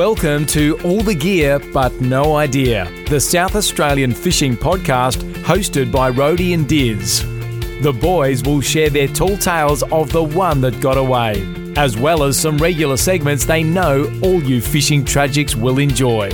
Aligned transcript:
Welcome 0.00 0.46
to 0.46 0.78
All 0.82 1.02
the 1.02 1.14
Gear 1.14 1.58
But 1.58 2.00
No 2.00 2.34
Idea, 2.36 2.90
the 3.10 3.20
South 3.20 3.54
Australian 3.54 4.14
fishing 4.14 4.56
podcast 4.56 5.20
hosted 5.42 5.92
by 5.92 6.08
Rody 6.08 6.54
and 6.54 6.66
Diz. 6.66 7.22
The 7.82 7.92
boys 7.92 8.42
will 8.42 8.62
share 8.62 8.88
their 8.88 9.08
tall 9.08 9.36
tales 9.36 9.82
of 9.92 10.10
the 10.10 10.22
one 10.22 10.62
that 10.62 10.80
got 10.80 10.96
away, 10.96 11.46
as 11.76 11.98
well 11.98 12.22
as 12.22 12.40
some 12.40 12.56
regular 12.56 12.96
segments 12.96 13.44
they 13.44 13.62
know 13.62 14.10
all 14.22 14.42
you 14.42 14.62
fishing 14.62 15.04
tragics 15.04 15.54
will 15.54 15.78
enjoy. 15.78 16.30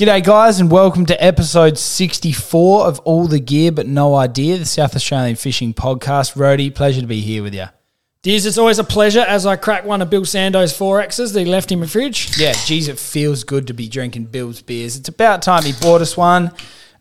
G'day, 0.00 0.24
guys, 0.24 0.60
and 0.60 0.70
welcome 0.70 1.04
to 1.04 1.22
episode 1.22 1.76
64 1.76 2.86
of 2.86 3.00
All 3.00 3.26
the 3.26 3.38
Gear 3.38 3.70
But 3.70 3.86
No 3.86 4.14
Idea, 4.14 4.56
the 4.56 4.64
South 4.64 4.96
Australian 4.96 5.36
Fishing 5.36 5.74
Podcast. 5.74 6.40
Rody, 6.40 6.70
pleasure 6.70 7.02
to 7.02 7.06
be 7.06 7.20
here 7.20 7.42
with 7.42 7.54
you. 7.54 7.66
Diz, 8.22 8.46
it's 8.46 8.56
always 8.56 8.78
a 8.78 8.84
pleasure 8.84 9.20
as 9.20 9.44
I 9.44 9.56
crack 9.56 9.84
one 9.84 10.00
of 10.00 10.08
Bill 10.08 10.24
Sando's 10.24 10.72
4Xs 10.72 11.34
that 11.34 11.40
he 11.40 11.44
left 11.44 11.70
in 11.70 11.80
my 11.80 11.86
fridge. 11.86 12.38
Yeah, 12.38 12.54
geez, 12.64 12.88
it 12.88 12.98
feels 12.98 13.44
good 13.44 13.66
to 13.66 13.74
be 13.74 13.90
drinking 13.90 14.24
Bill's 14.24 14.62
beers. 14.62 14.96
It's 14.96 15.10
about 15.10 15.42
time 15.42 15.64
he 15.64 15.74
bought 15.82 16.00
us 16.00 16.16
one. 16.16 16.50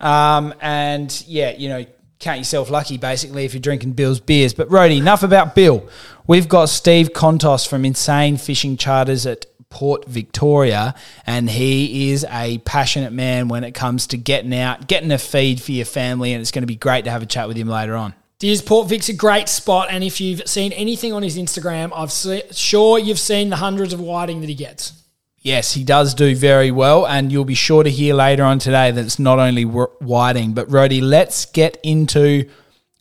Um, 0.01 0.53
and 0.59 1.23
yeah, 1.25 1.51
you 1.51 1.69
know, 1.69 1.85
count 2.19 2.39
yourself 2.39 2.69
lucky 2.69 2.97
basically 2.97 3.45
if 3.45 3.53
you're 3.53 3.61
drinking 3.61 3.93
Bill's 3.93 4.19
beers. 4.19 4.53
But 4.53 4.69
Rody, 4.69 4.97
enough 4.97 5.23
about 5.23 5.55
Bill. 5.55 5.87
We've 6.27 6.49
got 6.49 6.67
Steve 6.67 7.13
Kontos 7.13 7.65
from 7.65 7.85
Insane 7.85 8.35
Fishing 8.35 8.75
Charters 8.75 9.25
at 9.25 9.45
Port 9.69 10.05
Victoria, 10.07 10.95
and 11.25 11.49
he 11.49 12.11
is 12.11 12.25
a 12.29 12.57
passionate 12.59 13.13
man 13.13 13.47
when 13.47 13.63
it 13.63 13.73
comes 13.73 14.07
to 14.07 14.17
getting 14.17 14.53
out, 14.53 14.87
getting 14.87 15.11
a 15.11 15.17
feed 15.17 15.61
for 15.61 15.71
your 15.71 15.85
family, 15.85 16.33
and 16.33 16.41
it's 16.41 16.51
going 16.51 16.63
to 16.63 16.67
be 16.67 16.75
great 16.75 17.05
to 17.05 17.11
have 17.11 17.21
a 17.21 17.27
chat 17.27 17.47
with 17.47 17.55
him 17.55 17.67
later 17.67 17.95
on. 17.95 18.13
Diz, 18.39 18.61
Port 18.61 18.87
Vic's 18.87 19.09
a 19.09 19.13
great 19.13 19.49
spot, 19.49 19.89
and 19.91 20.03
if 20.03 20.21
you've 20.21 20.47
seen 20.47 20.71
anything 20.71 21.13
on 21.13 21.23
his 21.23 21.37
Instagram, 21.37 21.91
I'm 21.93 22.07
sure 22.53 22.97
you've 22.97 23.19
seen 23.19 23.49
the 23.49 23.57
hundreds 23.57 23.93
of 23.93 23.99
whiting 23.99 24.41
that 24.41 24.47
he 24.47 24.55
gets. 24.55 24.93
Yes, 25.41 25.73
he 25.73 25.83
does 25.83 26.13
do 26.13 26.35
very 26.35 26.71
well, 26.71 27.05
and 27.05 27.31
you'll 27.31 27.45
be 27.45 27.53
sure 27.53 27.83
to 27.83 27.89
hear 27.89 28.13
later 28.13 28.43
on 28.43 28.59
today 28.59 28.91
that 28.91 29.05
it's 29.05 29.19
not 29.19 29.39
only 29.39 29.63
whiting. 29.63 30.53
But 30.53 30.71
Rody, 30.71 30.99
let's 30.99 31.45
get 31.45 31.77
into 31.83 32.49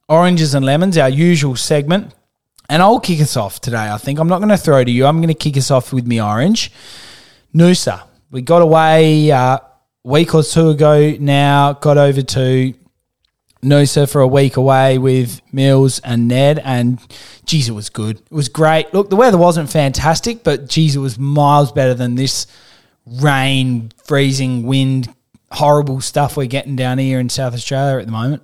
oranges 0.08 0.55
and 0.55 0.64
lemons, 0.66 0.98
our 0.98 1.08
usual 1.08 1.56
segment. 1.56 2.14
And 2.69 2.83
I'll 2.83 3.00
kick 3.00 3.20
us 3.20 3.36
off 3.36 3.61
today, 3.61 3.91
I 3.91 3.97
think. 3.97 4.19
I'm 4.19 4.28
not 4.28 4.38
going 4.38 4.50
to 4.50 4.58
throw 4.58 4.84
to 4.84 4.91
you. 4.91 5.06
I'm 5.06 5.19
going 5.19 5.28
to 5.28 5.34
kick 5.34 5.56
us 5.56 5.70
off 5.70 5.92
with 5.92 6.06
me 6.06 6.20
orange. 6.20 6.70
Noosa. 7.55 8.02
We 8.30 8.42
got 8.42 8.60
away 8.60 9.30
uh, 9.30 9.56
a 9.56 9.62
week 10.05 10.34
or 10.34 10.42
two 10.42 10.69
ago 10.69 11.16
now, 11.19 11.72
got 11.72 11.97
over 11.97 12.20
to 12.20 12.75
Noosa 13.62 14.10
for 14.10 14.20
a 14.20 14.27
week 14.27 14.56
away 14.56 14.98
with 14.98 15.41
Mills 15.52 15.98
and 16.00 16.28
Ned, 16.28 16.60
and 16.60 17.00
geez, 17.47 17.69
it 17.69 17.72
was 17.72 17.88
good. 17.88 18.19
It 18.19 18.33
was 18.33 18.48
great. 18.48 18.92
Look, 18.92 19.10
the 19.10 19.16
weather 19.16 19.38
wasn't 19.38 19.70
fantastic, 19.70 20.44
but 20.44 20.69
geez, 20.69 20.94
it 20.94 21.00
was 21.00 21.19
miles 21.19 21.72
better 21.72 21.94
than 21.94 22.14
this 22.14 22.47
rain, 23.06 23.91
freezing, 24.05 24.64
wind, 24.64 25.12
horrible 25.50 26.00
stuff 26.00 26.36
we're 26.36 26.47
getting 26.47 26.77
down 26.77 26.98
here 26.98 27.19
in 27.19 27.28
South 27.28 27.55
Australia 27.55 27.98
at 27.98 28.06
the 28.06 28.12
moment. 28.12 28.42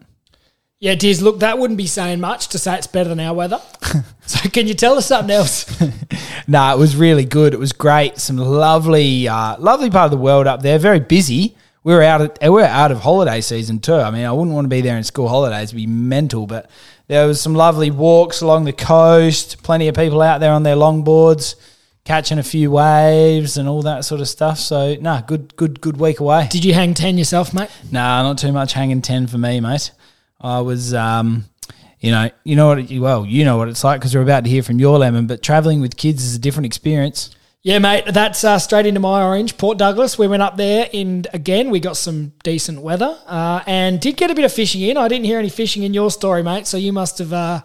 Yeah, 0.85 0.97
Diz, 0.97 1.23
look, 1.23 1.39
that 1.39 1.59
wouldn't 1.59 1.79
be 1.79 1.87
saying 1.87 2.21
much 2.21 2.49
to 2.49 2.59
say 2.59 2.77
it's 2.77 2.87
better 2.87 3.09
than 3.09 3.19
our 3.19 3.33
weather. 3.33 3.59
so 4.27 4.51
can 4.51 4.69
you 4.69 4.75
tell 4.75 4.99
us 4.99 5.07
something 5.07 5.35
else? 5.35 5.81
no, 5.81 5.91
nah, 6.47 6.75
it 6.75 6.79
was 6.79 6.95
really 6.95 7.25
good. 7.25 7.55
It 7.55 7.59
was 7.59 7.73
great. 7.73 8.19
Some 8.19 8.37
lovely, 8.37 9.27
uh, 9.27 9.57
lovely 9.59 9.89
part 9.89 10.05
of 10.05 10.11
the 10.11 10.23
world 10.23 10.47
up 10.47 10.61
there. 10.61 10.79
Very 10.79 11.01
busy. 11.01 11.57
We 11.85 11.95
were 11.95 12.03
out 12.03 12.21
of, 12.21 12.33
we 12.43 12.51
were 12.51 12.65
out 12.65 12.93
of 12.93 13.01
holiday 13.01 13.41
season 13.41 13.79
too. 13.79 13.95
I 13.95 14.11
mean, 14.11 14.27
I 14.27 14.33
wouldn't 14.33 14.55
want 14.55 14.67
to 14.67 14.69
be 14.69 14.83
there 14.83 14.99
in 14.99 15.05
school 15.05 15.27
holidays; 15.27 15.71
it'd 15.71 15.77
be 15.77 15.87
mental. 15.87 16.47
But 16.47 16.69
there 17.07 17.27
was 17.27 17.41
some 17.41 17.55
lovely 17.55 17.91
walks 17.91 18.43
along 18.43 18.67
the 18.67 18.75
coast. 18.75 19.63
Plenty 19.63 19.89
of 19.89 19.95
people 19.95 20.21
out 20.21 20.41
there 20.41 20.53
on 20.53 20.65
their 20.65 20.77
longboards, 20.77 21.55
catching 22.05 22.39
a 22.39 22.43
few 22.43 22.71
waves 22.71 23.57
and 23.57 23.71
all 23.71 23.81
that 23.81 24.05
sort 24.05 24.21
of 24.21 24.29
stuff. 24.29 24.59
So, 24.59 24.97
nah, 24.97 25.23
good, 25.23 25.57
good, 25.57 25.81
good 25.81 25.97
week 25.97 26.21
away. 26.21 26.49
Did 26.51 26.63
you 26.63 26.75
hang 26.75 26.93
ten 26.93 27.17
yourself, 27.17 27.55
mate? 27.55 27.71
Nah, 27.91 28.23
not 28.23 28.37
too 28.37 28.53
much 28.53 28.75
hanging 28.75 29.01
ten 29.01 29.27
for 29.27 29.39
me, 29.39 29.61
mate. 29.61 29.91
I 30.45 30.61
was, 30.61 30.93
um, 30.93 31.47
you 32.01 32.11
know, 32.11 32.31
you 32.45 32.55
know 32.55 32.69
what? 32.69 32.79
It, 32.79 32.99
well, 32.99 33.25
you 33.25 33.47
know 33.47 33.57
what 33.57 33.69
it's 33.69 33.83
like 33.83 33.99
because 34.01 34.15
we're 34.15 34.23
about 34.23 34.45
to 34.45 34.51
hear 34.51 34.63
from 34.63 34.79
your 34.79 34.99
lemon. 34.99 35.27
But 35.27 35.43
traveling 35.43 35.81
with 35.81 35.97
kids 35.97 36.23
is 36.23 36.37
a 36.37 36.39
different 36.39 36.67
experience. 36.67 37.35
Yeah, 37.63 37.79
mate, 37.79 38.05
that's 38.09 38.45
uh, 38.45 38.59
straight 38.59 38.85
into 38.85 39.01
my 39.01 39.25
orange. 39.25 39.57
Port 39.57 39.79
Douglas, 39.79 40.19
we 40.19 40.29
went 40.29 40.43
up 40.43 40.59
there, 40.59 40.91
and 40.93 41.27
again, 41.33 41.71
we 41.71 41.81
got 41.81 41.97
some 41.97 42.35
decent 42.43 42.83
weather 42.83 43.19
uh, 43.27 43.63
and 43.67 43.99
did 43.99 44.19
get 44.19 44.31
a 44.31 44.35
bit 44.35 44.45
of 44.45 44.53
fishing 44.53 44.83
in. 44.83 44.99
I 44.99 45.09
didn't 45.09 45.25
hear 45.25 45.39
any 45.39 45.49
fishing 45.49 45.83
in 45.83 45.95
your 45.95 46.11
story, 46.11 46.43
mate, 46.43 46.67
so 46.67 46.77
you 46.77 46.93
must 46.93 47.17
have 47.19 47.33
uh, 47.33 47.63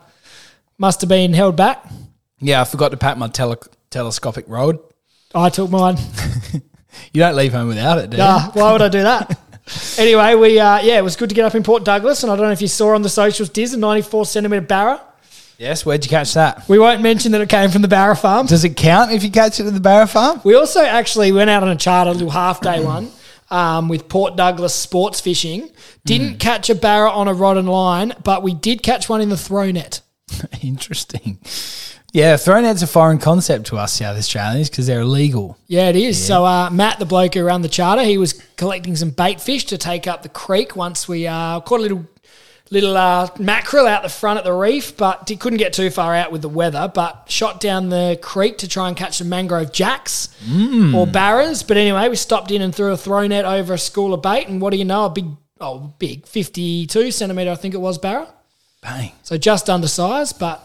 must 0.78 1.02
have 1.02 1.10
been 1.10 1.34
held 1.34 1.58
back. 1.58 1.86
Yeah, 2.40 2.62
I 2.62 2.64
forgot 2.64 2.92
to 2.92 2.98
pack 2.98 3.18
my 3.18 3.28
tele- 3.28 3.58
telescopic 3.90 4.46
rod. 4.48 4.80
I 5.36 5.50
took 5.50 5.70
mine. 5.70 5.98
you 7.12 7.20
don't 7.20 7.36
leave 7.36 7.52
home 7.52 7.68
without 7.68 7.98
it, 7.98 8.10
do 8.10 8.16
you? 8.16 8.24
Nah, 8.24 8.52
why 8.52 8.72
would 8.72 8.82
I 8.82 8.88
do 8.88 9.04
that? 9.04 9.38
anyway, 9.98 10.36
we 10.36 10.60
uh, 10.60 10.80
yeah, 10.82 10.98
it 10.98 11.04
was 11.04 11.16
good 11.16 11.30
to 11.30 11.36
get 11.36 11.46
up 11.46 11.56
in 11.56 11.64
Port 11.64 11.84
Douglas, 11.84 12.24
and 12.24 12.32
I 12.32 12.36
don't 12.36 12.46
know 12.46 12.52
if 12.52 12.62
you 12.62 12.68
saw 12.68 12.96
on 12.96 13.02
the 13.02 13.10
socials, 13.10 13.50
Diz, 13.50 13.74
a 13.74 13.78
94 13.78 14.26
centimetre 14.26 14.66
barra. 14.66 15.02
Yes, 15.60 15.86
where'd 15.86 16.06
you 16.06 16.10
catch 16.10 16.36
that? 16.36 16.68
We 16.70 16.80
won't 16.80 17.02
mention 17.02 17.34
that 17.34 17.42
it 17.42 17.50
came 17.50 17.70
from 17.70 17.82
the 17.82 17.90
Barra 17.90 18.16
farm. 18.16 18.48
Does 18.48 18.64
it 18.64 18.78
count 18.78 19.12
if 19.12 19.26
you 19.26 19.30
catch 19.30 19.60
it 19.60 19.66
at 19.66 19.74
the 19.74 19.82
Barra 19.82 20.08
farm? 20.08 20.40
We 20.46 20.56
also 20.56 20.82
actually 20.82 21.34
went 21.34 21.50
out 21.50 21.64
on 21.64 21.70
a 21.70 21.76
charter, 21.76 22.12
a 22.12 22.14
little 22.14 22.30
half 22.30 22.62
day 22.62 22.82
one, 22.82 23.12
um, 23.52 23.90
with 23.90 24.08
Port 24.08 24.38
Douglas 24.38 24.74
Sports 24.74 25.20
Fishing. 25.20 25.70
Didn't 26.06 26.36
mm. 26.36 26.40
catch 26.40 26.70
a 26.70 26.76
Barra 26.76 27.12
on 27.12 27.28
a 27.28 27.34
rod 27.34 27.58
and 27.58 27.68
line, 27.68 28.14
but 28.24 28.42
we 28.42 28.54
did 28.54 28.82
catch 28.84 29.10
one 29.10 29.20
in 29.20 29.28
the 29.28 29.36
throw 29.36 29.70
net. 29.70 30.00
Interesting. 30.62 31.40
Yeah, 32.12 32.38
throw 32.38 32.60
net's 32.60 32.82
a 32.82 32.88
foreign 32.88 33.20
concept 33.20 33.68
to 33.68 33.78
us 33.78 33.94
South 33.94 34.18
Australians 34.18 34.70
because 34.70 34.88
they're 34.88 35.02
illegal. 35.02 35.58
Yeah, 35.68 35.90
it 35.90 35.96
is. 35.96 36.20
Yeah. 36.20 36.28
So 36.28 36.46
uh, 36.46 36.70
Matt, 36.72 36.98
the 36.98 37.06
bloke 37.06 37.36
who 37.36 37.44
ran 37.44 37.62
the 37.62 37.70
charter, 37.70 38.04
he 38.04 38.18
was 38.18 38.34
collecting 38.58 38.96
some 38.96 39.12
bait 39.12 39.40
fish 39.40 39.66
to 39.66 39.78
take 39.78 40.08
up 40.08 40.24
the 40.24 40.30
creek 40.30 40.76
once 40.76 41.08
we 41.08 41.28
uh, 41.28 41.60
caught 41.62 41.80
a 41.80 41.84
little 41.84 42.08
little 42.72 42.96
uh, 42.96 43.28
mackerel 43.40 43.88
out 43.88 44.04
the 44.04 44.10
front 44.10 44.38
at 44.38 44.44
the 44.44 44.54
reef, 44.54 44.96
but 44.96 45.28
he 45.28 45.36
couldn't 45.36 45.58
get 45.58 45.74
too 45.74 45.90
far 45.90 46.16
out 46.16 46.32
with 46.32 46.42
the 46.42 46.50
weather. 46.50 46.92
But 46.94 47.26
shot 47.28 47.60
down 47.60 47.90
the 47.90 48.18
creek 48.22 48.60
to 48.60 48.68
try 48.68 48.88
and 48.88 48.98
catch 48.98 49.18
some 49.18 49.30
mangrove 49.30 49.72
jacks 49.72 50.30
mm. 50.46 50.94
or 50.96 51.08
barras. 51.08 51.64
But 51.64 51.78
anyway, 51.78 52.10
we 52.10 52.16
stopped 52.16 52.52
in 52.52 52.62
and 52.62 52.74
threw 52.74 52.92
a 52.92 52.98
throw 52.98 53.28
net 53.28 53.46
over 53.46 53.74
a 53.74 53.78
school 53.78 54.14
of 54.14 54.22
bait, 54.22 54.48
and 54.48 54.62
what 54.62 54.72
do 54.72 54.78
you 54.78 54.86
know? 54.86 55.06
A 55.06 55.10
big, 55.10 55.26
oh, 55.60 55.94
big, 56.00 56.26
fifty-two 56.26 57.12
centimeter, 57.12 57.52
I 57.52 57.56
think 57.56 57.74
it 57.74 57.82
was, 57.82 57.98
barra. 57.98 58.28
Bang. 58.82 59.12
So 59.24 59.38
just 59.38 59.70
undersized, 59.70 60.40
but 60.40 60.64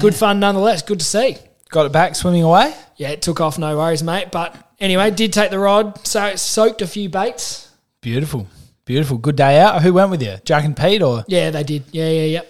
Good 0.00 0.14
fun 0.14 0.40
nonetheless. 0.40 0.82
Good 0.82 1.00
to 1.00 1.04
see. 1.04 1.36
Got 1.68 1.86
it 1.86 1.92
back 1.92 2.14
swimming 2.14 2.42
away? 2.42 2.74
Yeah, 2.96 3.10
it 3.10 3.22
took 3.22 3.40
off, 3.40 3.58
no 3.58 3.76
worries, 3.76 4.02
mate. 4.02 4.30
But 4.30 4.54
anyway, 4.78 5.10
did 5.10 5.32
take 5.32 5.50
the 5.50 5.58
rod, 5.58 6.06
so 6.06 6.26
it 6.26 6.38
soaked 6.38 6.82
a 6.82 6.86
few 6.86 7.08
baits. 7.08 7.70
Beautiful. 8.00 8.46
Beautiful. 8.84 9.18
Good 9.18 9.36
day 9.36 9.60
out. 9.60 9.82
Who 9.82 9.94
went 9.94 10.10
with 10.10 10.22
you? 10.22 10.36
Jack 10.44 10.64
and 10.64 10.76
Pete 10.76 11.02
or? 11.02 11.24
Yeah, 11.28 11.50
they 11.50 11.62
did. 11.62 11.84
Yeah, 11.92 12.08
yeah, 12.08 12.24
yeah. 12.24 12.42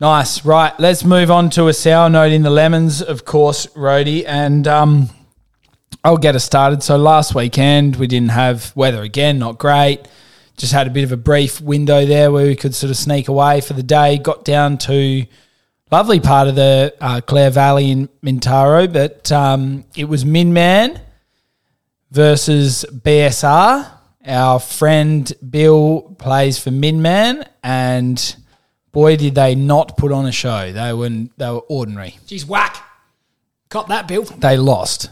Nice. 0.00 0.44
Right, 0.44 0.78
let's 0.78 1.04
move 1.04 1.30
on 1.30 1.50
to 1.50 1.68
a 1.68 1.72
sour 1.74 2.08
note 2.08 2.32
in 2.32 2.42
the 2.42 2.50
lemons, 2.50 3.02
of 3.02 3.24
course, 3.24 3.66
Rody. 3.74 4.26
And 4.26 4.68
um, 4.68 5.10
I'll 6.04 6.18
get 6.18 6.36
us 6.36 6.44
started. 6.44 6.82
So 6.82 6.96
last 6.96 7.34
weekend 7.34 7.96
we 7.96 8.06
didn't 8.06 8.30
have 8.30 8.74
weather 8.76 9.02
again, 9.02 9.38
not 9.38 9.58
great. 9.58 10.06
Just 10.56 10.72
had 10.72 10.86
a 10.86 10.90
bit 10.90 11.04
of 11.04 11.12
a 11.12 11.16
brief 11.16 11.60
window 11.60 12.06
there 12.06 12.30
where 12.30 12.46
we 12.46 12.56
could 12.56 12.74
sort 12.74 12.90
of 12.90 12.96
sneak 12.96 13.28
away 13.28 13.60
for 13.60 13.72
the 13.72 13.82
day. 13.82 14.18
Got 14.18 14.44
down 14.44 14.78
to 14.78 15.26
lovely 15.90 16.20
part 16.20 16.48
of 16.48 16.54
the 16.54 16.94
uh, 17.00 17.20
Clare 17.20 17.50
Valley 17.50 17.90
in 17.90 18.08
Mintaro, 18.22 18.92
but 18.92 19.30
um, 19.30 19.84
it 19.94 20.04
was 20.04 20.24
Minman 20.24 21.00
versus 22.10 22.84
BSR. 22.90 23.92
Our 24.26 24.58
friend 24.58 25.32
Bill 25.48 26.16
plays 26.18 26.58
for 26.58 26.70
Minman, 26.70 27.46
and 27.62 28.36
boy, 28.90 29.16
did 29.16 29.36
they 29.36 29.54
not 29.54 29.96
put 29.96 30.10
on 30.10 30.26
a 30.26 30.32
show. 30.32 30.72
They 30.72 30.92
were 30.92 31.08
they 31.08 31.50
were 31.50 31.60
ordinary. 31.68 32.16
Jeez, 32.26 32.46
whack! 32.46 32.82
Cop 33.68 33.88
that, 33.88 34.08
Bill. 34.08 34.24
They 34.24 34.56
lost, 34.56 35.10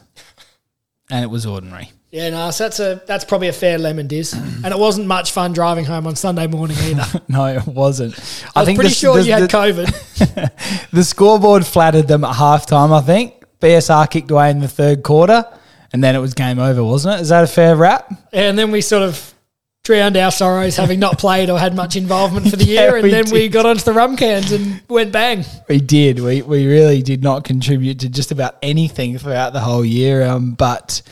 and 1.11 1.23
it 1.23 1.29
was 1.29 1.47
ordinary. 1.47 1.93
Yeah, 2.14 2.31
no, 2.31 2.52
so 2.52 2.62
that's 2.62 2.78
a 2.78 3.02
that's 3.06 3.25
probably 3.25 3.49
a 3.49 3.52
fair 3.52 3.76
lemon 3.76 4.06
diz, 4.06 4.34
and 4.34 4.66
it 4.66 4.78
wasn't 4.78 5.08
much 5.08 5.32
fun 5.32 5.52
driving 5.52 5.84
home 5.84 6.06
on 6.06 6.14
Sunday 6.14 6.46
morning 6.46 6.76
either. 6.82 7.20
no, 7.26 7.46
it 7.46 7.66
wasn't. 7.66 8.16
I, 8.55 8.61
I 8.61 8.64
was 8.64 8.75
pretty 8.76 8.94
sure 8.94 9.19
you 9.19 9.32
had 9.32 9.43
the, 9.43 9.49
COVID. 9.49 10.90
the 10.93 11.02
scoreboard 11.02 11.66
flattered 11.66 12.06
them 12.06 12.22
at 12.22 12.37
halftime. 12.37 12.96
I 12.96 13.00
think 13.00 13.43
BSR 13.61 14.08
kicked 14.08 14.31
away 14.31 14.52
in 14.52 14.61
the 14.61 14.69
third 14.69 15.02
quarter, 15.02 15.44
and 15.93 16.05
then 16.05 16.14
it 16.14 16.20
was 16.20 16.34
game 16.34 16.61
over, 16.61 16.84
wasn't 16.84 17.19
it? 17.19 17.22
Is 17.22 17.31
that 17.31 17.43
a 17.43 17.49
fair 17.49 17.75
wrap? 17.75 18.08
And 18.32 18.56
then 18.56 18.70
we 18.70 18.81
sort 18.81 19.02
of 19.02 19.34
drowned 19.82 20.17
our 20.17 20.31
sorrows 20.31 20.76
having 20.76 21.00
not 21.00 21.19
played 21.19 21.50
or 21.50 21.58
had 21.58 21.75
much 21.75 21.96
involvement 21.96 22.49
for 22.49 22.55
the 22.55 22.64
yeah, 22.64 22.82
year, 22.82 22.96
and 22.96 23.12
then 23.12 23.25
did. 23.25 23.32
we 23.32 23.49
got 23.49 23.67
onto 23.67 23.82
the 23.82 23.93
rum 23.93 24.17
cans 24.17 24.52
and 24.52 24.81
went 24.88 25.10
bang. 25.10 25.44
We 25.69 25.81
did. 25.81 26.20
We 26.20 26.43
we 26.43 26.64
really 26.69 27.02
did 27.02 27.25
not 27.25 27.43
contribute 27.43 27.99
to 27.99 28.08
just 28.08 28.31
about 28.31 28.56
anything 28.62 29.19
throughout 29.19 29.52
the 29.52 29.58
whole 29.58 29.84
year, 29.84 30.25
um, 30.25 30.52
but. 30.52 31.02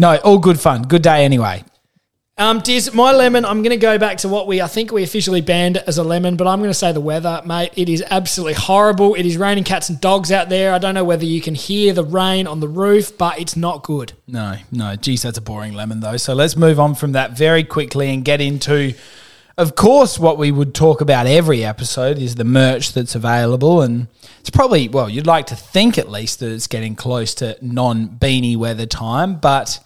No, 0.00 0.16
all 0.16 0.38
good 0.38 0.58
fun. 0.58 0.84
Good 0.84 1.02
day 1.02 1.26
anyway. 1.26 1.62
Um, 2.38 2.60
Diz, 2.60 2.94
my 2.94 3.12
lemon, 3.12 3.44
I'm 3.44 3.62
going 3.62 3.68
to 3.68 3.76
go 3.76 3.98
back 3.98 4.16
to 4.18 4.28
what 4.30 4.46
we, 4.46 4.62
I 4.62 4.66
think 4.66 4.92
we 4.92 5.02
officially 5.02 5.42
banned 5.42 5.76
as 5.76 5.98
a 5.98 6.02
lemon, 6.02 6.36
but 6.36 6.46
I'm 6.46 6.58
going 6.60 6.70
to 6.70 6.74
say 6.74 6.90
the 6.90 7.02
weather, 7.02 7.42
mate. 7.44 7.72
It 7.76 7.90
is 7.90 8.02
absolutely 8.08 8.54
horrible. 8.54 9.14
It 9.14 9.26
is 9.26 9.36
raining 9.36 9.64
cats 9.64 9.90
and 9.90 10.00
dogs 10.00 10.32
out 10.32 10.48
there. 10.48 10.72
I 10.72 10.78
don't 10.78 10.94
know 10.94 11.04
whether 11.04 11.26
you 11.26 11.42
can 11.42 11.54
hear 11.54 11.92
the 11.92 12.02
rain 12.02 12.46
on 12.46 12.60
the 12.60 12.66
roof, 12.66 13.18
but 13.18 13.38
it's 13.38 13.56
not 13.56 13.82
good. 13.82 14.14
No, 14.26 14.56
no. 14.72 14.96
Geez, 14.96 15.20
that's 15.20 15.36
a 15.36 15.42
boring 15.42 15.74
lemon, 15.74 16.00
though. 16.00 16.16
So 16.16 16.32
let's 16.32 16.56
move 16.56 16.80
on 16.80 16.94
from 16.94 17.12
that 17.12 17.36
very 17.36 17.62
quickly 17.62 18.08
and 18.08 18.24
get 18.24 18.40
into, 18.40 18.94
of 19.58 19.76
course, 19.76 20.18
what 20.18 20.38
we 20.38 20.50
would 20.50 20.74
talk 20.74 21.02
about 21.02 21.26
every 21.26 21.62
episode 21.62 22.16
is 22.16 22.36
the 22.36 22.44
merch 22.44 22.94
that's 22.94 23.14
available. 23.14 23.82
And 23.82 24.06
it's 24.38 24.48
probably, 24.48 24.88
well, 24.88 25.10
you'd 25.10 25.26
like 25.26 25.44
to 25.48 25.56
think 25.56 25.98
at 25.98 26.10
least 26.10 26.40
that 26.40 26.50
it's 26.50 26.68
getting 26.68 26.96
close 26.96 27.34
to 27.34 27.58
non 27.60 28.08
beanie 28.08 28.56
weather 28.56 28.86
time. 28.86 29.34
But, 29.34 29.78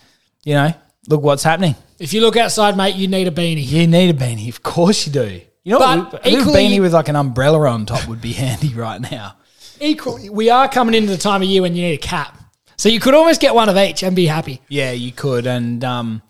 you 0.44 0.55
know, 0.55 0.73
look 1.08 1.23
what's 1.23 1.43
happening. 1.43 1.75
If 1.99 2.12
you 2.12 2.20
look 2.20 2.37
outside, 2.37 2.76
mate, 2.76 2.94
you 2.96 3.08
need 3.08 3.29
a 3.29 3.31
beanie. 3.31 3.64
You 3.64 3.87
need 3.87 4.11
a 4.11 4.19
beanie. 4.19 4.49
Of 4.49 4.62
course 4.62 5.06
you 5.06 5.12
do. 5.12 5.41
You 5.62 5.73
know 5.73 5.79
But 5.79 6.12
what? 6.12 6.26
A 6.26 6.31
little 6.31 6.41
equally- 6.50 6.64
beanie 6.64 6.81
with 6.81 6.93
like 6.93 7.08
an 7.08 7.17
umbrella 7.17 7.69
on 7.69 7.87
top 7.87 8.06
would 8.08 8.20
be 8.20 8.32
handy 8.44 8.75
right 8.75 9.00
now. 9.00 9.37
Equally, 9.81 10.31
we 10.31 10.50
are 10.50 10.69
coming 10.69 10.94
into 10.94 11.11
the 11.11 11.19
time 11.19 11.43
of 11.43 11.49
year 11.49 11.62
when 11.62 11.75
you 11.75 11.82
need 11.82 11.94
a 11.94 11.99
cap. 11.99 12.38
So 12.76 12.88
you 12.88 13.00
could 13.00 13.14
almost 13.14 13.41
get 13.41 13.55
one 13.55 13.69
of 13.69 13.76
each 13.76 14.02
and 14.02 14.14
be 14.17 14.26
happy. 14.26 14.61
Yeah, 14.69 14.91
you 14.93 15.12
could. 15.12 15.46
And 15.46 15.82
um, 15.85 16.23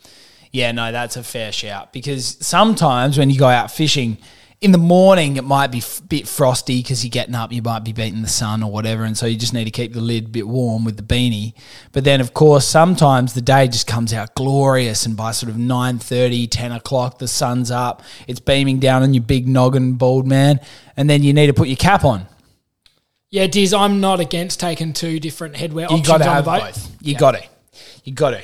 yeah, 0.52 0.72
no, 0.72 0.92
that's 0.92 1.16
a 1.16 1.22
fair 1.24 1.50
shout 1.52 1.92
because 1.92 2.36
sometimes 2.46 3.16
when 3.18 3.30
you 3.30 3.38
go 3.38 3.48
out 3.48 3.70
fishing 3.70 4.18
in 4.64 4.72
the 4.72 4.78
morning, 4.78 5.36
it 5.36 5.44
might 5.44 5.66
be 5.70 5.80
a 5.80 6.02
bit 6.04 6.26
frosty 6.26 6.80
because 6.82 7.04
you're 7.04 7.10
getting 7.10 7.34
up, 7.34 7.52
you 7.52 7.60
might 7.60 7.84
be 7.84 7.92
beating 7.92 8.22
the 8.22 8.28
sun 8.28 8.62
or 8.62 8.70
whatever. 8.70 9.04
And 9.04 9.16
so 9.16 9.26
you 9.26 9.36
just 9.36 9.52
need 9.52 9.64
to 9.66 9.70
keep 9.70 9.92
the 9.92 10.00
lid 10.00 10.24
a 10.24 10.28
bit 10.28 10.48
warm 10.48 10.84
with 10.86 10.96
the 10.96 11.02
beanie. 11.02 11.52
But 11.92 12.04
then, 12.04 12.22
of 12.22 12.32
course, 12.32 12.64
sometimes 12.66 13.34
the 13.34 13.42
day 13.42 13.68
just 13.68 13.86
comes 13.86 14.14
out 14.14 14.34
glorious. 14.34 15.04
And 15.04 15.18
by 15.18 15.32
sort 15.32 15.50
of 15.50 15.56
9.30, 15.56 16.48
10 16.50 16.72
o'clock, 16.72 17.18
the 17.18 17.28
sun's 17.28 17.70
up, 17.70 18.02
it's 18.26 18.40
beaming 18.40 18.78
down 18.78 19.02
on 19.02 19.12
your 19.12 19.22
big 19.22 19.46
noggin, 19.46 19.94
bald 19.94 20.26
man. 20.26 20.60
And 20.96 21.10
then 21.10 21.22
you 21.22 21.34
need 21.34 21.48
to 21.48 21.54
put 21.54 21.68
your 21.68 21.76
cap 21.76 22.02
on. 22.02 22.26
Yeah, 23.28 23.46
Diz, 23.46 23.74
I'm 23.74 24.00
not 24.00 24.18
against 24.18 24.60
taking 24.60 24.94
two 24.94 25.20
different 25.20 25.56
headwear 25.56 25.90
You 25.90 25.96
options 25.96 26.06
got 26.08 26.18
to 26.18 26.28
on 26.28 26.34
have 26.36 26.44
boat. 26.46 26.60
both. 26.62 26.96
You 27.02 27.16
got 27.18 27.32
to. 27.32 27.42
You 28.04 28.14
got 28.14 28.30
to. 28.30 28.42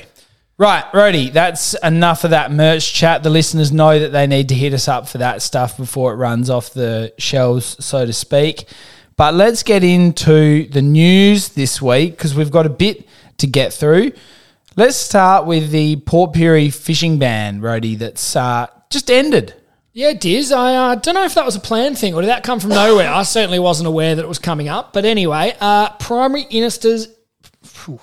Right, 0.61 0.85
Rody, 0.93 1.31
that's 1.31 1.73
enough 1.81 2.23
of 2.23 2.29
that 2.29 2.51
merch 2.51 2.93
chat. 2.93 3.23
The 3.23 3.31
listeners 3.31 3.71
know 3.71 3.97
that 3.97 4.11
they 4.11 4.27
need 4.27 4.49
to 4.49 4.53
hit 4.53 4.75
us 4.75 4.87
up 4.87 5.07
for 5.07 5.17
that 5.17 5.41
stuff 5.41 5.75
before 5.75 6.13
it 6.13 6.17
runs 6.17 6.51
off 6.51 6.71
the 6.71 7.11
shelves, 7.17 7.83
so 7.83 8.05
to 8.05 8.13
speak. 8.13 8.65
But 9.15 9.33
let's 9.33 9.63
get 9.63 9.83
into 9.83 10.69
the 10.69 10.83
news 10.83 11.49
this 11.49 11.81
week 11.81 12.11
because 12.11 12.35
we've 12.35 12.51
got 12.51 12.67
a 12.67 12.69
bit 12.69 13.07
to 13.37 13.47
get 13.47 13.73
through. 13.73 14.11
Let's 14.75 14.97
start 14.97 15.47
with 15.47 15.71
the 15.71 15.95
Port 15.95 16.33
Pirie 16.33 16.71
fishing 16.71 17.17
ban, 17.17 17.59
Rody, 17.59 17.95
that's 17.95 18.35
uh, 18.35 18.67
just 18.91 19.09
ended. 19.09 19.55
Yeah, 19.93 20.13
Diz. 20.13 20.51
I 20.51 20.75
uh, 20.75 20.93
don't 20.93 21.15
know 21.15 21.25
if 21.25 21.33
that 21.33 21.43
was 21.43 21.55
a 21.55 21.59
planned 21.59 21.97
thing 21.97 22.13
or 22.13 22.21
did 22.21 22.27
that 22.27 22.43
come 22.43 22.59
from 22.59 22.69
nowhere. 22.69 23.09
I 23.09 23.23
certainly 23.23 23.57
wasn't 23.57 23.87
aware 23.87 24.13
that 24.13 24.23
it 24.23 24.27
was 24.27 24.37
coming 24.37 24.69
up. 24.69 24.93
But 24.93 25.05
anyway, 25.05 25.57
uh, 25.59 25.89
primary 25.93 26.45
ministers, 26.51 27.07
phew. 27.63 27.99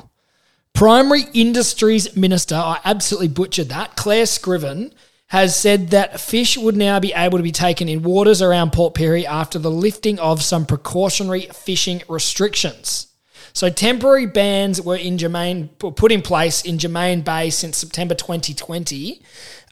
Primary 0.78 1.24
industries 1.34 2.14
minister, 2.14 2.54
I 2.54 2.78
absolutely 2.84 3.26
butchered 3.26 3.68
that. 3.70 3.96
Clare 3.96 4.26
Scriven 4.26 4.94
has 5.26 5.56
said 5.56 5.88
that 5.88 6.20
fish 6.20 6.56
would 6.56 6.76
now 6.76 7.00
be 7.00 7.12
able 7.14 7.36
to 7.36 7.42
be 7.42 7.50
taken 7.50 7.88
in 7.88 8.04
waters 8.04 8.40
around 8.40 8.72
Port 8.72 8.94
Pirie 8.94 9.24
after 9.24 9.58
the 9.58 9.72
lifting 9.72 10.20
of 10.20 10.40
some 10.40 10.64
precautionary 10.64 11.48
fishing 11.52 12.04
restrictions. 12.08 13.08
So 13.52 13.70
temporary 13.70 14.26
bans 14.26 14.80
were 14.80 14.94
in 14.94 15.16
Germein 15.16 15.68
put 15.80 16.12
in 16.12 16.22
place 16.22 16.62
in 16.62 16.78
Germein 16.78 17.24
Bay 17.24 17.50
since 17.50 17.76
September 17.76 18.14
2020, 18.14 19.20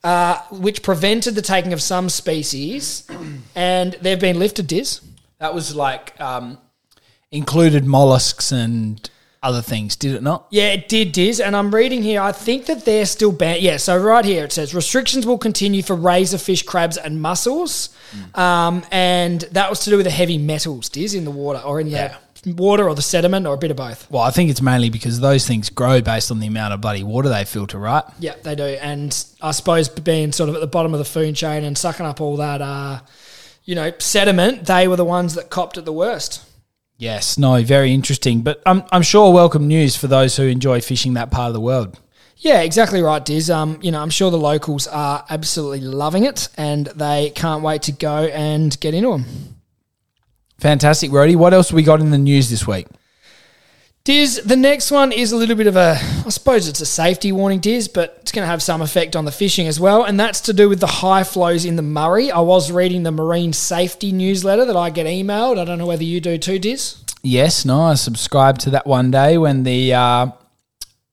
uh, 0.02 0.38
which 0.50 0.82
prevented 0.82 1.36
the 1.36 1.40
taking 1.40 1.72
of 1.72 1.80
some 1.80 2.08
species, 2.08 3.06
and 3.54 3.92
they've 4.00 4.18
been 4.18 4.40
lifted. 4.40 4.66
Diz. 4.66 5.02
That 5.38 5.54
was 5.54 5.76
like 5.76 6.20
um, 6.20 6.58
included 7.30 7.84
mollusks 7.84 8.50
and 8.50 9.08
other 9.46 9.62
things, 9.62 9.96
did 9.96 10.14
it 10.14 10.22
not? 10.22 10.46
Yeah, 10.50 10.72
it 10.72 10.88
did, 10.88 11.12
Diz. 11.12 11.40
And 11.40 11.54
I'm 11.56 11.74
reading 11.74 12.02
here, 12.02 12.20
I 12.20 12.32
think 12.32 12.66
that 12.66 12.84
they're 12.84 13.06
still 13.06 13.32
banned. 13.32 13.62
Yeah, 13.62 13.76
so 13.76 13.96
right 13.96 14.24
here 14.24 14.44
it 14.44 14.52
says 14.52 14.74
restrictions 14.74 15.24
will 15.24 15.38
continue 15.38 15.82
for 15.82 15.96
razorfish, 15.96 16.66
crabs, 16.66 16.96
and 16.96 17.22
mussels. 17.22 17.90
Um, 18.34 18.84
and 18.90 19.42
that 19.52 19.70
was 19.70 19.80
to 19.80 19.90
do 19.90 19.96
with 19.96 20.04
the 20.06 20.10
heavy 20.10 20.38
metals, 20.38 20.88
Diz, 20.88 21.14
in 21.14 21.24
the 21.24 21.30
water 21.30 21.60
or 21.60 21.80
in 21.80 21.86
Yeah. 21.86 22.16
the 22.42 22.52
water 22.54 22.88
or 22.88 22.94
the 22.94 23.02
sediment 23.02 23.46
or 23.46 23.54
a 23.54 23.58
bit 23.58 23.70
of 23.70 23.76
both. 23.76 24.10
Well, 24.10 24.22
I 24.22 24.30
think 24.30 24.50
it's 24.50 24.62
mainly 24.62 24.88
because 24.90 25.20
those 25.20 25.46
things 25.46 25.68
grow 25.70 26.00
based 26.00 26.30
on 26.30 26.38
the 26.40 26.46
amount 26.46 26.74
of 26.74 26.80
bloody 26.80 27.02
water 27.02 27.28
they 27.28 27.44
filter, 27.44 27.78
right? 27.78 28.04
Yeah, 28.20 28.34
they 28.42 28.54
do. 28.54 28.64
And 28.64 29.10
I 29.42 29.50
suppose 29.52 29.88
being 29.88 30.32
sort 30.32 30.48
of 30.48 30.54
at 30.54 30.60
the 30.60 30.66
bottom 30.66 30.92
of 30.94 30.98
the 30.98 31.04
food 31.04 31.34
chain 31.36 31.64
and 31.64 31.76
sucking 31.76 32.06
up 32.06 32.20
all 32.20 32.36
that, 32.36 32.60
uh, 32.62 33.00
you 33.64 33.74
know, 33.74 33.92
sediment, 33.98 34.66
they 34.66 34.86
were 34.86 34.96
the 34.96 35.04
ones 35.04 35.34
that 35.34 35.50
copped 35.50 35.76
it 35.76 35.84
the 35.84 35.92
worst. 35.92 36.42
Yes, 36.98 37.36
no, 37.36 37.62
very 37.62 37.92
interesting. 37.92 38.42
But 38.42 38.62
I'm, 38.64 38.82
I'm 38.90 39.02
sure 39.02 39.32
welcome 39.32 39.68
news 39.68 39.96
for 39.96 40.06
those 40.06 40.36
who 40.36 40.44
enjoy 40.44 40.80
fishing 40.80 41.14
that 41.14 41.30
part 41.30 41.48
of 41.48 41.54
the 41.54 41.60
world. 41.60 41.98
Yeah, 42.38 42.60
exactly 42.60 43.02
right, 43.02 43.24
Diz. 43.24 43.50
Um, 43.50 43.78
you 43.82 43.90
know, 43.90 44.00
I'm 44.00 44.10
sure 44.10 44.30
the 44.30 44.38
locals 44.38 44.86
are 44.86 45.24
absolutely 45.28 45.80
loving 45.80 46.24
it 46.24 46.48
and 46.56 46.86
they 46.86 47.30
can't 47.30 47.62
wait 47.62 47.82
to 47.82 47.92
go 47.92 48.24
and 48.26 48.78
get 48.80 48.94
into 48.94 49.10
them. 49.10 49.24
Fantastic, 50.58 51.12
Rody. 51.12 51.36
What 51.36 51.54
else 51.54 51.72
we 51.72 51.82
got 51.82 52.00
in 52.00 52.10
the 52.10 52.18
news 52.18 52.50
this 52.50 52.66
week? 52.66 52.86
Diz, 54.06 54.40
the 54.44 54.54
next 54.54 54.92
one 54.92 55.10
is 55.10 55.32
a 55.32 55.36
little 55.36 55.56
bit 55.56 55.66
of 55.66 55.74
a, 55.74 55.98
I 56.24 56.28
suppose 56.28 56.68
it's 56.68 56.80
a 56.80 56.86
safety 56.86 57.32
warning, 57.32 57.58
Diz, 57.58 57.88
but 57.88 58.18
it's 58.20 58.30
going 58.30 58.44
to 58.44 58.48
have 58.48 58.62
some 58.62 58.80
effect 58.80 59.16
on 59.16 59.24
the 59.24 59.32
fishing 59.32 59.66
as 59.66 59.80
well. 59.80 60.04
And 60.04 60.20
that's 60.20 60.42
to 60.42 60.52
do 60.52 60.68
with 60.68 60.78
the 60.78 60.86
high 60.86 61.24
flows 61.24 61.64
in 61.64 61.74
the 61.74 61.82
Murray. 61.82 62.30
I 62.30 62.38
was 62.38 62.70
reading 62.70 63.02
the 63.02 63.10
marine 63.10 63.52
safety 63.52 64.12
newsletter 64.12 64.64
that 64.64 64.76
I 64.76 64.90
get 64.90 65.06
emailed. 65.06 65.58
I 65.58 65.64
don't 65.64 65.78
know 65.78 65.86
whether 65.86 66.04
you 66.04 66.20
do 66.20 66.38
too, 66.38 66.60
Diz. 66.60 67.02
Yes, 67.24 67.64
no, 67.64 67.80
I 67.80 67.94
subscribed 67.94 68.60
to 68.60 68.70
that 68.70 68.86
one 68.86 69.10
day 69.10 69.38
when 69.38 69.64
the 69.64 69.94
uh, 69.94 70.30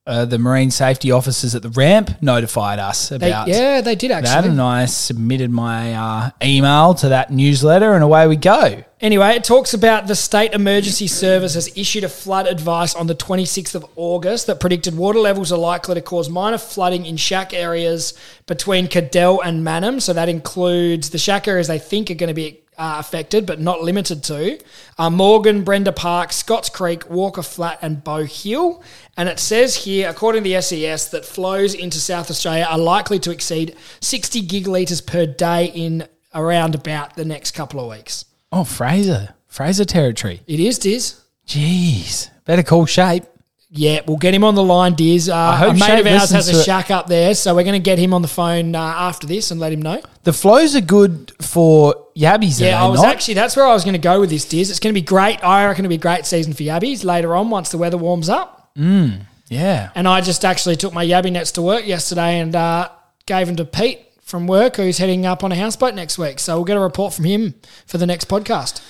uh, 0.05 0.25
the 0.25 0.37
marine 0.37 0.69
safety 0.69 1.11
officers 1.11 1.55
at 1.55 1.61
the 1.61 1.69
ramp 1.69 2.21
notified 2.21 2.77
us 2.77 3.09
They, 3.09 3.15
about 3.15 3.47
yeah, 3.47 3.79
they 3.79 3.95
did 3.95 4.11
that, 4.11 4.25
actually. 4.25 4.49
and 4.51 4.61
I 4.61 4.85
submitted 4.85 5.49
my 5.49 5.93
uh, 5.93 6.29
email 6.43 6.93
to 6.95 7.09
that 7.09 7.31
newsletter, 7.31 7.93
and 7.93 8.03
away 8.03 8.27
we 8.27 8.35
go. 8.35 8.83
Anyway, 8.99 9.29
it 9.35 9.43
talks 9.43 9.73
about 9.73 10.07
the 10.07 10.15
State 10.15 10.53
Emergency 10.53 11.07
Service 11.07 11.53
has 11.55 11.69
issued 11.77 12.03
a 12.03 12.09
flood 12.09 12.47
advice 12.47 12.95
on 12.95 13.07
the 13.07 13.15
26th 13.15 13.75
of 13.75 13.85
August 13.95 14.47
that 14.47 14.59
predicted 14.59 14.95
water 14.97 15.19
levels 15.19 15.51
are 15.51 15.57
likely 15.59 15.95
to 15.95 16.01
cause 16.01 16.29
minor 16.29 16.57
flooding 16.57 17.05
in 17.05 17.17
shack 17.17 17.53
areas 17.53 18.13
between 18.45 18.87
Cadell 18.87 19.41
and 19.41 19.65
Mannum. 19.65 20.01
So 20.01 20.13
that 20.13 20.29
includes 20.29 21.09
the 21.09 21.17
shack 21.17 21.47
areas 21.47 21.67
they 21.67 21.79
think 21.79 22.09
are 22.11 22.15
going 22.15 22.29
to 22.29 22.33
be 22.33 22.62
uh, 22.77 22.95
affected, 22.99 23.45
but 23.45 23.59
not 23.59 23.81
limited 23.81 24.23
to 24.23 24.59
uh, 24.97 25.09
Morgan, 25.09 25.63
Brenda 25.63 25.91
Park, 25.91 26.31
Scotts 26.31 26.69
Creek, 26.69 27.09
Walker 27.09 27.41
Flat, 27.41 27.79
and 27.81 28.03
Bow 28.03 28.23
Hill. 28.23 28.83
And 29.17 29.29
it 29.29 29.39
says 29.39 29.75
here, 29.75 30.09
according 30.09 30.43
to 30.43 30.49
the 30.49 30.61
SES, 30.61 31.09
that 31.09 31.25
flows 31.25 31.73
into 31.73 31.99
South 31.99 32.29
Australia 32.29 32.67
are 32.69 32.77
likely 32.77 33.19
to 33.19 33.31
exceed 33.31 33.75
60 33.99 34.47
gigalitres 34.47 35.05
per 35.05 35.25
day 35.25 35.65
in 35.65 36.07
around 36.33 36.75
about 36.75 37.15
the 37.15 37.25
next 37.25 37.51
couple 37.51 37.79
of 37.79 37.89
weeks. 37.89 38.25
Oh, 38.51 38.63
Fraser, 38.63 39.35
Fraser 39.47 39.85
territory. 39.85 40.41
It 40.47 40.59
is, 40.59 40.79
Diz. 40.79 41.21
Jeez, 41.47 42.29
better 42.45 42.63
call 42.63 42.85
Shane. 42.85 43.25
Yeah, 43.75 44.01
we'll 44.05 44.17
get 44.17 44.35
him 44.35 44.43
on 44.43 44.53
the 44.53 44.63
line, 44.63 44.93
Diz. 44.93 45.29
Uh, 45.29 45.55
hope 45.55 45.71
a 45.71 45.73
mate 45.73 45.85
Shane 45.85 45.99
of 46.01 46.05
ours 46.05 46.29
has 46.29 46.47
a 46.47 46.63
shack 46.63 46.91
up 46.91 47.07
there, 47.07 47.33
so 47.33 47.55
we're 47.55 47.63
going 47.63 47.73
to 47.73 47.83
get 47.83 47.97
him 47.97 48.13
on 48.13 48.21
the 48.21 48.27
phone 48.27 48.75
uh, 48.75 48.79
after 48.79 49.25
this 49.25 49.49
and 49.49 49.59
let 49.59 49.73
him 49.73 49.81
know. 49.81 49.99
The 50.25 50.31
flows 50.31 50.75
are 50.75 50.81
good 50.81 51.31
for 51.41 51.95
yabbies. 52.15 52.61
Yeah, 52.61 52.83
I 52.83 52.87
was 52.87 53.01
not? 53.01 53.11
actually, 53.11 53.33
that's 53.33 53.55
where 53.55 53.65
I 53.65 53.73
was 53.73 53.83
going 53.83 53.93
to 53.95 53.99
go 53.99 54.19
with 54.19 54.29
this, 54.29 54.45
Diz. 54.45 54.69
It's 54.69 54.79
going 54.79 54.93
to 54.93 55.01
be 55.01 55.03
great. 55.03 55.43
I 55.43 55.65
reckon 55.65 55.85
it'll 55.85 55.89
be 55.89 55.95
a 55.95 55.97
great 55.97 56.27
season 56.27 56.53
for 56.53 56.61
Yabbies 56.61 57.03
later 57.03 57.35
on 57.35 57.49
once 57.49 57.69
the 57.71 57.79
weather 57.79 57.97
warms 57.97 58.29
up. 58.29 58.69
yeah. 59.49 59.89
And 59.95 60.07
I 60.07 60.21
just 60.21 60.45
actually 60.45 60.75
took 60.75 60.93
my 60.93 61.03
Yabby 61.03 61.31
nets 61.31 61.51
to 61.53 61.63
work 61.63 61.87
yesterday 61.87 62.39
and 62.39 62.55
uh, 62.55 62.89
gave 63.25 63.47
them 63.47 63.55
to 63.55 63.65
Pete 63.65 64.01
from 64.21 64.45
work, 64.45 64.75
who's 64.75 64.99
heading 64.99 65.25
up 65.25 65.43
on 65.43 65.51
a 65.51 65.55
houseboat 65.55 65.95
next 65.95 66.19
week. 66.19 66.37
So 66.37 66.57
we'll 66.57 66.65
get 66.65 66.77
a 66.77 66.79
report 66.79 67.13
from 67.13 67.25
him 67.25 67.55
for 67.87 67.97
the 67.97 68.05
next 68.05 68.27
podcast. 68.27 68.81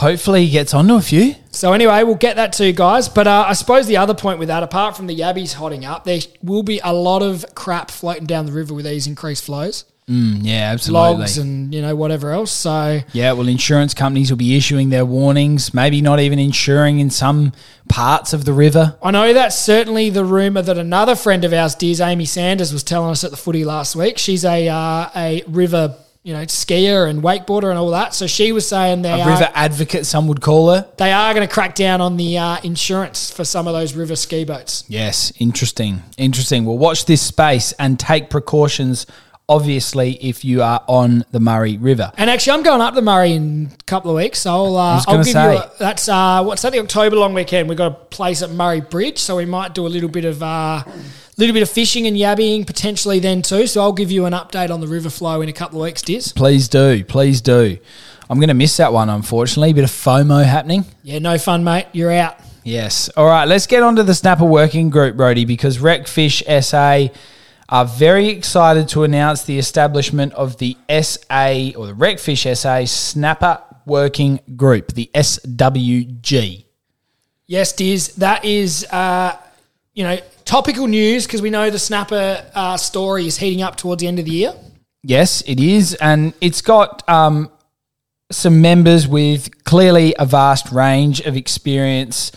Hopefully, 0.00 0.46
he 0.46 0.50
gets 0.50 0.72
onto 0.74 0.94
a 0.94 1.00
few. 1.02 1.34
So 1.50 1.72
anyway, 1.72 2.02
we'll 2.04 2.14
get 2.14 2.36
that 2.36 2.52
to 2.54 2.66
you 2.66 2.72
guys. 2.72 3.08
But 3.08 3.26
uh, 3.26 3.44
I 3.46 3.52
suppose 3.52 3.86
the 3.86 3.98
other 3.98 4.14
point 4.14 4.38
with 4.38 4.48
that, 4.48 4.62
apart 4.62 4.96
from 4.96 5.06
the 5.06 5.16
yabbies 5.16 5.54
hotting 5.54 5.84
up, 5.84 6.04
there 6.04 6.20
will 6.42 6.62
be 6.62 6.80
a 6.82 6.92
lot 6.92 7.22
of 7.22 7.44
crap 7.54 7.90
floating 7.90 8.24
down 8.26 8.46
the 8.46 8.52
river 8.52 8.72
with 8.74 8.86
these 8.86 9.06
increased 9.06 9.44
flows, 9.44 9.84
Mm, 10.08 10.40
yeah, 10.42 10.72
absolutely. 10.72 11.18
logs 11.18 11.38
and 11.38 11.72
you 11.72 11.80
know 11.82 11.94
whatever 11.94 12.32
else. 12.32 12.50
So 12.50 13.00
Yeah, 13.12 13.30
well, 13.32 13.46
insurance 13.46 13.94
companies 13.94 14.28
will 14.30 14.38
be 14.38 14.56
issuing 14.56 14.88
their 14.90 15.04
warnings, 15.04 15.72
maybe 15.72 16.00
not 16.00 16.18
even 16.18 16.40
insuring 16.40 16.98
in 16.98 17.10
some 17.10 17.52
parts 17.88 18.32
of 18.32 18.44
the 18.44 18.52
river. 18.52 18.96
I 19.04 19.12
know 19.12 19.32
that's 19.32 19.56
certainly 19.56 20.10
the 20.10 20.24
rumor 20.24 20.62
that 20.62 20.78
another 20.78 21.14
friend 21.14 21.44
of 21.44 21.52
ours, 21.52 21.76
Diz 21.76 22.00
Amy 22.00 22.24
Sanders, 22.24 22.72
was 22.72 22.82
telling 22.82 23.10
us 23.12 23.22
at 23.22 23.30
the 23.30 23.36
footy 23.36 23.64
last 23.64 23.94
week. 23.94 24.18
She's 24.18 24.44
a 24.44 24.66
uh, 24.68 25.10
a 25.14 25.44
river 25.46 25.94
you 26.22 26.34
know 26.34 26.42
skier 26.42 27.08
and 27.08 27.22
wakeboarder 27.22 27.70
and 27.70 27.78
all 27.78 27.90
that. 27.90 28.14
So 28.14 28.26
she 28.26 28.52
was 28.52 28.68
saying 28.68 29.02
they 29.02 29.10
A 29.10 29.22
are, 29.22 29.28
river 29.28 29.50
advocate, 29.54 30.06
some 30.06 30.28
would 30.28 30.40
call 30.40 30.70
her. 30.70 30.86
they 30.98 31.12
are 31.12 31.32
going 31.34 31.46
to 31.46 31.52
crack 31.52 31.74
down 31.74 32.00
on 32.00 32.16
the 32.16 32.36
uh, 32.38 32.58
insurance 32.62 33.30
for 33.30 33.44
some 33.44 33.66
of 33.66 33.72
those 33.72 33.94
river 33.94 34.16
ski 34.16 34.44
boats. 34.44 34.84
Yes, 34.88 35.32
interesting. 35.38 36.02
Interesting. 36.18 36.64
Well, 36.64 36.78
watch 36.78 37.06
this 37.06 37.22
space 37.22 37.72
and 37.78 37.98
take 37.98 38.28
precautions 38.30 39.06
obviously, 39.50 40.12
if 40.24 40.44
you 40.44 40.62
are 40.62 40.82
on 40.86 41.24
the 41.32 41.40
Murray 41.40 41.76
River. 41.76 42.12
And 42.16 42.30
actually, 42.30 42.52
I'm 42.52 42.62
going 42.62 42.80
up 42.80 42.94
the 42.94 43.02
Murray 43.02 43.32
in 43.32 43.70
a 43.78 43.84
couple 43.84 44.10
of 44.12 44.16
weeks. 44.16 44.38
So 44.38 44.52
I'll, 44.52 44.76
uh, 44.76 45.02
I'll 45.06 45.16
give 45.18 45.26
say. 45.26 45.54
you 45.54 45.58
a, 45.58 45.70
that's 45.78 46.08
uh, 46.08 46.42
what's 46.44 46.62
that? 46.62 46.72
The 46.72 46.78
October 46.78 47.16
long 47.16 47.34
weekend. 47.34 47.68
We've 47.68 47.76
got 47.76 47.92
a 47.92 47.94
place 47.94 48.42
at 48.42 48.50
Murray 48.50 48.80
Bridge, 48.80 49.18
so 49.18 49.36
we 49.36 49.44
might 49.44 49.74
do 49.74 49.86
a 49.86 49.88
little 49.88 50.08
bit 50.08 50.24
of 50.24 50.42
uh, 50.42 50.84
little 51.36 51.52
bit 51.52 51.62
of 51.62 51.70
fishing 51.70 52.06
and 52.06 52.16
yabbying 52.16 52.66
potentially 52.66 53.18
then 53.18 53.42
too. 53.42 53.66
So 53.66 53.82
I'll 53.82 53.92
give 53.92 54.10
you 54.10 54.24
an 54.24 54.32
update 54.32 54.70
on 54.70 54.80
the 54.80 54.86
river 54.86 55.10
flow 55.10 55.40
in 55.40 55.48
a 55.48 55.52
couple 55.52 55.80
of 55.80 55.84
weeks, 55.84 56.02
Diz. 56.02 56.32
Please 56.32 56.68
do, 56.68 57.04
please 57.04 57.40
do. 57.40 57.78
I'm 58.28 58.38
going 58.38 58.48
to 58.48 58.54
miss 58.54 58.76
that 58.76 58.92
one, 58.92 59.08
unfortunately. 59.08 59.70
A 59.70 59.74
bit 59.74 59.84
of 59.84 59.90
FOMO 59.90 60.44
happening. 60.44 60.84
Yeah, 61.02 61.18
no 61.18 61.36
fun, 61.36 61.64
mate. 61.64 61.86
You're 61.92 62.12
out. 62.12 62.38
Yes. 62.62 63.08
All 63.16 63.26
right, 63.26 63.48
let's 63.48 63.66
get 63.66 63.82
on 63.82 63.96
to 63.96 64.04
the 64.04 64.14
Snapper 64.14 64.44
Working 64.44 64.90
Group, 64.90 65.18
Rody, 65.18 65.44
because 65.44 65.78
Recfish 65.78 66.44
SA 66.62 67.12
are 67.70 67.84
very 67.84 68.28
excited 68.28 68.88
to 68.88 69.04
announce 69.04 69.44
the 69.44 69.58
establishment 69.58 70.32
of 70.34 70.58
the 70.58 70.76
SA 70.88 71.70
or 71.76 71.86
the 71.86 71.94
Recfish 71.94 72.56
SA 72.56 72.84
Snapper 72.84 73.62
Working 73.86 74.40
Group, 74.56 74.92
the 74.92 75.08
SWG. 75.14 76.64
Yes, 77.46 77.72
Diz. 77.72 78.14
That 78.16 78.44
is, 78.44 78.86
uh, 78.90 79.36
you 79.94 80.04
know, 80.04 80.18
topical 80.44 80.88
news 80.88 81.26
because 81.26 81.42
we 81.42 81.50
know 81.50 81.70
the 81.70 81.78
snapper 81.78 82.44
uh, 82.54 82.76
story 82.76 83.26
is 83.26 83.36
heating 83.38 83.62
up 83.62 83.76
towards 83.76 84.00
the 84.00 84.08
end 84.08 84.18
of 84.18 84.24
the 84.24 84.30
year. 84.32 84.52
Yes, 85.02 85.42
it 85.46 85.60
is. 85.60 85.94
And 85.94 86.34
it's 86.40 86.60
got 86.60 87.08
um, 87.08 87.50
some 88.30 88.60
members 88.60 89.08
with 89.08 89.64
clearly 89.64 90.14
a 90.18 90.26
vast 90.26 90.72
range 90.72 91.20
of 91.20 91.36
experience, 91.36 92.32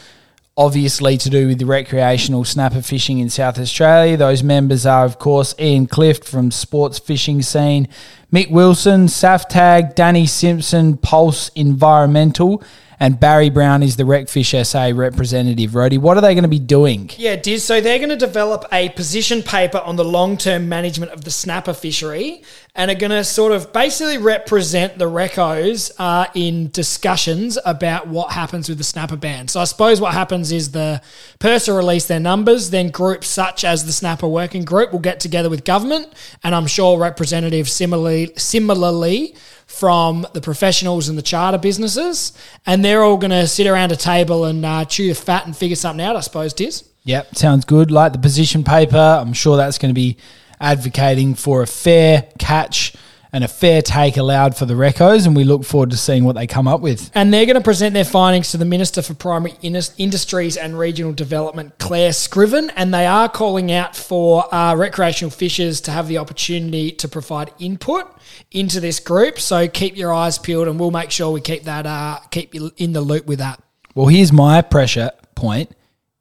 obviously 0.55 1.17
to 1.17 1.29
do 1.29 1.47
with 1.47 1.57
the 1.57 1.65
recreational 1.65 2.45
snapper 2.45 2.81
fishing 2.81 3.19
in 3.19 3.29
South 3.29 3.57
Australia. 3.57 4.15
Those 4.15 4.43
members 4.43 4.85
are, 4.85 5.05
of 5.05 5.17
course, 5.17 5.55
Ian 5.59 5.87
Clift 5.87 6.23
from 6.23 6.51
Sports 6.51 6.99
Fishing 6.99 7.41
Scene, 7.41 7.87
Mick 8.31 8.51
Wilson, 8.51 9.07
Saftag, 9.07 9.95
Danny 9.95 10.27
Simpson, 10.27 10.97
Pulse 10.97 11.49
Environmental, 11.49 12.63
and 13.03 13.19
Barry 13.19 13.49
Brown 13.49 13.83
is 13.83 13.97
the 13.97 14.03
Recfish 14.03 14.65
SA 14.65 14.91
representative. 14.95 15.75
Rody, 15.75 15.97
what 15.97 16.15
are 16.15 16.21
they 16.21 16.33
going 16.33 16.43
to 16.43 16.47
be 16.47 16.57
doing? 16.57 17.11
Yeah, 17.17 17.35
Diz. 17.35 17.61
So 17.65 17.81
they're 17.81 17.97
going 17.97 18.07
to 18.07 18.15
develop 18.15 18.63
a 18.71 18.87
position 18.91 19.43
paper 19.43 19.79
on 19.79 19.97
the 19.97 20.05
long 20.05 20.37
term 20.37 20.69
management 20.69 21.11
of 21.11 21.25
the 21.25 21.29
snapper 21.29 21.73
fishery 21.73 22.43
and 22.75 22.89
are 22.89 22.95
going 22.95 23.11
to 23.11 23.25
sort 23.25 23.51
of 23.51 23.73
basically 23.73 24.17
represent 24.17 24.97
the 24.97 25.09
recos 25.09 25.91
uh, 25.99 26.27
in 26.33 26.71
discussions 26.71 27.59
about 27.65 28.07
what 28.07 28.31
happens 28.31 28.69
with 28.69 28.77
the 28.77 28.85
snapper 28.85 29.17
ban. 29.17 29.49
So 29.49 29.59
I 29.59 29.65
suppose 29.65 29.99
what 29.99 30.13
happens 30.13 30.53
is 30.53 30.71
the 30.71 31.01
PIRSA 31.39 31.75
release 31.75 32.07
their 32.07 32.21
numbers, 32.21 32.69
then 32.69 32.89
groups 32.89 33.27
such 33.27 33.65
as 33.65 33.85
the 33.85 33.91
snapper 33.91 34.29
working 34.29 34.63
group 34.63 34.93
will 34.93 34.99
get 34.99 35.19
together 35.19 35.49
with 35.49 35.65
government, 35.65 36.13
and 36.41 36.55
I'm 36.55 36.67
sure 36.67 36.97
representatives 36.97 37.73
similarly 37.73 38.31
similarly 38.37 39.35
from 39.73 40.25
the 40.33 40.41
professionals 40.41 41.09
and 41.09 41.17
the 41.17 41.23
charter 41.23 41.57
businesses, 41.57 42.31
and 42.65 42.85
they're 42.85 43.01
all 43.01 43.17
going 43.17 43.31
to 43.31 43.47
sit 43.47 43.67
around 43.67 43.91
a 43.91 43.95
table 43.95 44.45
and 44.45 44.63
uh, 44.65 44.85
chew 44.85 45.07
the 45.09 45.15
fat 45.15 45.45
and 45.45 45.57
figure 45.57 45.75
something 45.75 46.05
out. 46.05 46.15
I 46.15 46.19
suppose, 46.21 46.53
Diz. 46.53 46.87
Yep, 47.05 47.35
sounds 47.35 47.65
good. 47.65 47.91
Like 47.91 48.13
the 48.13 48.19
position 48.19 48.63
paper, 48.63 48.97
I'm 48.97 49.33
sure 49.33 49.57
that's 49.57 49.77
going 49.77 49.89
to 49.89 49.99
be 49.99 50.17
advocating 50.59 51.35
for 51.35 51.61
a 51.61 51.67
fair 51.67 52.29
catch 52.39 52.95
and 53.33 53.43
a 53.43 53.47
fair 53.47 53.81
take 53.81 54.15
allowed 54.15 54.55
for 54.55 54.67
the 54.67 54.75
recos, 54.75 55.25
and 55.25 55.35
we 55.35 55.43
look 55.43 55.65
forward 55.65 55.89
to 55.89 55.97
seeing 55.97 56.23
what 56.23 56.35
they 56.35 56.45
come 56.45 56.67
up 56.67 56.81
with. 56.81 57.09
And 57.15 57.33
they're 57.33 57.47
going 57.47 57.55
to 57.55 57.61
present 57.61 57.95
their 57.95 58.05
findings 58.05 58.51
to 58.51 58.57
the 58.57 58.65
Minister 58.65 59.01
for 59.01 59.15
Primary 59.15 59.55
Indus- 59.63 59.93
Industries 59.97 60.55
and 60.55 60.77
Regional 60.77 61.13
Development, 61.13 61.77
Clare 61.79 62.13
Scriven, 62.13 62.69
and 62.75 62.93
they 62.93 63.07
are 63.07 63.27
calling 63.27 63.71
out 63.71 63.95
for 63.95 64.53
uh, 64.53 64.75
recreational 64.75 65.31
fishers 65.31 65.81
to 65.81 65.91
have 65.91 66.07
the 66.07 66.19
opportunity 66.19 66.91
to 66.91 67.07
provide 67.07 67.51
input 67.57 68.05
into 68.51 68.79
this 68.79 68.99
group. 68.99 69.39
So 69.39 69.67
keep 69.67 69.97
your 69.97 70.13
eyes 70.13 70.37
peeled, 70.37 70.67
and 70.67 70.79
we'll 70.79 70.91
make 70.91 71.09
sure 71.09 71.31
we 71.31 71.41
keep 71.41 71.63
that 71.63 71.87
uh, 71.87 72.19
keep 72.29 72.53
you 72.53 72.71
in 72.77 72.93
the 72.93 73.01
loop 73.01 73.25
with 73.25 73.39
that. 73.39 73.59
Well, 73.95 74.07
here's 74.07 74.31
my 74.31 74.61
pressure 74.61 75.09
point: 75.33 75.71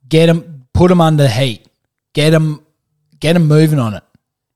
get 0.09 0.27
them, 0.27 0.67
put 0.73 0.89
them 0.89 1.03
under 1.03 1.29
heat, 1.29 1.67
get 2.15 2.31
them, 2.31 2.65
get 3.21 3.35
them 3.35 3.49
moving 3.49 3.79
on 3.79 3.93
it, 3.93 4.03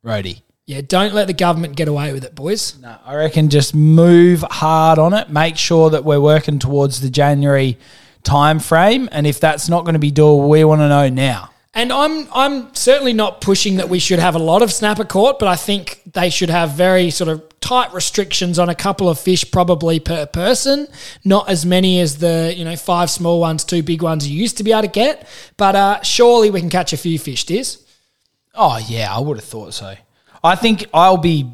Rody. 0.02 0.42
Yeah, 0.66 0.80
don't 0.80 1.14
let 1.14 1.28
the 1.28 1.32
government 1.32 1.76
get 1.76 1.86
away 1.86 2.12
with 2.12 2.24
it, 2.24 2.34
boys. 2.34 2.76
No, 2.80 2.96
I 3.04 3.14
reckon 3.14 3.50
just 3.50 3.72
move 3.72 4.44
hard 4.50 4.98
on 4.98 5.14
it. 5.14 5.30
Make 5.30 5.56
sure 5.56 5.90
that 5.90 6.04
we're 6.04 6.20
working 6.20 6.58
towards 6.58 7.00
the 7.00 7.08
January 7.08 7.78
time 8.24 8.58
frame, 8.58 9.08
and 9.12 9.28
if 9.28 9.38
that's 9.38 9.68
not 9.68 9.84
going 9.84 9.92
to 9.92 10.00
be 10.00 10.10
doable, 10.10 10.48
we 10.48 10.64
want 10.64 10.80
to 10.80 10.88
know 10.88 11.08
now. 11.08 11.50
And 11.72 11.92
I'm 11.92 12.26
I'm 12.32 12.74
certainly 12.74 13.12
not 13.12 13.40
pushing 13.40 13.76
that 13.76 13.88
we 13.88 14.00
should 14.00 14.18
have 14.18 14.34
a 14.34 14.40
lot 14.40 14.62
of 14.62 14.72
snapper 14.72 15.04
caught, 15.04 15.38
but 15.38 15.46
I 15.46 15.54
think 15.54 16.02
they 16.12 16.30
should 16.30 16.50
have 16.50 16.70
very 16.70 17.10
sort 17.10 17.28
of 17.28 17.44
tight 17.60 17.92
restrictions 17.92 18.58
on 18.58 18.68
a 18.68 18.74
couple 18.74 19.08
of 19.08 19.20
fish 19.20 19.48
probably 19.52 20.00
per 20.00 20.26
person, 20.26 20.88
not 21.24 21.48
as 21.48 21.64
many 21.64 22.00
as 22.00 22.18
the 22.18 22.52
you 22.56 22.64
know 22.64 22.74
five 22.74 23.08
small 23.08 23.38
ones, 23.38 23.62
two 23.62 23.84
big 23.84 24.02
ones 24.02 24.26
you 24.26 24.36
used 24.36 24.56
to 24.56 24.64
be 24.64 24.72
able 24.72 24.82
to 24.82 24.88
get. 24.88 25.28
But 25.56 25.76
uh, 25.76 26.02
surely 26.02 26.50
we 26.50 26.58
can 26.58 26.70
catch 26.70 26.92
a 26.92 26.96
few 26.96 27.20
fish, 27.20 27.44
Diz. 27.44 27.84
Oh 28.52 28.78
yeah, 28.88 29.14
I 29.14 29.20
would 29.20 29.36
have 29.36 29.44
thought 29.44 29.72
so. 29.72 29.94
I 30.42 30.54
think 30.56 30.84
I'll 30.92 31.16
be 31.16 31.50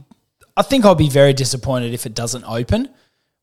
I 0.56 0.62
think 0.62 0.84
I'll 0.84 0.94
be 0.94 1.08
very 1.08 1.32
disappointed 1.32 1.94
if 1.94 2.04
it 2.04 2.14
doesn't 2.14 2.44
open, 2.44 2.88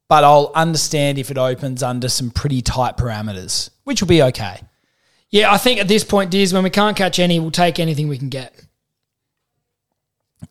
but 0.07 0.23
I'll 0.23 0.51
understand 0.53 1.17
if 1.17 1.31
it 1.31 1.37
opens 1.37 1.81
under 1.81 2.07
some 2.07 2.29
pretty 2.29 2.61
tight 2.61 2.97
parameters, 2.97 3.69
which 3.83 4.01
will 4.01 4.07
be 4.07 4.21
okay. 4.23 4.61
Yeah, 5.31 5.51
I 5.51 5.57
think 5.57 5.79
at 5.79 5.87
this 5.87 6.03
point, 6.03 6.31
Diz, 6.31 6.53
when 6.53 6.63
we 6.63 6.69
can't 6.69 6.97
catch 6.97 7.19
any, 7.19 7.39
we'll 7.39 7.51
take 7.51 7.79
anything 7.79 8.07
we 8.07 8.17
can 8.17 8.29
get. 8.29 8.53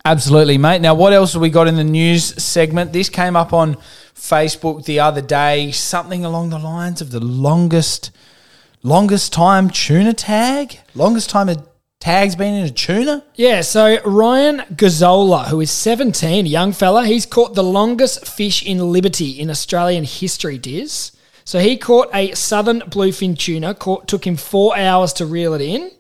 Absolutely, 0.05 0.59
mate. 0.59 0.81
Now, 0.81 0.95
what 0.95 1.13
else 1.13 1.33
have 1.33 1.43
we 1.43 1.51
got 1.51 1.67
in 1.67 1.77
the 1.77 1.85
news 1.85 2.43
segment? 2.43 2.93
This 2.93 3.09
came 3.09 3.37
up 3.37 3.53
on 3.53 3.77
Facebook 4.15 4.85
the 4.85 5.01
other 5.01 5.21
day, 5.21 5.73
something 5.73 6.25
along 6.25 6.51
the 6.51 6.59
lines 6.59 7.01
of 7.01 7.11
the 7.11 7.21
longest 7.21 8.11
longest 8.83 9.33
time 9.33 9.71
tuna 9.71 10.13
tag? 10.13 10.79
Longest 10.95 11.31
time 11.31 11.49
a 11.49 11.57
tag's 12.01 12.37
been 12.37 12.55
in 12.55 12.65
a 12.65 12.71
tuna? 12.71 13.25
Yeah, 13.35 13.61
so 13.63 14.01
Ryan 14.05 14.59
Gazzola, 14.75 15.49
who 15.49 15.61
is 15.61 15.71
17, 15.71 16.47
young 16.47 16.73
fella, 16.73 17.07
he's 17.07 17.27
caught 17.27 17.55
the 17.55 17.65
longest 17.65 18.27
fish 18.27 18.65
in 18.65 18.93
Liberty 18.93 19.39
in 19.39 19.51
Australian 19.51 20.05
history, 20.05 20.59
Diz. 20.59 21.13
So 21.45 21.61
he 21.61 21.77
caught 21.77 22.11
a 22.13 22.35
southern 22.35 22.81
bluefin 22.81 23.37
tuna, 23.39 23.75
caught, 23.75 24.07
took 24.07 24.27
him 24.27 24.37
four 24.37 24.77
hours 24.77 25.13
to 25.15 25.27
reel 25.27 25.55
it 25.55 25.63
in, 25.63 25.91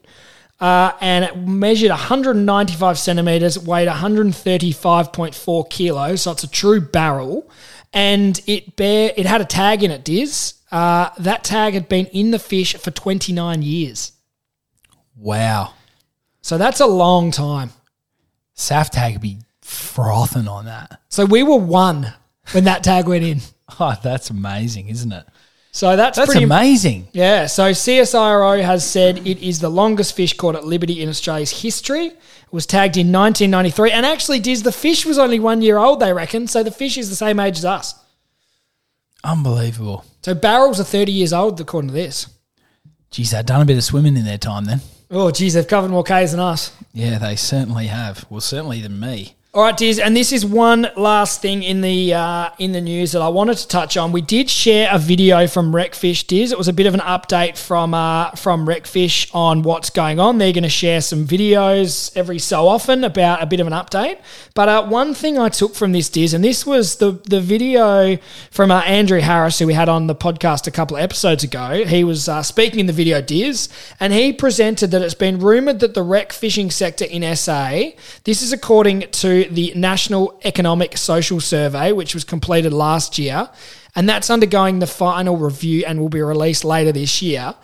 uh, 0.60 0.92
and 1.00 1.24
it 1.24 1.36
measured 1.38 1.90
195 1.90 2.98
centimeters, 2.98 3.58
weighed 3.58 3.88
135.4 3.88 5.70
kilos, 5.70 6.22
so 6.22 6.32
it's 6.32 6.44
a 6.44 6.50
true 6.50 6.80
barrel, 6.80 7.50
and 7.92 8.40
it 8.46 8.76
bear 8.76 9.12
it 9.16 9.24
had 9.24 9.40
a 9.40 9.46
tag 9.46 9.82
in 9.82 9.90
it, 9.90 10.04
Diz. 10.04 10.54
Uh, 10.70 11.08
that 11.18 11.44
tag 11.44 11.72
had 11.74 11.88
been 11.88 12.06
in 12.06 12.30
the 12.30 12.38
fish 12.38 12.74
for 12.76 12.90
29 12.90 13.62
years. 13.62 14.12
Wow. 15.16 15.72
So 16.42 16.58
that's 16.58 16.80
a 16.80 16.86
long 16.86 17.30
time. 17.30 17.70
Saf 18.56 18.90
tag 18.90 19.20
be 19.20 19.38
frothing 19.60 20.48
on 20.48 20.64
that. 20.64 21.00
So 21.08 21.24
we 21.24 21.42
were 21.42 21.56
one 21.56 22.12
when 22.52 22.64
that 22.64 22.82
tag 22.82 23.06
went 23.06 23.24
in. 23.24 23.40
Oh, 23.80 23.94
that's 24.02 24.30
amazing, 24.30 24.88
isn't 24.88 25.12
it? 25.12 25.26
So 25.72 25.94
that's, 25.94 26.16
That's 26.16 26.30
pretty 26.30 26.42
amazing. 26.42 27.08
Yeah. 27.12 27.46
So 27.46 27.70
CSIRO 27.70 28.62
has 28.62 28.84
said 28.84 29.18
it 29.26 29.38
is 29.46 29.60
the 29.60 29.68
longest 29.68 30.16
fish 30.16 30.34
caught 30.36 30.56
at 30.56 30.64
Liberty 30.64 31.02
in 31.02 31.08
Australia's 31.08 31.62
history. 31.62 32.06
It 32.06 32.16
was 32.50 32.64
tagged 32.66 32.96
in 32.96 33.12
1993, 33.12 33.92
and 33.92 34.06
actually, 34.06 34.40
Diz 34.40 34.62
the 34.62 34.72
fish 34.72 35.04
was 35.04 35.18
only 35.18 35.38
one 35.38 35.60
year 35.60 35.76
old. 35.76 36.00
They 36.00 36.12
reckon. 36.12 36.46
So 36.48 36.62
the 36.62 36.70
fish 36.70 36.96
is 36.96 37.10
the 37.10 37.14
same 37.14 37.38
age 37.38 37.58
as 37.58 37.64
us. 37.66 37.94
Unbelievable. 39.22 40.04
So 40.22 40.34
barrels 40.34 40.80
are 40.80 40.84
30 40.84 41.12
years 41.12 41.32
old 41.32 41.60
according 41.60 41.88
to 41.88 41.94
this. 41.94 42.26
Geez, 43.10 43.30
they've 43.32 43.44
done 43.44 43.60
a 43.60 43.66
bit 43.66 43.76
of 43.76 43.84
swimming 43.84 44.16
in 44.16 44.24
their 44.24 44.38
time 44.38 44.64
then. 44.64 44.80
Oh, 45.10 45.30
geez, 45.30 45.54
they've 45.54 45.66
covered 45.66 45.90
more 45.90 46.04
Ks 46.04 46.32
than 46.32 46.40
us. 46.40 46.72
Yeah, 46.92 47.18
they 47.18 47.34
certainly 47.34 47.86
have. 47.86 48.26
Well, 48.28 48.42
certainly 48.42 48.82
than 48.82 49.00
me. 49.00 49.36
All 49.54 49.62
right, 49.62 49.74
Diz, 49.74 49.98
and 49.98 50.14
this 50.14 50.30
is 50.30 50.44
one 50.44 50.88
last 50.94 51.40
thing 51.40 51.62
in 51.62 51.80
the 51.80 52.12
uh, 52.12 52.50
in 52.58 52.72
the 52.72 52.82
news 52.82 53.12
that 53.12 53.22
I 53.22 53.28
wanted 53.28 53.56
to 53.56 53.66
touch 53.66 53.96
on. 53.96 54.12
We 54.12 54.20
did 54.20 54.50
share 54.50 54.90
a 54.92 54.98
video 54.98 55.46
from 55.46 55.72
Recfish, 55.72 56.26
Diz. 56.26 56.52
It 56.52 56.58
was 56.58 56.68
a 56.68 56.72
bit 56.74 56.84
of 56.84 56.92
an 56.92 57.00
update 57.00 57.56
from 57.56 57.94
uh, 57.94 58.32
from 58.32 58.66
Recfish 58.68 59.34
on 59.34 59.62
what's 59.62 59.88
going 59.88 60.20
on. 60.20 60.36
They're 60.36 60.52
going 60.52 60.64
to 60.64 60.68
share 60.68 61.00
some 61.00 61.26
videos 61.26 62.14
every 62.14 62.38
so 62.38 62.68
often 62.68 63.04
about 63.04 63.42
a 63.42 63.46
bit 63.46 63.58
of 63.58 63.66
an 63.66 63.72
update. 63.72 64.20
But 64.52 64.68
uh, 64.68 64.86
one 64.86 65.14
thing 65.14 65.38
I 65.38 65.48
took 65.48 65.74
from 65.74 65.92
this, 65.92 66.10
Diz, 66.10 66.34
and 66.34 66.44
this 66.44 66.66
was 66.66 66.96
the 66.96 67.12
the 67.24 67.40
video 67.40 68.18
from 68.50 68.70
uh, 68.70 68.80
Andrew 68.80 69.20
Harris, 69.20 69.60
who 69.60 69.66
we 69.66 69.72
had 69.72 69.88
on 69.88 70.08
the 70.08 70.14
podcast 70.14 70.66
a 70.66 70.70
couple 70.70 70.98
of 70.98 71.02
episodes 71.02 71.42
ago. 71.42 71.86
He 71.86 72.04
was 72.04 72.28
uh, 72.28 72.42
speaking 72.42 72.80
in 72.80 72.86
the 72.86 72.92
video, 72.92 73.22
Diz, 73.22 73.70
and 73.98 74.12
he 74.12 74.30
presented 74.30 74.90
that 74.90 75.00
it's 75.00 75.14
been 75.14 75.38
rumoured 75.38 75.80
that 75.80 75.94
the 75.94 76.02
rec 76.02 76.34
fishing 76.34 76.70
sector 76.70 77.06
in 77.06 77.34
SA, 77.34 77.92
this 78.24 78.42
is 78.42 78.52
according 78.52 79.10
to 79.12 79.37
the 79.44 79.72
National 79.74 80.38
Economic 80.44 80.96
Social 80.96 81.40
Survey, 81.40 81.92
which 81.92 82.14
was 82.14 82.24
completed 82.24 82.72
last 82.72 83.18
year, 83.18 83.50
and 83.94 84.08
that's 84.08 84.30
undergoing 84.30 84.78
the 84.78 84.86
final 84.86 85.36
review 85.36 85.84
and 85.86 86.00
will 86.00 86.08
be 86.08 86.22
released 86.22 86.64
later 86.64 86.92
this 86.92 87.20
year. 87.22 87.54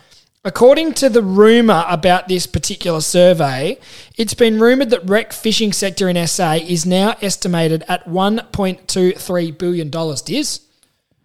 According 0.47 0.93
to 0.95 1.09
the 1.09 1.23
rumour 1.23 1.87
about 1.89 2.29
this 2.29 2.47
particular 2.47 3.01
survey, 3.01 3.79
it's 4.19 4.35
been 4.35 4.61
rumoured 4.61 4.91
that 4.91 5.09
rec 5.09 5.33
fishing 5.33 5.73
sector 5.73 6.07
in 6.07 6.27
SA 6.27 6.59
is 6.63 6.85
now 6.85 7.17
estimated 7.23 7.83
at 7.89 8.07
$1.23 8.07 9.59
billion, 9.59 9.91
Diz. 9.91 10.61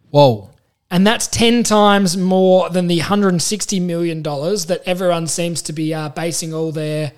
Whoa. 0.09 0.51
And 0.89 1.05
that's 1.05 1.27
10 1.27 1.63
times 1.63 2.15
more 2.15 2.69
than 2.69 2.87
the 2.87 2.99
$160 2.99 3.81
million 3.81 4.23
that 4.23 4.81
everyone 4.85 5.27
seems 5.27 5.61
to 5.63 5.73
be 5.73 5.93
uh, 5.93 6.09
basing 6.09 6.53
all 6.53 6.71
their 6.71 7.11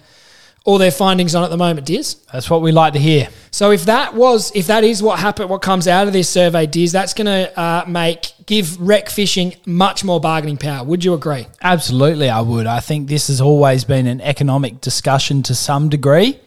all 0.63 0.77
their 0.77 0.91
findings 0.91 1.33
on 1.33 1.43
at 1.43 1.49
the 1.49 1.57
moment, 1.57 1.87
Diz. 1.87 2.15
That's 2.31 2.49
what 2.49 2.61
we 2.61 2.71
like 2.71 2.93
to 2.93 2.99
hear. 2.99 3.29
So 3.49 3.71
if 3.71 3.85
that 3.85 4.13
was, 4.13 4.51
if 4.55 4.67
that 4.67 4.83
is 4.83 5.01
what 5.01 5.19
happened, 5.19 5.49
what 5.49 5.61
comes 5.61 5.87
out 5.87 6.05
of 6.07 6.13
this 6.13 6.29
survey, 6.29 6.67
Diz, 6.67 6.91
that's 6.91 7.13
going 7.13 7.25
to 7.25 7.59
uh, 7.59 7.85
make 7.87 8.33
give 8.45 8.79
rec 8.79 9.09
fishing 9.09 9.55
much 9.65 10.03
more 10.03 10.19
bargaining 10.19 10.57
power. 10.57 10.85
Would 10.85 11.03
you 11.03 11.13
agree? 11.13 11.47
Absolutely, 11.61 12.29
I 12.29 12.41
would. 12.41 12.67
I 12.67 12.79
think 12.79 13.07
this 13.07 13.27
has 13.27 13.41
always 13.41 13.83
been 13.85 14.05
an 14.05 14.21
economic 14.21 14.81
discussion 14.81 15.41
to 15.43 15.55
some 15.55 15.89
degree 15.89 16.39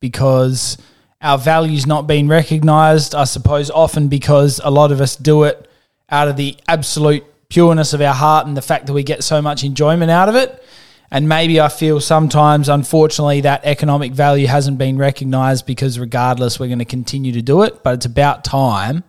because 0.00 0.76
our 1.22 1.38
value's 1.38 1.86
not 1.86 2.06
being 2.06 2.28
recognised. 2.28 3.14
I 3.14 3.24
suppose 3.24 3.70
often 3.70 4.08
because 4.08 4.60
a 4.62 4.70
lot 4.70 4.92
of 4.92 5.00
us 5.00 5.16
do 5.16 5.44
it 5.44 5.68
out 6.10 6.28
of 6.28 6.36
the 6.36 6.56
absolute 6.68 7.24
pureness 7.48 7.94
of 7.94 8.00
our 8.02 8.14
heart 8.14 8.46
and 8.46 8.56
the 8.56 8.62
fact 8.62 8.86
that 8.86 8.92
we 8.92 9.02
get 9.02 9.24
so 9.24 9.40
much 9.40 9.64
enjoyment 9.64 10.10
out 10.10 10.28
of 10.28 10.36
it. 10.36 10.62
And 11.10 11.28
maybe 11.28 11.60
I 11.60 11.68
feel 11.68 12.00
sometimes, 12.00 12.68
unfortunately, 12.68 13.40
that 13.42 13.64
economic 13.64 14.12
value 14.12 14.46
hasn't 14.46 14.76
been 14.76 14.98
recognised 14.98 15.64
because, 15.64 15.98
regardless, 15.98 16.60
we're 16.60 16.66
going 16.66 16.80
to 16.80 16.84
continue 16.84 17.32
to 17.32 17.42
do 17.42 17.62
it. 17.62 17.82
But 17.82 17.94
it's 17.94 18.06
about 18.06 18.44
time 18.44 19.04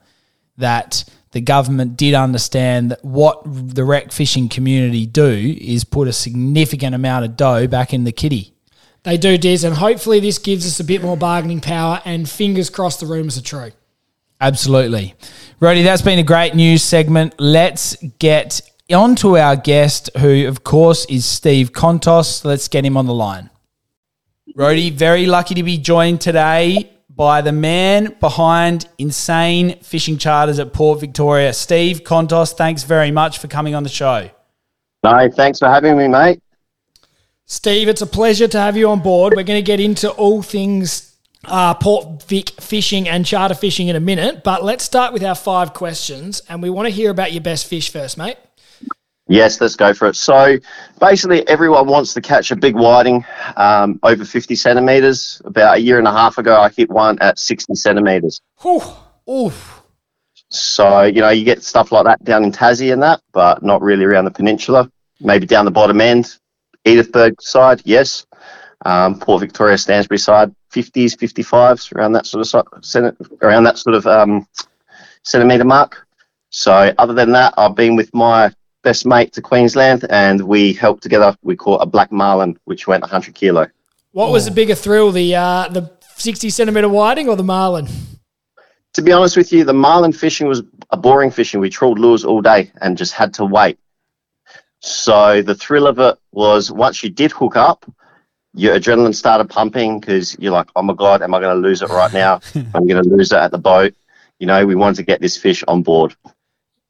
that 0.58 1.04
the 1.32 1.42
government 1.42 1.98
did 1.98 2.14
understand 2.14 2.92
that 2.92 3.04
what 3.04 3.42
the 3.46 3.84
rec 3.84 4.12
fishing 4.12 4.50
community 4.50 5.06
do 5.06 5.58
is 5.60 5.84
put 5.84 6.08
a 6.08 6.14
significant 6.14 6.96
amount 6.96 7.26
of 7.26 7.36
dough 7.36 7.68
back 7.68 7.94
in 7.94 8.04
the 8.06 8.12
kitty. 8.12 8.54
They 9.04 9.18
do, 9.18 9.38
Diz, 9.38 9.64
and 9.64 9.76
hopefully 9.76 10.20
this 10.20 10.38
gives 10.38 10.66
us 10.66 10.80
a 10.80 10.84
bit 10.84 11.02
more 11.02 11.18
bargaining 11.18 11.62
power. 11.62 12.02
And 12.06 12.30
fingers 12.30 12.70
crossed, 12.70 13.02
the 13.02 13.06
rumours 13.06 13.38
are 13.38 13.44
true. 13.44 13.72
Absolutely. 14.42 15.16
Rody, 15.60 15.84
that's 15.84 16.02
been 16.02 16.20
a 16.20 16.24
great 16.24 16.56
news 16.56 16.82
segment. 16.82 17.36
Let's 17.40 17.96
get 18.20 18.62
on 18.94 19.16
to 19.18 19.38
our 19.38 19.56
guest, 19.56 20.10
who, 20.18 20.48
of 20.48 20.64
course, 20.64 21.06
is 21.06 21.26
Steve 21.26 21.72
Kontos. 21.72 22.44
Let's 22.44 22.68
get 22.68 22.86
him 22.86 22.98
on 22.98 23.06
the 23.06 23.14
line. 23.14 23.50
Rody, 24.56 24.90
very 24.90 25.26
lucky 25.26 25.56
to 25.56 25.64
be 25.64 25.78
joined 25.78 26.22
today 26.22 26.92
by 27.10 27.42
the 27.42 27.52
man 27.52 28.16
behind 28.20 28.88
Insane 28.98 29.80
Fishing 29.82 30.18
Charters 30.18 30.60
at 30.60 30.74
Port 30.74 31.00
Victoria. 31.00 31.54
Steve 31.54 32.04
Kontos, 32.04 32.54
thanks 32.54 32.84
very 32.84 33.12
much 33.12 33.40
for 33.40 33.48
coming 33.48 33.76
on 33.76 33.84
the 33.84 33.90
show. 33.90 34.30
No, 35.04 35.30
thanks 35.30 35.60
for 35.60 35.68
having 35.68 35.98
me, 35.98 36.08
mate. 36.08 36.42
Steve, 37.46 37.88
it's 37.88 38.02
a 38.02 38.08
pleasure 38.08 38.48
to 38.48 38.60
have 38.60 38.78
you 38.78 38.90
on 38.90 39.00
board. 39.00 39.34
We're 39.36 39.44
going 39.44 39.60
to 39.60 39.66
get 39.66 39.80
into 39.80 40.10
all 40.12 40.42
things 40.42 41.16
uh, 41.46 41.74
Port 41.74 42.24
Vic 42.24 42.50
fishing 42.62 43.08
and 43.08 43.26
charter 43.26 43.56
fishing 43.56 43.88
in 43.88 43.96
a 43.96 44.00
minute, 44.00 44.44
but 44.44 44.64
let's 44.64 44.84
start 44.84 45.14
with 45.14 45.24
our 45.24 45.36
five 45.36 45.74
questions. 45.74 46.42
And 46.50 46.62
we 46.62 46.70
want 46.70 46.88
to 46.88 46.94
hear 46.94 47.10
about 47.12 47.32
your 47.32 47.42
best 47.42 47.68
fish 47.68 47.92
first, 47.92 48.18
mate. 48.18 48.38
Yes, 49.30 49.62
let's 49.62 49.76
go 49.76 49.94
for 49.94 50.08
it. 50.08 50.16
So 50.16 50.58
basically, 51.00 51.48
everyone 51.48 51.88
wants 51.88 52.16
to 52.16 52.22
catch 52.22 52.50
a 52.50 52.56
big 52.56 52.76
whiting 52.76 53.24
um, 53.58 54.00
over 54.02 54.26
50 54.26 54.56
centimetres. 54.56 55.40
About 55.46 55.78
a 55.78 55.80
year 55.80 56.00
and 56.00 56.08
a 56.08 56.12
half 56.12 56.40
ago, 56.40 56.60
I 56.60 56.70
hit 56.70 56.90
one 56.90 57.20
at 57.20 57.38
60 57.38 57.76
centimetres. 57.76 58.42
Oof. 59.30 59.84
So, 60.50 61.04
you 61.04 61.22
know, 61.22 61.30
you 61.30 61.46
get 61.46 61.62
stuff 61.62 61.92
like 61.92 62.06
that 62.06 62.24
down 62.24 62.44
in 62.44 62.52
Tassie 62.52 62.92
and 62.92 63.04
that, 63.04 63.22
but 63.32 63.62
not 63.62 63.84
really 63.84 64.04
around 64.04 64.26
the 64.26 64.32
peninsula. 64.32 64.92
Maybe 65.20 65.46
down 65.46 65.66
the 65.66 65.72
bottom 65.72 66.02
end, 66.02 66.36
Edithburgh 66.86 67.36
side, 67.40 67.84
yes. 67.86 68.26
Um, 68.84 69.20
Port 69.20 69.42
Victoria, 69.42 69.78
Stansbury 69.78 70.18
side, 70.18 70.56
50s, 70.74 71.16
55s, 71.16 71.94
around 71.96 72.14
that 72.14 72.26
sort 72.26 72.52
of 72.52 72.66
around 73.44 73.64
that 73.66 73.78
sort 73.78 73.96
of 73.96 74.08
um, 74.08 74.48
centimetre 75.24 75.66
mark. 75.66 76.08
So, 76.50 76.96
other 76.98 77.14
than 77.14 77.32
that, 77.34 77.54
I've 77.58 77.76
been 77.76 77.96
with 77.96 78.12
my 78.16 78.52
best 78.90 79.06
mate 79.06 79.32
to 79.34 79.40
Queensland, 79.40 80.04
and 80.10 80.42
we 80.42 80.74
helped 80.74 81.04
together. 81.04 81.38
We 81.44 81.56
caught 81.56 81.84
a 81.84 81.86
black 81.86 82.12
marlin, 82.12 82.58
which 82.66 82.88
went 82.88 83.04
100 83.04 83.36
kilo. 83.36 83.68
What 84.14 84.32
was 84.32 84.46
the 84.46 84.52
bigger 84.52 84.74
thrill, 84.74 85.12
the 85.12 85.36
uh, 85.36 85.68
the 85.68 85.92
60 86.16 86.50
centimetre 86.50 86.90
whiting 86.90 87.30
or 87.30 87.36
the 87.36 87.44
marlin? 87.44 87.88
To 88.94 89.04
be 89.04 89.12
honest 89.12 89.38
with 89.38 89.54
you, 89.54 89.64
the 89.64 89.76
marlin 89.76 90.12
fishing 90.12 90.48
was 90.48 90.64
a 90.90 90.98
boring 90.98 91.30
fishing. 91.30 91.60
We 91.60 91.70
trawled 91.70 92.00
lures 92.00 92.26
all 92.26 92.42
day 92.42 92.72
and 92.82 92.98
just 92.98 93.14
had 93.14 93.36
to 93.36 93.46
wait. 93.46 93.78
So 94.80 95.44
the 95.44 95.54
thrill 95.54 95.86
of 95.86 96.00
it 96.00 96.18
was 96.32 96.72
once 96.72 97.04
you 97.04 97.12
did 97.12 97.32
hook 97.32 97.56
up, 97.56 97.86
your 98.56 98.76
adrenaline 98.76 99.14
started 99.14 99.52
pumping 99.52 100.00
because 100.00 100.36
you're 100.40 100.52
like, 100.60 100.70
oh 100.76 100.82
my 100.82 100.96
God, 100.96 101.22
am 101.22 101.36
I 101.36 101.40
going 101.40 101.56
to 101.56 101.62
lose 101.62 101.84
it 101.84 101.90
right 101.90 102.12
now? 102.12 102.42
I'm 102.56 102.88
going 102.88 103.04
to 103.04 103.08
lose 103.08 103.32
it 103.32 103.38
at 103.38 103.52
the 103.52 103.60
boat. 103.60 103.94
You 104.40 104.48
know, 104.48 104.66
we 104.66 104.74
wanted 104.74 104.96
to 104.96 105.04
get 105.04 105.22
this 105.22 105.38
fish 105.38 105.64
on 105.68 105.84
board. 105.84 106.16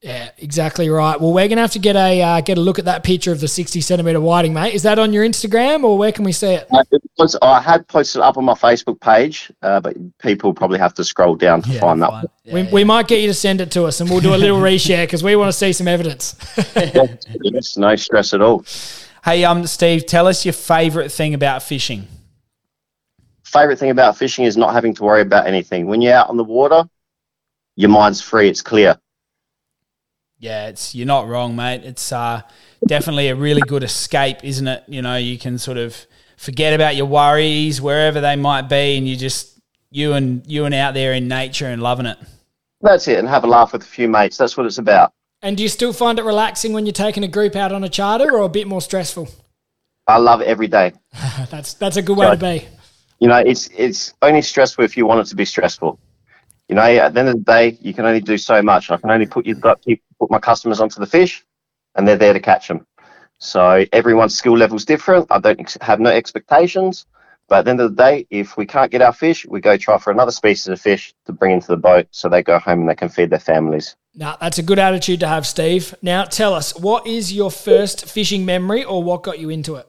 Yeah, 0.01 0.29
exactly 0.37 0.87
right. 0.89 1.19
Well, 1.19 1.33
we're 1.33 1.49
gonna 1.49 1.59
have 1.59 1.71
to 1.71 1.79
get 1.79 1.97
a 1.97 2.21
uh, 2.21 2.39
get 2.41 2.57
a 2.57 2.61
look 2.61 2.79
at 2.79 2.85
that 2.85 3.03
picture 3.03 3.33
of 3.33 3.41
the 3.41 3.49
sixty 3.49 3.81
centimeter 3.81 4.21
whiting, 4.21 4.53
mate. 4.53 4.73
Is 4.73 4.83
that 4.83 4.97
on 4.97 5.11
your 5.11 5.25
Instagram 5.25 5.83
or 5.83 5.97
where 5.97 6.13
can 6.13 6.23
we 6.23 6.31
see 6.31 6.53
it? 6.53 6.67
Uh, 6.71 6.85
it 6.89 7.01
was, 7.17 7.35
I 7.41 7.59
had 7.59 7.85
posted 7.89 8.21
up 8.21 8.37
on 8.37 8.45
my 8.45 8.53
Facebook 8.53 9.01
page, 9.01 9.51
uh, 9.61 9.81
but 9.81 9.97
people 10.19 10.53
probably 10.53 10.79
have 10.79 10.93
to 10.93 11.03
scroll 11.03 11.35
down 11.35 11.61
to 11.63 11.69
Yeah, 11.69 11.81
find 11.81 12.01
that. 12.01 12.11
fine. 12.11 12.21
one. 12.23 12.25
Yeah, 12.45 12.53
we, 12.53 12.61
yeah. 12.61 12.71
we 12.71 12.83
might 12.85 13.09
get 13.09 13.19
you 13.19 13.27
to 13.27 13.33
send 13.33 13.59
it 13.59 13.71
to 13.71 13.83
us, 13.83 13.99
and 13.99 14.09
we'll 14.09 14.21
do 14.21 14.33
a 14.33 14.37
little 14.37 14.59
reshare 14.61 15.03
because 15.03 15.21
we 15.21 15.35
want 15.35 15.49
to 15.49 15.57
see 15.57 15.73
some 15.73 15.89
evidence. 15.89 16.35
Yes, 17.43 17.75
no 17.75 17.95
stress 17.97 18.33
at 18.33 18.41
all. 18.41 18.63
Hey, 19.25 19.43
um, 19.43 19.67
Steve, 19.67 20.05
tell 20.05 20.27
us 20.27 20.45
your 20.45 20.53
favourite 20.53 21.11
thing 21.11 21.33
about 21.33 21.61
fishing. 21.61 22.07
Favorite 23.43 23.77
thing 23.79 23.89
about 23.89 24.15
fishing 24.17 24.45
is 24.45 24.55
not 24.55 24.73
having 24.73 24.93
to 24.93 25.03
worry 25.03 25.21
about 25.21 25.45
anything. 25.45 25.87
When 25.87 26.01
you're 26.01 26.13
out 26.13 26.29
on 26.29 26.37
the 26.37 26.43
water, 26.45 26.85
your 27.75 27.89
mind's 27.89 28.21
free. 28.21 28.47
It's 28.47 28.61
clear. 28.61 28.97
Yeah, 30.39 30.67
it's 30.67 30.95
you're 30.95 31.05
not 31.05 31.27
wrong, 31.27 31.55
mate. 31.57 31.83
It's 31.83 32.13
uh, 32.13 32.41
definitely 32.87 33.27
a 33.27 33.35
really 33.35 33.61
good 33.61 33.83
escape, 33.83 34.37
isn't 34.43 34.67
it? 34.67 34.83
You 34.87 35.01
know, 35.01 35.17
you 35.17 35.37
can 35.37 35.57
sort 35.57 35.77
of 35.77 36.05
forget 36.37 36.73
about 36.73 36.95
your 36.95 37.07
worries 37.07 37.81
wherever 37.81 38.21
they 38.21 38.37
might 38.37 38.69
be, 38.69 38.97
and 38.97 39.05
you 39.05 39.17
just 39.17 39.59
you 39.91 40.13
and 40.13 40.45
you 40.47 40.63
and 40.63 40.73
out 40.73 40.93
there 40.93 41.11
in 41.13 41.27
nature 41.27 41.67
and 41.67 41.83
loving 41.83 42.05
it. 42.05 42.17
That's 42.79 43.09
it, 43.09 43.19
and 43.19 43.27
have 43.27 43.43
a 43.43 43.47
laugh 43.47 43.73
with 43.73 43.83
a 43.83 43.85
few 43.85 44.07
mates. 44.07 44.37
That's 44.37 44.55
what 44.55 44.65
it's 44.65 44.77
about. 44.77 45.11
and 45.41 45.57
do 45.57 45.63
you 45.63 45.69
still 45.69 45.91
find 45.91 46.17
it 46.17 46.23
relaxing 46.23 46.71
when 46.71 46.85
you're 46.85 46.93
taking 46.93 47.25
a 47.25 47.27
group 47.27 47.57
out 47.57 47.73
on 47.73 47.83
a 47.83 47.89
charter, 47.89 48.33
or 48.33 48.43
a 48.43 48.49
bit 48.49 48.65
more 48.65 48.81
stressful? 48.81 49.27
I 50.07 50.17
love 50.19 50.41
every 50.41 50.67
day. 50.67 50.93
That's 51.51 51.73
that's 51.73 51.97
a 51.97 52.01
good 52.01 52.17
way 52.17 52.31
to 52.31 52.37
be. 52.37 52.65
You 53.19 53.27
know, 53.27 53.37
it's 53.37 53.69
it's 53.75 54.13
only 54.21 54.41
stressful 54.41 54.85
if 54.85 54.95
you 54.95 55.05
want 55.05 55.19
it 55.19 55.25
to 55.25 55.35
be 55.35 55.43
stressful. 55.43 55.99
You 56.69 56.75
know, 56.75 56.81
at 56.81 57.13
the 57.13 57.19
end 57.19 57.29
of 57.29 57.35
the 57.35 57.41
day, 57.41 57.77
you 57.81 57.93
can 57.93 58.05
only 58.05 58.21
do 58.21 58.37
so 58.37 58.61
much. 58.61 58.89
I 58.89 58.97
can 58.97 59.11
only 59.11 59.25
put 59.25 59.45
you 59.45 59.55
put 60.19 60.31
my 60.31 60.39
customers 60.39 60.79
onto 60.79 60.99
the 60.99 61.05
fish, 61.05 61.45
and 61.95 62.07
they're 62.07 62.17
there 62.17 62.33
to 62.33 62.39
catch 62.39 62.67
them. 62.67 62.85
So 63.39 63.85
everyone's 63.93 64.35
skill 64.35 64.57
level 64.57 64.77
is 64.77 64.85
different. 64.85 65.27
I 65.29 65.39
don't 65.39 65.59
ex- 65.59 65.77
have 65.81 65.99
no 65.99 66.09
expectations. 66.09 67.05
But 67.47 67.59
at 67.59 67.65
the 67.65 67.71
end 67.71 67.81
of 67.81 67.95
the 67.95 68.03
day, 68.03 68.27
if 68.29 68.57
we 68.57 68.65
can't 68.67 68.91
get 68.91 69.01
our 69.01 69.11
fish, 69.11 69.45
we 69.47 69.59
go 69.59 69.75
try 69.75 69.97
for 69.97 70.11
another 70.11 70.31
species 70.31 70.67
of 70.67 70.79
fish 70.79 71.15
to 71.25 71.33
bring 71.33 71.51
into 71.51 71.67
the 71.67 71.77
boat, 71.77 72.07
so 72.11 72.29
they 72.29 72.43
go 72.43 72.59
home 72.59 72.81
and 72.81 72.89
they 72.89 72.95
can 72.95 73.09
feed 73.09 73.31
their 73.31 73.39
families. 73.39 73.95
Now 74.13 74.37
that's 74.39 74.59
a 74.59 74.63
good 74.63 74.77
attitude 74.77 75.19
to 75.21 75.27
have, 75.27 75.47
Steve. 75.47 75.95
Now 76.01 76.25
tell 76.25 76.53
us, 76.53 76.77
what 76.77 77.07
is 77.07 77.33
your 77.33 77.49
first 77.49 78.05
fishing 78.05 78.45
memory, 78.45 78.83
or 78.83 79.01
what 79.01 79.23
got 79.23 79.39
you 79.39 79.49
into 79.49 79.75
it? 79.75 79.87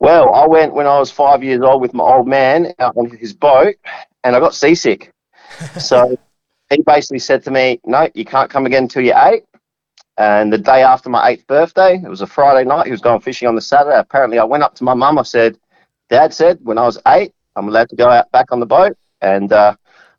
Well, 0.00 0.34
I 0.34 0.46
went 0.48 0.74
when 0.74 0.86
I 0.86 0.98
was 0.98 1.12
five 1.12 1.44
years 1.44 1.60
old 1.62 1.80
with 1.80 1.94
my 1.94 2.04
old 2.04 2.26
man 2.26 2.72
out 2.80 2.96
on 2.96 3.08
his 3.08 3.32
boat, 3.32 3.76
and 4.24 4.34
I 4.34 4.40
got 4.40 4.54
seasick. 4.54 5.12
so 5.78 6.18
he 6.70 6.82
basically 6.82 7.18
said 7.18 7.42
to 7.44 7.50
me, 7.50 7.80
"No, 7.84 8.08
you 8.14 8.24
can't 8.24 8.50
come 8.50 8.66
again 8.66 8.84
until 8.84 9.02
you're 9.02 9.18
eight. 9.18 9.44
And 10.16 10.52
the 10.52 10.58
day 10.58 10.82
after 10.82 11.08
my 11.08 11.28
eighth 11.28 11.46
birthday, 11.46 11.94
it 11.94 12.08
was 12.08 12.20
a 12.22 12.26
Friday 12.26 12.66
night. 12.68 12.86
He 12.86 12.90
was 12.92 13.00
going 13.00 13.20
fishing 13.20 13.46
on 13.46 13.54
the 13.54 13.60
Saturday. 13.60 13.96
Apparently, 13.98 14.38
I 14.38 14.44
went 14.44 14.64
up 14.64 14.74
to 14.76 14.84
my 14.84 14.94
mum. 14.94 15.18
I 15.18 15.22
said, 15.22 15.58
"Dad 16.10 16.34
said 16.34 16.58
when 16.62 16.78
I 16.78 16.84
was 16.84 16.98
eight, 17.06 17.32
I'm 17.56 17.68
allowed 17.68 17.88
to 17.90 17.96
go 17.96 18.08
out 18.08 18.30
back 18.32 18.50
on 18.52 18.60
the 18.60 18.66
boat." 18.66 18.96
And 19.20 19.52
uh, 19.52 19.74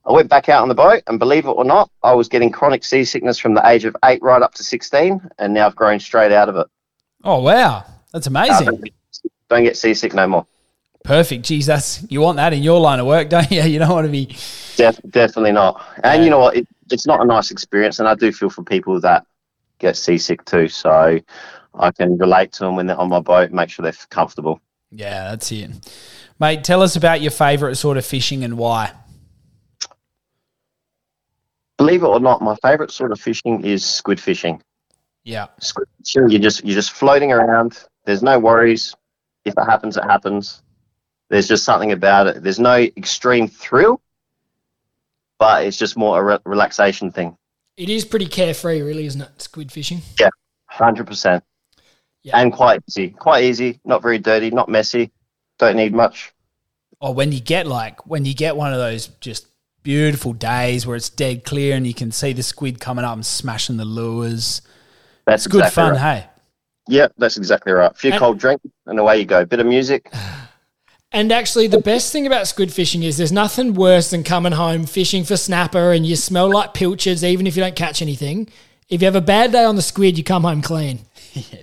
I 0.05 0.11
went 0.11 0.29
back 0.29 0.49
out 0.49 0.61
on 0.61 0.69
the 0.69 0.75
boat, 0.75 1.03
and 1.07 1.19
believe 1.19 1.45
it 1.45 1.49
or 1.49 1.63
not, 1.65 1.89
I 2.03 2.13
was 2.13 2.27
getting 2.29 2.51
chronic 2.51 2.83
seasickness 2.83 3.37
from 3.37 3.53
the 3.53 3.67
age 3.67 3.85
of 3.85 3.95
eight 4.05 4.21
right 4.21 4.41
up 4.41 4.53
to 4.55 4.63
16, 4.63 5.21
and 5.37 5.53
now 5.53 5.67
I've 5.67 5.75
grown 5.75 5.99
straight 5.99 6.31
out 6.31 6.49
of 6.49 6.55
it. 6.55 6.67
Oh 7.23 7.41
wow, 7.41 7.83
that's 8.13 8.27
amazing. 8.27 8.65
don't, 8.65 8.83
get- 8.83 8.93
don't 9.49 9.63
get 9.63 9.77
seasick 9.77 10.13
no 10.13 10.27
more. 10.27 10.45
Perfect. 11.03 11.45
Geez, 11.45 11.65
that's 11.65 12.05
you 12.09 12.21
want 12.21 12.35
that 12.37 12.53
in 12.53 12.61
your 12.61 12.79
line 12.79 12.99
of 12.99 13.05
work, 13.07 13.29
don't 13.29 13.49
you? 13.51 13.61
You 13.63 13.79
don't 13.79 13.89
want 13.89 14.05
to 14.05 14.11
be. 14.11 14.35
Def- 14.75 14.99
definitely 15.09 15.51
not. 15.53 15.81
And 16.03 16.19
Yeah. 16.21 16.23
you 16.25 16.29
know 16.29 16.39
what? 16.39 16.55
It, 16.57 16.67
it's 16.91 17.05
not 17.07 17.21
a 17.21 17.25
nice 17.25 17.51
experience, 17.51 17.99
and 17.99 18.07
I 18.07 18.15
do 18.15 18.31
feel 18.31 18.49
for 18.49 18.63
people 18.63 18.99
that 19.01 19.25
get 19.79 19.95
seasick 19.95 20.43
too. 20.45 20.67
So 20.67 21.19
I 21.73 21.91
can 21.91 22.17
relate 22.17 22.51
to 22.53 22.65
them 22.65 22.75
when 22.75 22.87
they're 22.87 22.97
on 22.99 23.09
my 23.09 23.19
boat, 23.21 23.51
make 23.51 23.69
sure 23.69 23.83
they're 23.83 23.93
comfortable. 24.09 24.59
Yeah, 24.91 25.29
that's 25.31 25.51
it, 25.51 25.69
mate. 26.39 26.63
Tell 26.63 26.81
us 26.81 26.95
about 26.95 27.21
your 27.21 27.31
favourite 27.31 27.75
sort 27.77 27.97
of 27.97 28.05
fishing 28.05 28.43
and 28.43 28.57
why. 28.57 28.91
Believe 31.77 32.03
it 32.03 32.07
or 32.07 32.19
not, 32.19 32.41
my 32.41 32.55
favourite 32.55 32.91
sort 32.91 33.11
of 33.11 33.19
fishing 33.21 33.63
is 33.63 33.85
squid 33.85 34.19
fishing. 34.19 34.61
Yeah. 35.23 35.47
Sure, 36.05 36.27
you're 36.27 36.41
just 36.41 36.65
you're 36.65 36.75
just 36.75 36.91
floating 36.91 37.31
around. 37.31 37.83
There's 38.05 38.23
no 38.23 38.37
worries. 38.39 38.95
If 39.45 39.53
it 39.57 39.63
happens, 39.65 39.95
it 39.95 40.03
happens. 40.03 40.61
There's 41.29 41.47
just 41.47 41.63
something 41.63 41.91
about 41.91 42.27
it. 42.27 42.43
There's 42.43 42.59
no 42.59 42.75
extreme 42.77 43.47
thrill, 43.47 44.01
but 45.37 45.65
it's 45.65 45.77
just 45.77 45.95
more 45.97 46.19
a 46.19 46.23
re- 46.23 46.39
relaxation 46.45 47.11
thing. 47.11 47.37
It 47.77 47.89
is 47.89 48.03
pretty 48.03 48.25
carefree, 48.27 48.81
really, 48.81 49.05
isn't 49.05 49.21
it? 49.21 49.41
Squid 49.41 49.71
fishing. 49.71 50.01
Yeah, 50.19 50.29
Hundred 50.65 51.07
percent. 51.07 51.43
Yeah. 52.23 52.37
And 52.39 52.51
quite 52.51 52.81
easy. 52.89 53.09
Quite 53.11 53.45
easy. 53.45 53.79
Not 53.85 54.01
very 54.01 54.17
dirty. 54.19 54.49
Not 54.51 54.67
messy. 54.69 55.11
Don't 55.57 55.77
need 55.77 55.93
much. 55.93 56.33
Or 56.99 57.13
when 57.13 57.31
you 57.31 57.39
get 57.39 57.65
like 57.65 58.05
when 58.05 58.25
you 58.25 58.33
get 58.33 58.57
one 58.57 58.73
of 58.73 58.79
those 58.79 59.07
just 59.21 59.47
beautiful 59.83 60.33
days 60.33 60.85
where 60.85 60.97
it's 60.97 61.09
dead 61.09 61.45
clear 61.45 61.75
and 61.75 61.87
you 61.87 61.93
can 61.93 62.11
see 62.11 62.33
the 62.33 62.43
squid 62.43 62.79
coming 62.81 63.05
up 63.05 63.13
and 63.13 63.25
smashing 63.25 63.77
the 63.77 63.85
lures. 63.85 64.61
That's 65.25 65.45
It's 65.45 65.51
good 65.51 65.59
exactly 65.59 65.83
fun, 65.83 65.91
Right. 65.93 66.23
hey. 66.23 66.29
Yeah, 66.89 67.07
that's 67.17 67.37
exactly 67.37 67.71
right. 67.71 67.91
A 67.91 67.93
few 67.93 68.11
And- 68.11 68.19
cold 68.19 68.37
drinks 68.39 68.65
and 68.87 68.99
away 68.99 69.19
you 69.19 69.25
go. 69.25 69.45
Bit 69.45 69.59
of 69.61 69.67
music. 69.67 70.11
And 71.11 71.31
actually, 71.31 71.67
the 71.67 71.81
best 71.81 72.11
thing 72.11 72.27
about 72.27 72.47
squid 72.47 72.71
fishing 72.71 73.01
is 73.01 73.17
there's 73.17 73.31
nothing 73.31 73.73
worse 73.73 74.11
than 74.11 74.23
coming 74.23 74.51
home 74.51 74.85
fishing 74.85 75.23
for 75.23 75.37
snapper 75.37 75.91
and 75.91 76.05
you 76.05 76.15
smell 76.15 76.51
like 76.51 76.75
pilchards, 76.75 77.23
even 77.23 77.47
if 77.47 77.55
you 77.55 77.63
don't 77.63 77.75
catch 77.75 78.01
anything. 78.01 78.47
If 78.89 79.01
you 79.01 79.05
have 79.05 79.15
a 79.15 79.21
bad 79.21 79.51
day 79.51 79.63
on 79.63 79.75
the 79.75 79.81
squid, 79.81 80.17
you 80.17 80.23
come 80.23 80.43
home 80.43 80.61
clean. 80.61 80.99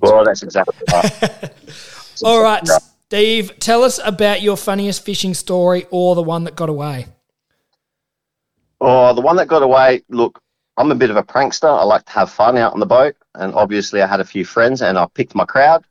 Well, 0.02 0.24
that's 0.24 0.42
exactly 0.42 0.74
right. 0.92 1.50
All 2.24 2.42
right, 2.42 2.66
Steve, 3.08 3.58
tell 3.58 3.82
us 3.82 4.00
about 4.04 4.42
your 4.42 4.56
funniest 4.56 5.04
fishing 5.04 5.34
story 5.34 5.86
or 5.90 6.14
the 6.14 6.22
one 6.22 6.44
that 6.44 6.56
got 6.56 6.68
away. 6.68 7.06
Oh, 8.80 9.14
the 9.14 9.20
one 9.20 9.36
that 9.36 9.46
got 9.46 9.62
away. 9.62 10.02
Look, 10.08 10.40
I'm 10.76 10.90
a 10.90 10.94
bit 10.94 11.10
of 11.10 11.16
a 11.16 11.22
prankster. 11.22 11.68
I 11.68 11.84
like 11.84 12.04
to 12.06 12.12
have 12.12 12.30
fun 12.30 12.56
out 12.56 12.74
on 12.74 12.80
the 12.80 12.86
boat, 12.86 13.16
and 13.34 13.54
obviously, 13.54 14.02
I 14.02 14.06
had 14.06 14.20
a 14.20 14.24
few 14.24 14.44
friends, 14.44 14.82
and 14.82 14.98
I 14.98 15.06
picked 15.14 15.34
my 15.34 15.44
crowd. 15.44 15.84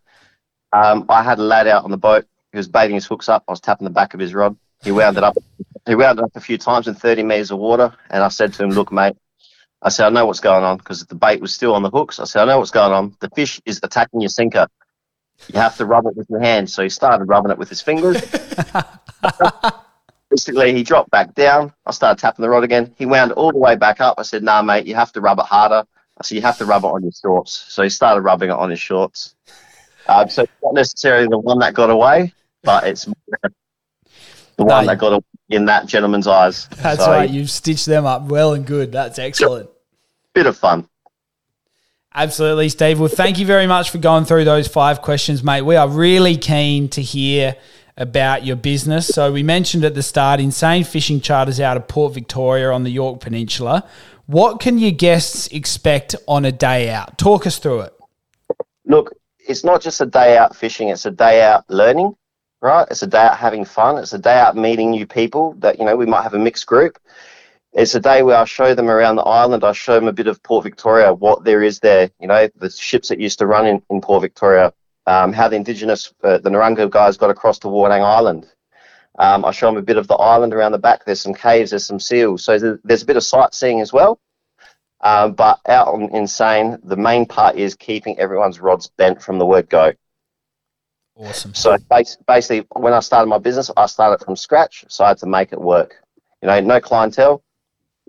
Um, 0.71 1.05
I 1.09 1.23
had 1.23 1.39
a 1.39 1.43
lad 1.43 1.67
out 1.67 1.83
on 1.83 1.91
the 1.91 1.97
boat. 1.97 2.25
He 2.55 2.57
was 2.57 2.69
baiting 2.69 2.95
his 2.95 3.05
hooks 3.05 3.27
up. 3.27 3.43
I 3.49 3.51
was 3.51 3.59
tapping 3.59 3.83
the 3.83 3.91
back 3.91 4.13
of 4.13 4.21
his 4.21 4.33
rod. 4.33 4.55
He 4.81 4.93
wound 4.93 5.17
it 5.17 5.25
up. 5.25 5.35
He 5.85 5.93
wound 5.93 6.19
it 6.19 6.23
up 6.23 6.31
a 6.35 6.39
few 6.39 6.57
times 6.57 6.87
in 6.87 6.95
30 6.95 7.23
meters 7.23 7.51
of 7.51 7.59
water, 7.59 7.93
and 8.09 8.23
I 8.23 8.29
said 8.29 8.53
to 8.53 8.63
him, 8.63 8.69
"Look, 8.69 8.93
mate." 8.93 9.17
I 9.81 9.89
said, 9.89 10.05
"I 10.05 10.09
know 10.09 10.25
what's 10.25 10.39
going 10.39 10.63
on 10.63 10.77
because 10.77 11.05
the 11.05 11.15
bait 11.15 11.41
was 11.41 11.53
still 11.53 11.75
on 11.75 11.83
the 11.83 11.89
hooks." 11.89 12.17
I 12.17 12.23
said, 12.23 12.43
"I 12.43 12.45
know 12.45 12.59
what's 12.59 12.71
going 12.71 12.93
on. 12.93 13.17
The 13.19 13.29
fish 13.35 13.59
is 13.65 13.81
attacking 13.83 14.21
your 14.21 14.29
sinker. 14.29 14.67
You 15.51 15.59
have 15.59 15.75
to 15.75 15.85
rub 15.85 16.05
it 16.05 16.15
with 16.15 16.29
your 16.29 16.39
hand." 16.39 16.69
So 16.69 16.81
he 16.81 16.87
started 16.87 17.25
rubbing 17.25 17.51
it 17.51 17.57
with 17.57 17.67
his 17.67 17.81
fingers. 17.81 18.21
Basically, 20.29 20.73
he 20.73 20.83
dropped 20.83 21.11
back 21.11 21.35
down. 21.35 21.73
I 21.85 21.91
started 21.91 22.21
tapping 22.21 22.43
the 22.43 22.49
rod 22.49 22.63
again. 22.63 22.95
He 22.97 23.05
wound 23.05 23.33
all 23.33 23.51
the 23.51 23.57
way 23.57 23.75
back 23.75 23.99
up. 23.99 24.15
I 24.17 24.21
said, 24.21 24.43
"Nah, 24.43 24.61
mate, 24.61 24.85
you 24.85 24.95
have 24.95 25.11
to 25.11 25.19
rub 25.19 25.39
it 25.39 25.45
harder." 25.45 25.83
I 26.17 26.23
said, 26.23 26.35
"You 26.35 26.41
have 26.43 26.57
to 26.59 26.65
rub 26.65 26.85
it 26.85 26.87
on 26.87 27.03
your 27.03 27.11
shorts." 27.11 27.51
So 27.51 27.83
he 27.83 27.89
started 27.89 28.21
rubbing 28.21 28.49
it 28.49 28.55
on 28.55 28.69
his 28.69 28.79
shorts. 28.79 29.35
Um, 30.07 30.29
so 30.29 30.45
not 30.63 30.73
necessarily 30.73 31.27
the 31.27 31.37
one 31.37 31.59
that 31.59 31.73
got 31.73 31.89
away, 31.89 32.33
but 32.65 32.85
it's 32.85 33.05
the 33.05 34.63
one 34.63 34.85
No. 34.85 34.91
that 34.91 34.97
got 34.97 35.13
away 35.13 35.23
in 35.49 35.65
that 35.65 35.85
gentleman's 35.85 36.27
eyes. 36.27 36.67
That's 36.77 37.03
so, 37.03 37.11
right. 37.11 37.29
You've 37.29 37.49
stitched 37.49 37.85
them 37.85 38.05
up 38.05 38.23
well 38.23 38.53
and 38.53 38.65
good. 38.65 38.91
That's 38.91 39.19
excellent. 39.19 39.69
Bit 40.33 40.47
of 40.47 40.57
fun. 40.57 40.87
Absolutely, 42.13 42.69
Steve. 42.69 42.99
Well, 42.99 43.09
thank 43.09 43.39
you 43.39 43.45
very 43.45 43.67
much 43.67 43.89
for 43.89 43.97
going 43.97 44.23
through 44.23 44.45
those 44.45 44.67
five 44.67 45.01
questions, 45.01 45.43
mate. 45.43 45.63
We 45.63 45.75
are 45.75 45.87
really 45.87 46.37
keen 46.37 46.87
to 46.89 47.01
hear 47.01 47.57
about 47.97 48.45
your 48.45 48.55
business. 48.55 49.07
So, 49.07 49.31
we 49.31 49.43
mentioned 49.43 49.83
at 49.83 49.95
the 49.95 50.03
start 50.03 50.39
insane 50.39 50.85
fishing 50.85 51.19
charters 51.19 51.59
out 51.59 51.75
of 51.77 51.87
Port 51.87 52.13
Victoria 52.13 52.71
on 52.71 52.83
the 52.83 52.89
Yorke 52.89 53.19
Peninsula. 53.19 53.87
What 54.27 54.59
can 54.59 54.79
your 54.79 54.91
guests 54.91 55.47
expect 55.47 56.15
on 56.27 56.45
a 56.45 56.51
day 56.51 56.89
out? 56.89 57.17
Talk 57.17 57.45
us 57.45 57.57
through 57.59 57.81
it. 57.81 57.93
Look, 58.85 59.13
it's 59.39 59.63
not 59.63 59.81
just 59.81 60.01
a 60.01 60.05
day 60.05 60.37
out 60.37 60.55
fishing, 60.55 60.89
it's 60.89 61.05
a 61.05 61.11
day 61.11 61.43
out 61.43 61.69
learning, 61.69 62.15
right? 62.65 62.87
It's 62.89 63.03
a 63.03 63.07
day 63.07 63.19
out 63.19 63.37
having 63.37 63.63
fun. 63.63 63.97
It's 63.99 64.13
a 64.13 64.17
day 64.17 64.37
out 64.37 64.57
meeting 64.57 64.89
new 64.89 65.05
people 65.05 65.53
that, 65.59 65.77
you 65.77 65.85
know, 65.85 65.95
we 65.95 66.07
might 66.07 66.23
have 66.23 66.33
a 66.33 66.39
mixed 66.39 66.65
group. 66.65 66.97
It's 67.73 67.93
a 67.93 67.99
day 67.99 68.23
where 68.23 68.37
I 68.37 68.45
show 68.45 68.73
them 68.73 68.89
around 68.89 69.17
the 69.17 69.23
island. 69.23 69.63
I 69.63 69.71
show 69.73 69.95
them 69.95 70.07
a 70.07 70.13
bit 70.13 70.27
of 70.27 70.41
Port 70.41 70.63
Victoria, 70.63 71.13
what 71.13 71.43
there 71.43 71.61
is 71.61 71.79
there, 71.79 72.09
you 72.19 72.27
know, 72.27 72.49
the 72.55 72.69
ships 72.71 73.09
that 73.09 73.19
used 73.19 73.39
to 73.39 73.45
run 73.45 73.67
in, 73.67 73.81
in 73.89 74.01
Port 74.01 74.23
Victoria, 74.23 74.73
um, 75.05 75.31
how 75.31 75.47
the 75.47 75.57
indigenous, 75.57 76.11
uh, 76.23 76.39
the 76.39 76.49
Narungga 76.49 76.89
guys 76.89 77.17
got 77.17 77.29
across 77.29 77.59
to 77.59 77.67
Wardang 77.67 78.01
Island. 78.01 78.47
Um, 79.19 79.45
I 79.45 79.51
show 79.51 79.67
them 79.67 79.77
a 79.77 79.81
bit 79.81 79.97
of 79.97 80.07
the 80.07 80.15
island 80.15 80.53
around 80.53 80.71
the 80.71 80.79
back. 80.79 81.05
There's 81.05 81.21
some 81.21 81.35
caves, 81.35 81.69
there's 81.69 81.85
some 81.85 81.99
seals. 81.99 82.43
So 82.43 82.57
there's, 82.57 82.79
there's 82.83 83.03
a 83.03 83.05
bit 83.05 83.17
of 83.17 83.23
sightseeing 83.23 83.79
as 83.81 83.93
well. 83.93 84.19
Um, 85.01 85.33
but 85.33 85.59
out 85.67 85.89
on 85.89 86.09
Insane, 86.15 86.79
the 86.83 86.97
main 86.97 87.25
part 87.25 87.57
is 87.57 87.75
keeping 87.75 88.17
everyone's 88.17 88.59
rods 88.59 88.87
bent 88.97 89.21
from 89.21 89.37
the 89.37 89.45
word 89.45 89.69
go. 89.69 89.93
Awesome. 91.17 91.53
So 91.53 91.77
basically, 92.27 92.67
when 92.73 92.93
I 92.93 92.99
started 92.99 93.27
my 93.27 93.37
business, 93.37 93.71
I 93.77 93.85
started 93.85 94.23
from 94.23 94.35
scratch, 94.35 94.83
so 94.89 95.05
I 95.05 95.09
had 95.09 95.17
to 95.19 95.25
make 95.25 95.53
it 95.53 95.61
work. 95.61 95.95
You 96.41 96.47
know, 96.47 96.59
no 96.59 96.81
clientele, 96.81 97.41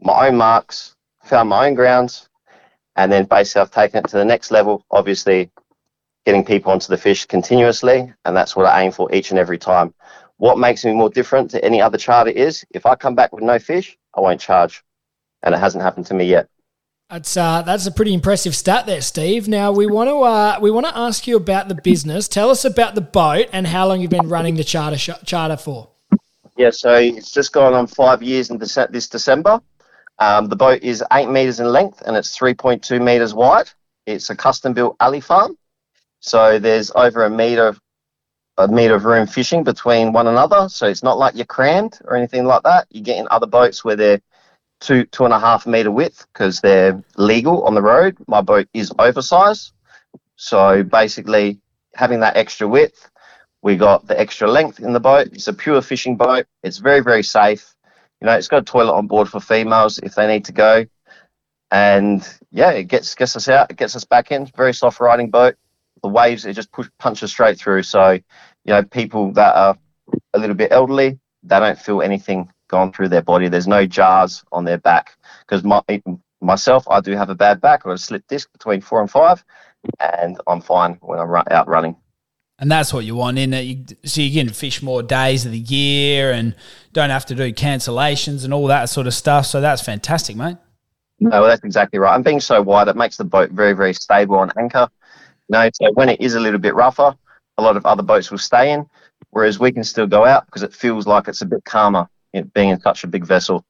my 0.01 0.29
own 0.29 0.37
marks, 0.37 0.97
found 1.23 1.49
my 1.49 1.69
own 1.69 1.75
grounds, 1.75 2.29
and 2.97 3.11
then 3.11 3.25
basically 3.25 3.63
I've 3.63 3.71
taken 3.71 3.99
it 4.05 4.09
to 4.09 4.17
the 4.17 4.25
next 4.25 4.51
level. 4.51 4.85
Obviously, 4.91 5.51
getting 6.25 6.45
people 6.45 6.73
onto 6.73 6.89
the 6.89 6.97
fish 6.97 7.27
continuously, 7.27 8.13
and 8.25 8.37
that's 8.37 8.57
what 8.57 8.67
I 8.67 8.83
aim 8.83 8.91
for 8.91 9.15
each 9.15 9.31
and 9.31 9.39
every 9.39 9.59
time. 9.59 9.95
What 10.39 10.59
makes 10.59 10.85
me 10.85 10.93
more 10.93 11.09
different 11.09 11.51
to 11.53 11.65
any 11.65 11.81
other 11.81 11.99
charter 11.99 12.31
is 12.31 12.65
if 12.71 12.85
I 12.87 12.97
come 12.97 13.15
back 13.15 13.33
with 13.33 13.45
no 13.45 13.59
fish, 13.59 13.97
I 14.15 14.21
won't 14.21 14.41
charge, 14.41 14.83
and 15.45 15.55
it 15.55 15.59
hasn't 15.59 15.85
happened 15.85 16.07
to 16.07 16.15
me 16.15 16.25
yet. 16.25 16.49
That's 17.09 17.37
uh, 17.37 17.63
that's 17.63 17.87
a 17.87 17.93
pretty 17.93 18.13
impressive 18.13 18.57
stat 18.57 18.87
there, 18.87 19.01
Steve. 19.01 19.47
Now 19.47 19.71
we 19.71 19.87
want 19.87 20.11
to 20.11 20.17
uh, 20.23 20.59
we 20.61 20.73
want 20.73 20.87
to 20.87 20.99
ask 20.99 21.29
you 21.29 21.37
about 21.37 21.69
the 21.69 21.77
business. 21.77 22.27
Tell 22.27 22.51
us 22.51 22.65
about 22.65 22.97
the 22.97 23.01
boat 23.01 23.47
and 23.53 23.65
how 23.65 23.87
long 23.87 24.01
you've 24.01 24.11
been 24.11 24.29
running 24.29 24.57
the 24.57 24.65
charter 24.65 24.99
sh- 24.99 25.11
charter 25.25 25.57
for. 25.57 25.91
Yeah, 26.57 26.71
so 26.71 26.95
it's 26.95 27.31
just 27.31 27.53
gone 27.53 27.75
on 27.75 27.87
five 27.87 28.25
years 28.25 28.51
in 28.51 28.59
Dece- 28.59 28.91
this 28.91 29.09
December. 29.09 29.61
Um, 30.19 30.49
the 30.49 30.57
boat 30.57 30.83
is 30.83 31.05
eight 31.13 31.29
meters 31.29 31.61
in 31.61 31.67
length 31.67 32.03
and 32.07 32.17
it's 32.17 32.37
3.2 32.37 33.01
meters 33.01 33.35
wide. 33.35 33.69
It's 34.07 34.31
a 34.31 34.37
custom 34.37 34.73
built 34.73 34.97
alley 34.99 35.21
farm. 35.21 35.59
So 36.21 36.59
there's 36.59 36.91
over 36.95 37.25
a 37.25 37.31
meter, 37.31 37.77
a 38.57 38.67
meter 38.67 38.95
of 38.95 39.05
room 39.05 39.27
fishing 39.27 39.63
between 39.63 40.13
one 40.15 40.27
another. 40.27 40.71
So 40.71 40.87
it's 40.87 41.03
not 41.03 41.19
like 41.19 41.37
you're 41.37 41.45
crammed 41.45 41.99
or 42.07 42.17
anything 42.17 42.47
like 42.47 42.63
that. 42.63 42.87
You 42.91 43.03
get 43.03 43.19
in 43.19 43.29
other 43.31 43.47
boats 43.47 43.85
where 43.85 43.97
they're 43.97 44.23
two, 44.81 45.05
two 45.07 45.25
and 45.25 45.35
a 45.35 45.39
half 45.39 45.67
meter 45.67 45.91
width 45.91 46.27
because 46.33 46.61
they're 46.61 47.03
legal 47.17 47.65
on 47.65 47.75
the 47.75 47.83
road. 47.83 48.17
My 48.27 48.41
boat 48.41 48.69
is 48.75 48.93
oversized. 48.99 49.73
So 50.37 50.83
basically 50.83 51.61
having 51.95 52.21
that 52.21 52.37
extra 52.37 52.69
width, 52.69 53.11
we 53.63 53.77
got 53.77 54.07
the 54.07 54.19
extra 54.19 54.49
length 54.51 54.81
in 54.81 54.93
the 54.93 55.01
boat. 55.01 55.29
It's 55.33 55.49
a 55.49 55.53
pure 55.53 55.83
fishing 55.83 56.17
boat. 56.17 56.47
It's 56.63 56.79
very, 56.79 57.01
very 57.01 57.23
safe. 57.23 57.75
You 58.21 58.27
know, 58.27 58.35
it's 58.35 58.49
got 58.49 58.63
a 58.63 58.65
toilet 58.65 58.95
on 58.95 59.07
board 59.07 59.29
for 59.29 59.41
females 59.41 59.99
if 59.99 60.15
they 60.15 60.27
need 60.27 60.45
to 60.47 60.53
go. 60.53 60.87
And 61.71 62.27
yeah, 62.53 62.71
it 62.71 62.85
gets 62.85 63.15
gets 63.15 63.35
us 63.35 63.49
out, 63.49 63.71
it 63.71 63.77
gets 63.77 63.97
us 63.97 64.05
back 64.05 64.31
in. 64.31 64.47
Very 64.57 64.73
soft 64.73 65.01
riding 65.01 65.31
boat. 65.31 65.57
The 66.03 66.09
waves 66.09 66.45
it 66.45 66.53
just 66.53 66.71
push 66.71 66.89
punches 66.99 67.31
straight 67.33 67.59
through. 67.59 67.83
So, 67.83 68.13
you 68.13 68.23
know, 68.67 68.83
people 68.85 69.33
that 69.33 69.55
are 69.57 69.77
a 70.35 70.39
little 70.39 70.55
bit 70.55 70.71
elderly, 70.71 71.19
they 71.43 71.59
don't 71.59 71.79
feel 71.79 72.03
anything 72.03 72.53
going 72.69 72.93
through 72.93 73.09
their 73.09 73.23
body. 73.23 73.49
There's 73.49 73.69
no 73.69 73.87
jars 73.87 74.45
on 74.53 74.65
their 74.65 74.79
back 74.79 75.17
because 75.41 75.65
my 75.65 75.83
myself, 76.41 76.87
I 76.89 77.01
do 77.01 77.13
have 77.13 77.31
a 77.31 77.35
bad 77.35 77.61
back. 77.61 77.81
I've 77.81 77.85
got 77.85 77.93
a 77.93 77.99
slip 77.99 78.27
disc 78.29 78.51
between 78.53 78.81
four 78.81 79.01
and 79.01 79.11
five, 79.11 79.45
and 80.01 80.39
I'm 80.47 80.61
fine 80.61 80.95
when 81.01 81.19
I'm 81.19 81.35
out 81.51 81.69
running. 81.69 81.97
And 82.59 82.71
that's 82.71 82.93
what 82.93 83.05
you 83.05 83.15
want 83.15 83.39
in 83.39 83.53
it. 83.53 83.63
You, 83.63 83.85
so 84.05 84.23
you 84.23 84.43
can 84.43 84.53
fish 84.53 84.81
more 84.81 85.03
days 85.03 85.45
of 85.45 85.53
the 85.53 85.59
year 85.59 86.33
and 86.33 86.55
don't 86.95 87.11
have 87.11 87.27
to 87.27 87.35
do 87.35 87.53
cancellations 87.53 88.45
and 88.45 88.55
all 88.55 88.67
that 88.69 88.87
sort 88.87 89.07
of 89.07 89.13
stuff. 89.13 89.45
So 89.45 89.61
that's 89.61 89.83
fantastic, 89.83 90.37
mate. 90.37 90.57
No, 91.21 91.47
that's 91.47 91.65
exactly 91.65 91.99
right. 91.99 92.15
And 92.15 92.25
being 92.25 92.41
so 92.41 92.63
wide, 92.63 92.89
it 92.89 92.97
makes 92.97 93.19
the 93.19 93.25
boat 93.25 93.51
very, 93.51 93.75
very 93.75 93.93
stable 93.93 94.37
on 94.37 94.51
anchor. 94.59 94.89
You 95.49 95.53
know, 95.53 95.71
so 95.75 95.93
when 95.93 96.09
it 96.09 96.21
is 96.21 96.35
a 96.35 96.41
little 96.41 96.59
bit 96.59 96.75
rougher, 96.75 97.15
a 97.59 97.63
lot 97.63 97.77
of 97.77 97.85
other 97.85 98.03
boats 98.03 98.31
will 98.31 98.39
stay 98.39 98.73
in, 98.73 98.87
whereas 99.31 99.59
we 99.59 99.73
can 99.73 99.85
still 99.85 100.07
go 100.07 100.25
out 100.25 100.47
because 100.47 100.63
it 100.63 100.75
feels 100.75 101.07
like 101.07 101.29
it's 101.29 101.43
a 101.43 101.47
bit 101.47 101.65
calmer 101.65 102.09
being 102.43 102.71
in 102.71 102.81
such 102.81 103.05
a 103.05 103.07
big 103.07 103.25
vessel. 103.25 103.65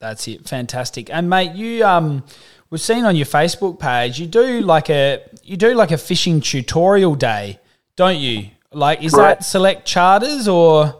That's 0.00 0.28
it. 0.28 0.48
Fantastic. 0.48 1.10
And 1.10 1.28
mate, 1.28 1.52
you 1.52 1.84
um 1.84 2.24
we've 2.70 2.80
seen 2.80 3.04
on 3.04 3.16
your 3.16 3.26
Facebook 3.26 3.78
page, 3.78 4.20
you 4.20 4.26
do 4.26 4.60
like 4.60 4.90
a 4.90 5.22
you 5.42 5.56
do 5.56 5.74
like 5.74 5.90
a 5.90 5.98
fishing 5.98 6.40
tutorial 6.40 7.14
day, 7.14 7.58
don't 7.96 8.18
you? 8.18 8.50
Like 8.72 9.02
is 9.02 9.14
Correct. 9.14 9.40
that 9.40 9.44
select 9.44 9.86
charters 9.86 10.46
or 10.46 10.94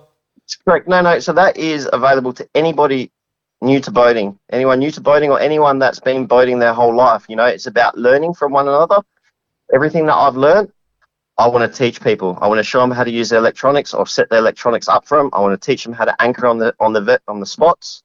Correct. 0.64 0.88
No, 0.88 1.00
no. 1.02 1.18
So 1.18 1.32
that 1.34 1.56
is 1.56 1.88
available 1.92 2.32
to 2.34 2.48
anybody 2.54 3.10
new 3.60 3.80
to 3.80 3.90
boating, 3.90 4.38
anyone 4.50 4.78
new 4.78 4.90
to 4.90 5.00
boating, 5.00 5.30
or 5.30 5.40
anyone 5.40 5.78
that's 5.78 6.00
been 6.00 6.26
boating 6.26 6.58
their 6.58 6.72
whole 6.72 6.94
life. 6.94 7.26
You 7.28 7.36
know, 7.36 7.44
it's 7.44 7.66
about 7.66 7.98
learning 7.98 8.34
from 8.34 8.52
one 8.52 8.68
another. 8.68 9.02
Everything 9.72 10.06
that 10.06 10.14
I've 10.14 10.36
learned, 10.36 10.72
I 11.38 11.46
want 11.46 11.72
to 11.72 11.78
teach 11.78 12.02
people. 12.02 12.36
I 12.42 12.48
want 12.48 12.58
to 12.58 12.64
show 12.64 12.80
them 12.80 12.90
how 12.90 13.04
to 13.04 13.10
use 13.10 13.28
their 13.28 13.38
electronics 13.38 13.94
or 13.94 14.08
set 14.08 14.28
their 14.28 14.40
electronics 14.40 14.88
up 14.88 15.06
for 15.06 15.18
them. 15.18 15.30
I 15.32 15.40
want 15.40 15.60
to 15.60 15.64
teach 15.64 15.84
them 15.84 15.92
how 15.92 16.04
to 16.04 16.20
anchor 16.20 16.48
on 16.48 16.58
the 16.58 16.74
on 16.80 16.92
the 16.92 17.20
on 17.28 17.38
the 17.38 17.46
spots. 17.46 18.02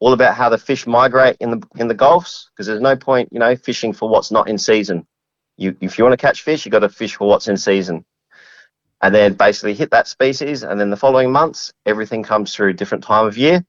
All 0.00 0.12
about 0.12 0.34
how 0.34 0.48
the 0.48 0.58
fish 0.58 0.84
migrate 0.84 1.36
in 1.38 1.52
the 1.52 1.68
in 1.76 1.86
the 1.86 1.94
gulfs 1.94 2.50
because 2.50 2.66
there's 2.66 2.80
no 2.80 2.96
point, 2.96 3.28
you 3.32 3.38
know, 3.38 3.54
fishing 3.54 3.92
for 3.92 4.08
what's 4.08 4.32
not 4.32 4.48
in 4.48 4.58
season. 4.58 5.06
You, 5.56 5.76
if 5.80 5.96
you 5.96 6.02
want 6.02 6.12
to 6.14 6.26
catch 6.26 6.42
fish, 6.42 6.66
you 6.66 6.72
got 6.72 6.80
to 6.80 6.88
fish 6.88 7.14
for 7.14 7.28
what's 7.28 7.46
in 7.46 7.56
season, 7.56 8.04
and 9.00 9.14
then 9.14 9.34
basically 9.34 9.74
hit 9.74 9.92
that 9.92 10.08
species. 10.08 10.64
And 10.64 10.80
then 10.80 10.90
the 10.90 10.96
following 10.96 11.30
months, 11.30 11.72
everything 11.86 12.24
comes 12.24 12.52
through 12.52 12.72
different 12.72 13.04
time 13.04 13.26
of 13.26 13.38
year. 13.38 13.64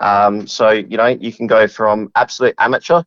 Um, 0.00 0.46
so 0.46 0.68
you 0.68 0.98
know 0.98 1.06
you 1.06 1.32
can 1.32 1.46
go 1.46 1.66
from 1.66 2.12
absolute 2.14 2.56
amateur, 2.58 3.04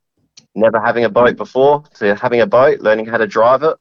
never 0.56 0.80
having 0.80 1.06
a 1.06 1.10
boat 1.10 1.38
before, 1.38 1.84
to 2.00 2.16
having 2.16 2.42
a 2.42 2.48
boat, 2.48 2.80
learning 2.80 3.06
how 3.06 3.18
to 3.18 3.28
drive 3.28 3.62
it, 3.62 3.78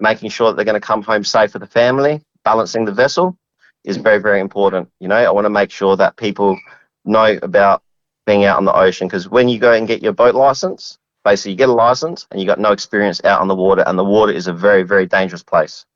making 0.00 0.30
sure 0.30 0.48
that 0.50 0.56
they're 0.56 0.64
going 0.64 0.80
to 0.80 0.86
come 0.86 1.02
home 1.02 1.24
safe 1.24 1.52
with 1.52 1.60
the 1.62 1.68
family, 1.68 2.22
balancing 2.44 2.84
the 2.84 2.92
vessel 2.92 3.36
is 3.84 3.96
very 3.96 4.18
very 4.18 4.40
important. 4.40 4.90
You 5.00 5.08
know, 5.08 5.16
I 5.16 5.30
want 5.30 5.46
to 5.46 5.50
make 5.50 5.70
sure 5.70 5.96
that 5.96 6.16
people 6.16 6.58
know 7.04 7.38
about 7.42 7.82
being 8.26 8.44
out 8.44 8.58
on 8.58 8.64
the 8.64 8.74
ocean 8.74 9.06
because 9.06 9.28
when 9.28 9.48
you 9.48 9.58
go 9.58 9.72
and 9.72 9.86
get 9.86 10.02
your 10.02 10.12
boat 10.12 10.34
license, 10.34 10.98
basically 11.24 11.52
you 11.52 11.56
get 11.56 11.68
a 11.68 11.72
license 11.72 12.26
and 12.30 12.40
you 12.40 12.46
got 12.46 12.58
no 12.58 12.72
experience 12.72 13.22
out 13.24 13.40
on 13.40 13.48
the 13.48 13.54
water, 13.54 13.84
and 13.86 13.98
the 13.98 14.04
water 14.04 14.32
is 14.32 14.46
a 14.48 14.52
very 14.52 14.82
very 14.82 15.06
dangerous 15.06 15.42
place. 15.42 15.86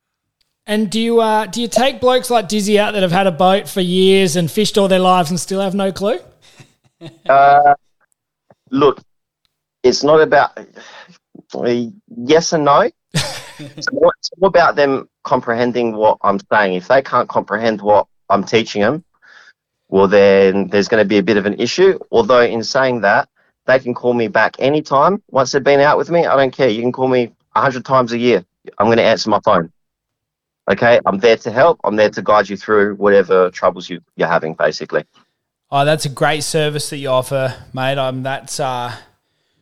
And 0.65 0.89
do 0.89 0.99
you 0.99 1.19
uh, 1.19 1.47
do 1.47 1.61
you 1.61 1.67
take 1.67 1.99
blokes 1.99 2.29
like 2.29 2.47
Dizzy 2.47 2.79
out 2.79 2.93
that 2.93 3.01
have 3.03 3.11
had 3.11 3.27
a 3.27 3.31
boat 3.31 3.67
for 3.67 3.81
years 3.81 4.35
and 4.35 4.49
fished 4.49 4.77
all 4.77 4.87
their 4.87 4.99
lives 4.99 5.29
and 5.29 5.39
still 5.39 5.59
have 5.59 5.75
no 5.75 5.91
clue? 5.91 6.19
uh, 7.29 7.75
look, 8.69 9.01
it's 9.83 10.03
not 10.03 10.21
about 10.21 10.57
yes 12.07 12.53
and 12.53 12.65
no. 12.65 12.89
It's, 13.75 13.91
more 13.91 14.13
about 14.43 14.75
them 14.75 15.09
comprehending 15.23 15.93
what 15.95 16.17
I'm 16.21 16.39
saying. 16.51 16.75
If 16.75 16.87
they 16.87 17.01
can't 17.01 17.29
comprehend 17.29 17.81
what 17.81 18.07
I'm 18.29 18.43
teaching 18.43 18.81
them, 18.81 19.03
well, 19.89 20.07
then 20.07 20.67
there's 20.67 20.87
going 20.87 21.03
to 21.03 21.07
be 21.07 21.17
a 21.17 21.23
bit 21.23 21.37
of 21.37 21.45
an 21.45 21.59
issue. 21.59 21.99
Although, 22.11 22.41
in 22.41 22.63
saying 22.63 23.01
that, 23.01 23.29
they 23.65 23.79
can 23.79 23.93
call 23.93 24.13
me 24.13 24.27
back 24.27 24.55
anytime. 24.59 25.21
Once 25.29 25.51
they've 25.51 25.63
been 25.63 25.79
out 25.79 25.97
with 25.97 26.09
me, 26.09 26.25
I 26.25 26.35
don't 26.35 26.51
care. 26.51 26.69
You 26.69 26.81
can 26.81 26.91
call 26.91 27.07
me 27.07 27.27
100 27.53 27.85
times 27.85 28.11
a 28.11 28.17
year. 28.17 28.45
I'm 28.77 28.87
going 28.87 28.97
to 28.97 29.03
answer 29.03 29.29
my 29.29 29.39
phone. 29.43 29.71
Okay, 30.69 30.99
I'm 31.05 31.19
there 31.19 31.37
to 31.37 31.51
help. 31.51 31.79
I'm 31.83 31.95
there 31.95 32.09
to 32.09 32.21
guide 32.21 32.47
you 32.47 32.55
through 32.55 32.95
whatever 32.95 33.49
troubles 33.49 33.89
you, 33.89 34.01
you're 34.15 34.27
having, 34.27 34.53
basically. 34.53 35.03
Oh, 35.69 35.85
that's 35.85 36.05
a 36.05 36.09
great 36.09 36.43
service 36.43 36.89
that 36.89 36.97
you 36.97 37.09
offer, 37.09 37.55
mate. 37.73 37.97
I'm 37.97 38.15
um, 38.15 38.23
that's 38.23 38.59
uh, 38.59 38.95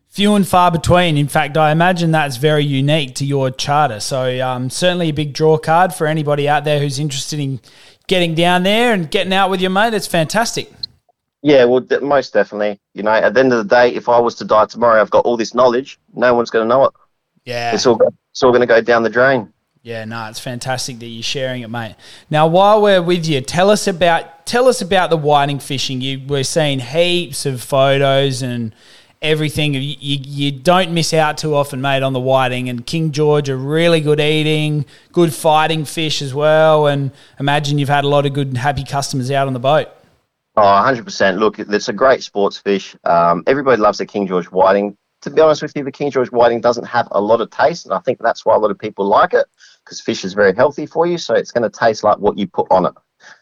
few 0.10 0.36
and 0.36 0.48
far 0.48 0.72
between. 0.72 1.18
In 1.18 1.28
fact, 1.28 1.56
I 1.56 1.72
imagine 1.72 2.12
that's 2.12 2.38
very 2.38 2.66
unique 2.66 3.16
to 3.16 3.26
your 3.26 3.52
charter. 3.52 4.00
So, 4.00 4.46
um, 4.46 4.70
certainly 4.70 5.10
a 5.10 5.14
big 5.14 5.34
draw 5.34 5.58
card 5.58 5.94
for 5.94 6.08
anybody 6.08 6.50
out 6.50 6.66
there 6.66 6.80
who's 6.80 7.00
interested 7.00 7.40
in 7.40 7.62
getting 8.08 8.36
down 8.36 8.64
there 8.64 8.94
and 8.94 9.10
getting 9.10 9.34
out 9.34 9.50
with 9.50 9.62
your 9.62 9.70
mate. 9.70 9.92
That's 9.92 10.08
fantastic. 10.08 10.72
Yeah, 11.42 11.64
well, 11.66 11.86
most 12.02 12.34
definitely. 12.34 12.80
You 12.94 13.04
know, 13.04 13.12
at 13.12 13.34
the 13.34 13.40
end 13.40 13.54
of 13.54 13.60
the 13.60 13.76
day, 13.76 13.94
if 13.94 14.10
I 14.10 14.20
was 14.20 14.36
to 14.36 14.46
die 14.46 14.66
tomorrow, 14.66 15.00
I've 15.00 15.10
got 15.10 15.26
all 15.26 15.38
this 15.38 15.54
knowledge. 15.54 15.98
No 16.14 16.34
one's 16.34 16.50
going 16.50 16.68
to 16.68 16.70
know 16.70 16.86
it. 16.86 16.94
Yeah, 17.46 17.74
it's 17.74 17.86
all 17.86 18.00
it's 18.32 18.44
all 18.44 18.52
going 18.52 18.62
to 18.62 18.68
go 18.68 18.82
down 18.82 19.04
the 19.04 19.10
drain. 19.10 19.54
Yeah, 19.82 20.04
no, 20.04 20.28
it's 20.28 20.42
fantastic 20.42 21.00
that 21.00 21.06
you're 21.06 21.24
sharing 21.24 21.62
it, 21.62 21.70
mate. 21.70 21.96
Now, 22.30 22.48
while 22.48 22.82
we're 22.82 23.02
with 23.02 23.26
you, 23.26 23.40
tell 23.40 23.70
us 23.70 23.88
about 23.88 24.46
tell 24.46 24.68
us 24.68 24.82
about 24.82 25.10
the 25.10 25.18
whiting 25.18 25.60
fishing. 25.60 26.02
You 26.02 26.22
we're 26.28 26.44
seeing 26.44 26.80
heaps 26.80 27.46
of 27.46 27.62
photos 27.62 28.42
and 28.42 28.76
everything. 29.22 29.74
You, 29.74 29.82
you, 29.82 30.18
you, 30.22 30.52
don't 30.52 30.94
miss 30.94 31.14
out 31.14 31.38
too 31.38 31.56
often, 31.56 31.82
mate, 31.82 32.04
on 32.04 32.14
the 32.14 32.20
whiting. 32.20 32.70
And 32.70 32.86
King 32.86 33.12
George 33.12 33.50
are 33.50 33.58
really 33.58 34.02
good 34.02 34.20
eating, 34.20 34.86
good 35.12 35.34
fighting 35.34 35.86
fish 35.86 36.22
as 36.22 36.34
well. 36.34 36.88
And 36.88 37.12
imagine 37.40 37.80
you've 37.80 37.90
had 37.90 38.04
a 38.04 38.08
lot 38.08 38.26
of 38.26 38.34
good, 38.34 38.58
happy 38.58 38.84
customers 38.84 39.32
out 39.32 39.48
on 39.48 39.54
the 39.54 39.60
boat. 39.60 39.90
Oh, 40.56 40.62
100%. 40.62 41.40
Look, 41.40 41.60
it's 41.60 41.90
a 41.90 41.94
great 41.94 42.24
sports 42.24 42.58
fish. 42.58 42.96
Um, 43.04 43.44
everybody 43.48 43.82
loves 43.82 43.98
the 43.98 44.06
King 44.06 44.28
George 44.28 44.48
whiting. 44.48 44.98
To 45.22 45.30
be 45.30 45.42
honest 45.42 45.62
with 45.62 45.74
you, 45.76 45.84
the 45.84 45.92
King 45.92 46.12
George 46.12 46.32
whiting 46.32 46.62
doesn't 46.62 46.86
have 46.86 47.08
a 47.12 47.20
lot 47.20 47.42
of 47.42 47.50
taste, 47.50 47.86
and 47.86 47.94
I 47.94 48.00
think 48.00 48.20
that's 48.20 48.46
why 48.46 48.56
a 48.56 48.58
lot 48.58 48.72
of 48.72 48.80
people 48.80 49.06
like 49.06 49.34
it 49.34 49.46
because 49.84 50.00
fish 50.00 50.24
is 50.24 50.34
very 50.34 50.54
healthy 50.56 50.86
for 50.86 51.06
you. 51.06 51.18
So 51.18 51.34
it's 51.34 51.52
going 51.52 51.70
to 51.70 51.80
taste 51.80 52.04
like 52.04 52.20
what 52.20 52.38
you 52.38 52.48
put 52.48 52.68
on 52.72 52.86
it. 52.86 52.94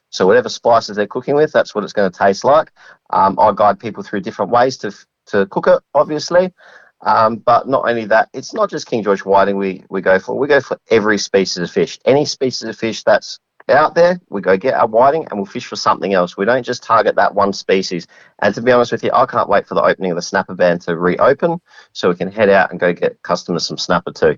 So 0.09 0.25
whatever 0.25 0.49
spices 0.49 0.95
they're 0.95 1.07
cooking 1.07 1.35
with, 1.35 1.51
that's 1.51 1.75
what 1.75 1.83
it's 1.83 1.93
going 1.93 2.09
to 2.09 2.17
taste 2.17 2.43
like. 2.43 2.71
Um, 3.09 3.37
I 3.39 3.51
guide 3.53 3.79
people 3.79 4.03
through 4.03 4.21
different 4.21 4.51
ways 4.51 4.77
to 4.77 4.95
to 5.27 5.45
cook 5.47 5.67
it, 5.67 5.79
obviously. 5.93 6.53
Um, 7.01 7.37
but 7.37 7.67
not 7.67 7.87
only 7.87 8.05
that, 8.05 8.29
it's 8.33 8.53
not 8.53 8.69
just 8.69 8.87
King 8.87 9.03
George 9.03 9.23
whiting 9.23 9.57
we, 9.57 9.83
we 9.89 10.01
go 10.01 10.19
for. 10.19 10.37
We 10.37 10.47
go 10.47 10.61
for 10.61 10.79
every 10.89 11.17
species 11.17 11.57
of 11.57 11.69
fish. 11.69 11.99
Any 12.05 12.25
species 12.25 12.67
of 12.67 12.75
fish 12.75 13.03
that's 13.03 13.39
out 13.69 13.95
there, 13.95 14.19
we 14.29 14.41
go 14.41 14.57
get 14.57 14.73
our 14.73 14.87
whiting 14.87 15.27
and 15.29 15.39
we'll 15.39 15.45
fish 15.45 15.65
for 15.65 15.75
something 15.75 16.13
else. 16.13 16.37
We 16.37 16.45
don't 16.45 16.63
just 16.63 16.83
target 16.83 17.15
that 17.15 17.35
one 17.35 17.53
species. 17.53 18.07
And 18.39 18.55
to 18.55 18.61
be 18.61 18.71
honest 18.71 18.91
with 18.91 19.03
you, 19.03 19.11
I 19.13 19.25
can't 19.25 19.49
wait 19.49 19.67
for 19.67 19.75
the 19.75 19.83
opening 19.83 20.11
of 20.11 20.15
the 20.15 20.21
snapper 20.21 20.55
ban 20.55 20.79
to 20.79 20.97
reopen 20.97 21.59
so 21.93 22.09
we 22.09 22.15
can 22.15 22.31
head 22.31 22.49
out 22.49 22.71
and 22.71 22.79
go 22.79 22.93
get 22.93 23.21
customers 23.21 23.65
some 23.65 23.77
snapper 23.77 24.11
too. 24.11 24.37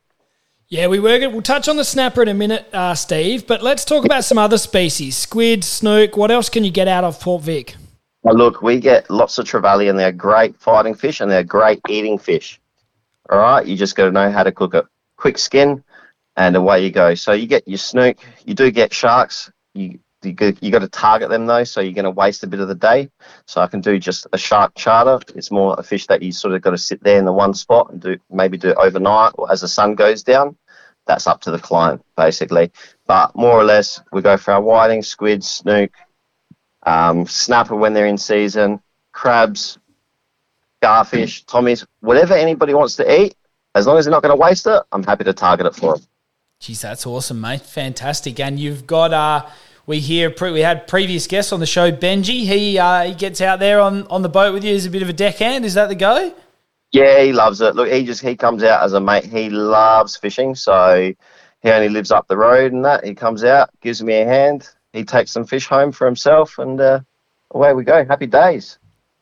Yeah, 0.68 0.88
we 0.88 1.00
were. 1.00 1.18
We'll 1.30 1.42
touch 1.42 1.68
on 1.68 1.78
the 1.78 1.84
snapper 1.84 2.22
in 2.22 2.28
a 2.28 2.34
minute, 2.36 2.68
uh, 2.72 2.94
Steve. 2.94 3.48
But 3.48 3.64
let's 3.64 3.84
talk 3.84 4.06
about 4.06 4.24
some 4.24 4.38
other 4.38 4.60
species: 4.60 5.18
squid, 5.18 5.64
snook. 5.64 6.16
What 6.16 6.30
else 6.30 6.48
can 6.48 6.64
you 6.64 6.70
get 6.70 6.88
out 6.88 7.04
of 7.04 7.20
Port 7.20 7.42
Vic? 7.42 7.76
Look, 8.24 8.62
we 8.62 8.80
get 8.80 9.10
lots 9.10 9.38
of 9.38 9.46
trevally, 9.46 9.90
and 9.90 9.98
they're 9.98 10.12
great 10.12 10.60
fighting 10.60 10.94
fish, 10.94 11.22
and 11.22 11.32
they're 11.32 11.44
great 11.44 11.80
eating 11.88 12.18
fish. 12.18 12.60
All 13.30 13.40
right, 13.40 13.66
you 13.66 13.76
just 13.76 13.96
got 13.96 14.06
to 14.06 14.12
know 14.12 14.32
how 14.32 14.44
to 14.44 14.52
cook 14.52 14.74
it. 14.74 14.86
Quick 15.18 15.38
skin, 15.38 15.84
and 16.36 16.56
away 16.56 16.84
you 16.84 16.92
go. 16.92 17.16
So 17.16 17.32
you 17.34 17.48
get 17.48 17.68
your 17.68 17.78
snook. 17.78 18.18
You 18.46 18.54
do 18.54 18.72
get 18.72 18.94
sharks. 18.94 19.52
You 19.74 20.00
you, 20.24 20.36
you 20.62 20.72
got 20.72 20.80
to 20.80 20.90
target 20.90 21.30
them 21.30 21.46
though, 21.46 21.64
so 21.64 21.82
you're 21.82 21.94
going 21.94 22.04
to 22.04 22.12
waste 22.12 22.44
a 22.44 22.48
bit 22.48 22.60
of 22.60 22.68
the 22.68 22.76
day. 22.76 23.10
So 23.48 23.62
I 23.62 23.68
can 23.68 23.82
do 23.82 23.98
just 24.00 24.28
a 24.34 24.38
shark 24.38 24.74
charter. 24.76 25.20
It's 25.36 25.52
more 25.52 25.76
a 25.78 25.84
fish 25.84 26.08
that 26.08 26.22
you 26.22 26.32
sort 26.32 26.54
of 26.54 26.62
got 26.62 26.72
to 26.72 26.78
sit 26.78 27.02
there 27.04 27.18
in 27.18 27.26
the 27.26 27.34
one 27.34 27.54
spot 27.54 27.92
and 27.92 28.02
do 28.02 28.18
maybe 28.30 28.58
do 28.58 28.70
it 28.70 28.78
overnight 28.78 29.34
or 29.36 29.52
as 29.52 29.62
the 29.62 29.68
sun 29.68 29.96
goes 29.96 30.24
down. 30.24 30.58
That's 31.08 31.26
up 31.26 31.42
to 31.42 31.52
the 31.52 31.60
client 31.60 32.04
basically. 32.18 32.72
But 33.08 33.36
more 33.36 33.54
or 33.54 33.64
less, 33.64 34.02
we 34.12 34.22
go 34.22 34.38
for 34.38 34.54
our 34.54 34.62
whiting, 34.62 35.02
squid, 35.02 35.44
snook, 35.44 35.92
um, 36.90 37.28
snapper 37.28 37.76
when 37.76 37.94
they're 37.94 38.08
in 38.08 38.18
season, 38.18 38.82
crabs, 39.12 39.78
garfish, 40.82 41.46
tommies, 41.46 41.86
whatever 42.00 42.34
anybody 42.34 42.74
wants 42.74 42.96
to 42.96 43.22
eat. 43.22 43.36
As 43.76 43.86
long 43.86 43.98
as 43.98 44.06
they're 44.06 44.12
not 44.12 44.24
going 44.24 44.36
to 44.36 44.42
waste 44.42 44.66
it, 44.66 44.82
I'm 44.92 45.04
happy 45.04 45.24
to 45.26 45.34
target 45.34 45.68
it 45.68 45.76
for 45.76 45.96
them. 45.96 46.06
Jeez, 46.60 46.82
that's 46.82 47.06
awesome, 47.06 47.40
mate. 47.40 47.62
Fantastic. 47.62 48.40
And 48.40 48.60
you've 48.60 48.88
got, 48.88 49.14
uh, 49.14 49.46
we 49.86 50.00
hear, 50.00 50.34
we 50.42 50.62
had 50.62 50.88
previous 50.88 51.28
guests 51.28 51.54
on 51.54 51.60
the 51.60 51.68
show, 51.68 51.92
Benji. 51.92 52.46
He 52.46 52.80
uh, 52.80 53.04
he 53.04 53.14
gets 53.14 53.40
out 53.40 53.60
there 53.60 53.80
on, 53.80 54.08
on 54.08 54.24
the 54.24 54.30
boat 54.30 54.54
with 54.54 54.64
you 54.64 54.76
as 54.76 54.86
a 54.86 54.90
bit 54.90 55.04
of 55.04 55.10
a 55.10 55.14
deckhand. 55.14 55.66
Is 55.66 55.76
that 55.76 55.90
the 55.90 55.96
go? 55.96 56.34
Yeah, 56.92 57.22
he 57.22 57.32
loves 57.32 57.62
it. 57.62 57.76
Look, 57.76 57.90
he 57.90 58.04
just 58.04 58.22
he 58.22 58.36
comes 58.36 58.64
out 58.64 58.84
as 58.84 58.94
a 58.94 59.00
mate. 59.00 59.26
He 59.26 59.50
loves 59.52 60.18
fishing, 60.18 60.56
so 60.56 61.14
he 61.62 61.70
only 61.70 61.90
lives 61.90 62.12
up 62.12 62.28
the 62.28 62.38
road 62.38 62.74
and 62.74 62.84
that. 62.84 63.06
He 63.06 63.14
comes 63.14 63.44
out, 63.44 63.70
gives 63.80 64.02
me 64.02 64.16
a 64.16 64.26
hand 64.26 64.68
he 64.94 65.04
takes 65.04 65.32
some 65.32 65.46
fish 65.46 65.68
home 65.68 65.92
for 65.92 66.06
himself, 66.06 66.58
and 66.58 66.80
uh, 66.80 67.00
away 67.52 67.74
we 67.74 67.84
go. 67.84 68.06
Happy 68.06 68.28
days. 68.28 68.78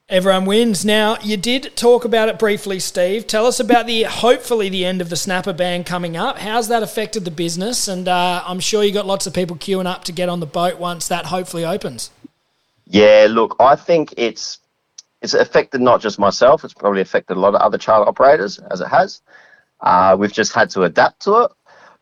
Everyone 0.10 0.46
wins. 0.46 0.86
Now, 0.86 1.18
you 1.22 1.36
did 1.36 1.76
talk 1.76 2.06
about 2.06 2.30
it 2.30 2.40
briefly, 2.40 2.80
Steve. 2.80 3.28
Tell 3.28 3.46
us 3.46 3.60
about 3.60 3.88
the 3.88 4.04
hopefully 4.04 4.70
the 4.70 4.86
end 4.86 5.02
of 5.02 5.10
the 5.10 5.18
snapper 5.18 5.52
ban 5.52 5.84
coming 5.84 6.16
up. 6.16 6.38
How's 6.38 6.70
that 6.70 6.82
affected 6.82 7.26
the 7.26 7.32
business? 7.32 7.90
And 7.90 8.08
uh, 8.08 8.42
I'm 8.46 8.62
sure 8.62 8.86
you 8.86 8.94
got 8.94 9.06
lots 9.06 9.28
of 9.28 9.34
people 9.34 9.58
queuing 9.58 9.86
up 9.86 10.06
to 10.06 10.14
get 10.14 10.30
on 10.30 10.40
the 10.40 10.46
boat 10.46 10.80
once 10.80 11.10
that 11.10 11.26
hopefully 11.26 11.66
opens. 11.66 12.10
Yeah, 12.86 13.28
look, 13.30 13.58
I 13.60 13.76
think 13.76 14.14
it's 14.16 14.60
it's 15.22 15.34
affected 15.34 15.82
not 15.82 16.00
just 16.00 16.20
myself. 16.20 16.64
It's 16.64 16.74
probably 16.74 17.02
affected 17.02 17.36
a 17.36 17.40
lot 17.42 17.54
of 17.54 17.60
other 17.60 17.78
charter 17.78 18.08
operators, 18.08 18.60
as 18.60 18.80
it 18.80 18.88
has. 18.88 19.20
Uh, 19.82 20.16
we've 20.18 20.32
just 20.32 20.54
had 20.54 20.70
to 20.70 20.84
adapt 20.84 21.24
to 21.24 21.44
it 21.44 21.52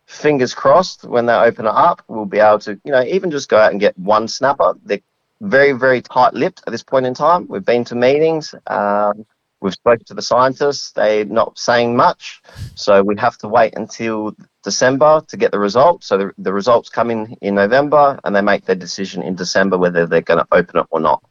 fingers 0.05 0.53
crossed 0.53 1.03
when 1.03 1.25
they 1.25 1.33
open 1.33 1.65
it 1.65 1.73
up, 1.73 2.03
we'll 2.07 2.25
be 2.25 2.39
able 2.39 2.59
to, 2.59 2.79
you 2.83 2.91
know, 2.91 3.03
even 3.03 3.31
just 3.31 3.49
go 3.49 3.57
out 3.57 3.71
and 3.71 3.79
get 3.79 3.97
one 3.97 4.27
snapper. 4.27 4.75
They're 4.83 5.01
very, 5.41 5.73
very 5.73 6.01
tight 6.01 6.33
lipped 6.33 6.63
at 6.65 6.71
this 6.71 6.83
point 6.83 7.05
in 7.05 7.13
time. 7.13 7.47
We've 7.47 7.65
been 7.65 7.83
to 7.85 7.95
meetings. 7.95 8.53
Um, 8.67 9.25
we've 9.61 9.73
spoken 9.73 10.05
to 10.05 10.13
the 10.13 10.21
scientists. 10.21 10.91
They're 10.91 11.25
not 11.25 11.57
saying 11.57 11.95
much. 11.95 12.41
So 12.75 13.03
we 13.03 13.15
have 13.17 13.37
to 13.39 13.47
wait 13.47 13.75
until 13.75 14.35
December 14.63 15.23
to 15.27 15.37
get 15.37 15.51
the 15.51 15.59
results. 15.59 16.07
So 16.07 16.17
the, 16.17 16.31
the 16.37 16.53
results 16.53 16.89
come 16.89 17.09
in 17.09 17.35
in 17.41 17.55
November 17.55 18.19
and 18.23 18.35
they 18.35 18.41
make 18.41 18.65
their 18.65 18.75
decision 18.75 19.23
in 19.23 19.35
December 19.35 19.77
whether 19.77 20.05
they're 20.05 20.21
going 20.21 20.39
to 20.39 20.47
open 20.51 20.79
it 20.79 20.87
or 20.91 20.99
not. 20.99 21.23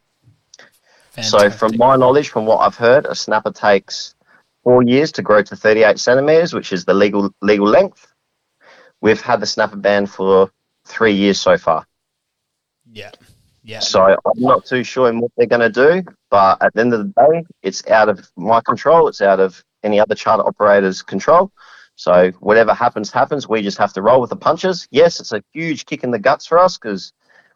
Fantastic. 1.12 1.40
So 1.40 1.56
from 1.56 1.76
my 1.76 1.94
knowledge, 1.96 2.30
from 2.30 2.44
what 2.44 2.58
I've 2.58 2.74
heard, 2.74 3.06
a 3.06 3.14
snapper 3.14 3.52
takes 3.52 4.16
four 4.64 4.82
years 4.82 5.12
to 5.12 5.22
grow 5.22 5.42
to 5.42 5.54
38 5.54 5.98
centimeters, 5.98 6.52
which 6.52 6.72
is 6.72 6.84
the 6.84 6.94
legal 6.94 7.32
legal 7.40 7.68
length. 7.68 8.13
We've 9.04 9.20
had 9.20 9.40
the 9.40 9.46
snapper 9.46 9.76
ban 9.76 10.06
for 10.06 10.50
three 10.86 11.12
years 11.12 11.38
so 11.38 11.58
far. 11.58 11.86
Yeah. 12.90 13.10
Yeah. 13.62 13.80
So 13.80 14.02
I'm 14.02 14.40
not 14.40 14.64
too 14.64 14.82
sure 14.82 15.10
in 15.10 15.20
what 15.20 15.30
they're 15.36 15.46
going 15.46 15.60
to 15.60 15.68
do, 15.68 16.10
but 16.30 16.62
at 16.62 16.72
the 16.72 16.80
end 16.80 16.94
of 16.94 17.00
the 17.00 17.12
day, 17.12 17.44
it's 17.62 17.86
out 17.88 18.08
of 18.08 18.26
my 18.34 18.62
control. 18.62 19.06
It's 19.08 19.20
out 19.20 19.40
of 19.40 19.62
any 19.82 20.00
other 20.00 20.14
charter 20.14 20.46
operator's 20.46 21.02
control. 21.02 21.52
So 21.96 22.30
whatever 22.40 22.72
happens, 22.72 23.10
happens. 23.10 23.46
We 23.46 23.60
just 23.60 23.76
have 23.76 23.92
to 23.92 24.00
roll 24.00 24.22
with 24.22 24.30
the 24.30 24.36
punches. 24.36 24.88
Yes, 24.90 25.20
it's 25.20 25.32
a 25.32 25.44
huge 25.52 25.84
kick 25.84 26.02
in 26.02 26.10
the 26.10 26.18
guts 26.18 26.46
for 26.46 26.58
us 26.58 26.78
because 26.78 27.12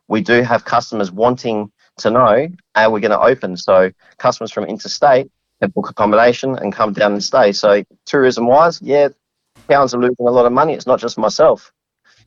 we 0.06 0.20
do 0.20 0.42
have 0.42 0.66
customers 0.66 1.10
wanting 1.10 1.72
to 1.96 2.10
know 2.10 2.48
are 2.74 2.90
we're 2.90 3.00
going 3.00 3.10
to 3.10 3.20
open. 3.22 3.56
So 3.56 3.90
customers 4.18 4.52
from 4.52 4.64
interstate 4.64 5.30
can 5.62 5.70
book 5.70 5.88
accommodation 5.88 6.58
and 6.58 6.74
come 6.74 6.92
down 6.92 7.14
and 7.14 7.24
stay. 7.24 7.52
So 7.52 7.84
tourism 8.04 8.46
wise, 8.46 8.82
yeah, 8.82 9.08
towns 9.68 9.94
are 9.94 10.00
losing 10.00 10.26
a 10.26 10.30
lot 10.30 10.46
of 10.46 10.52
money. 10.52 10.74
It's 10.74 10.86
not 10.86 11.00
just 11.00 11.18
myself. 11.18 11.72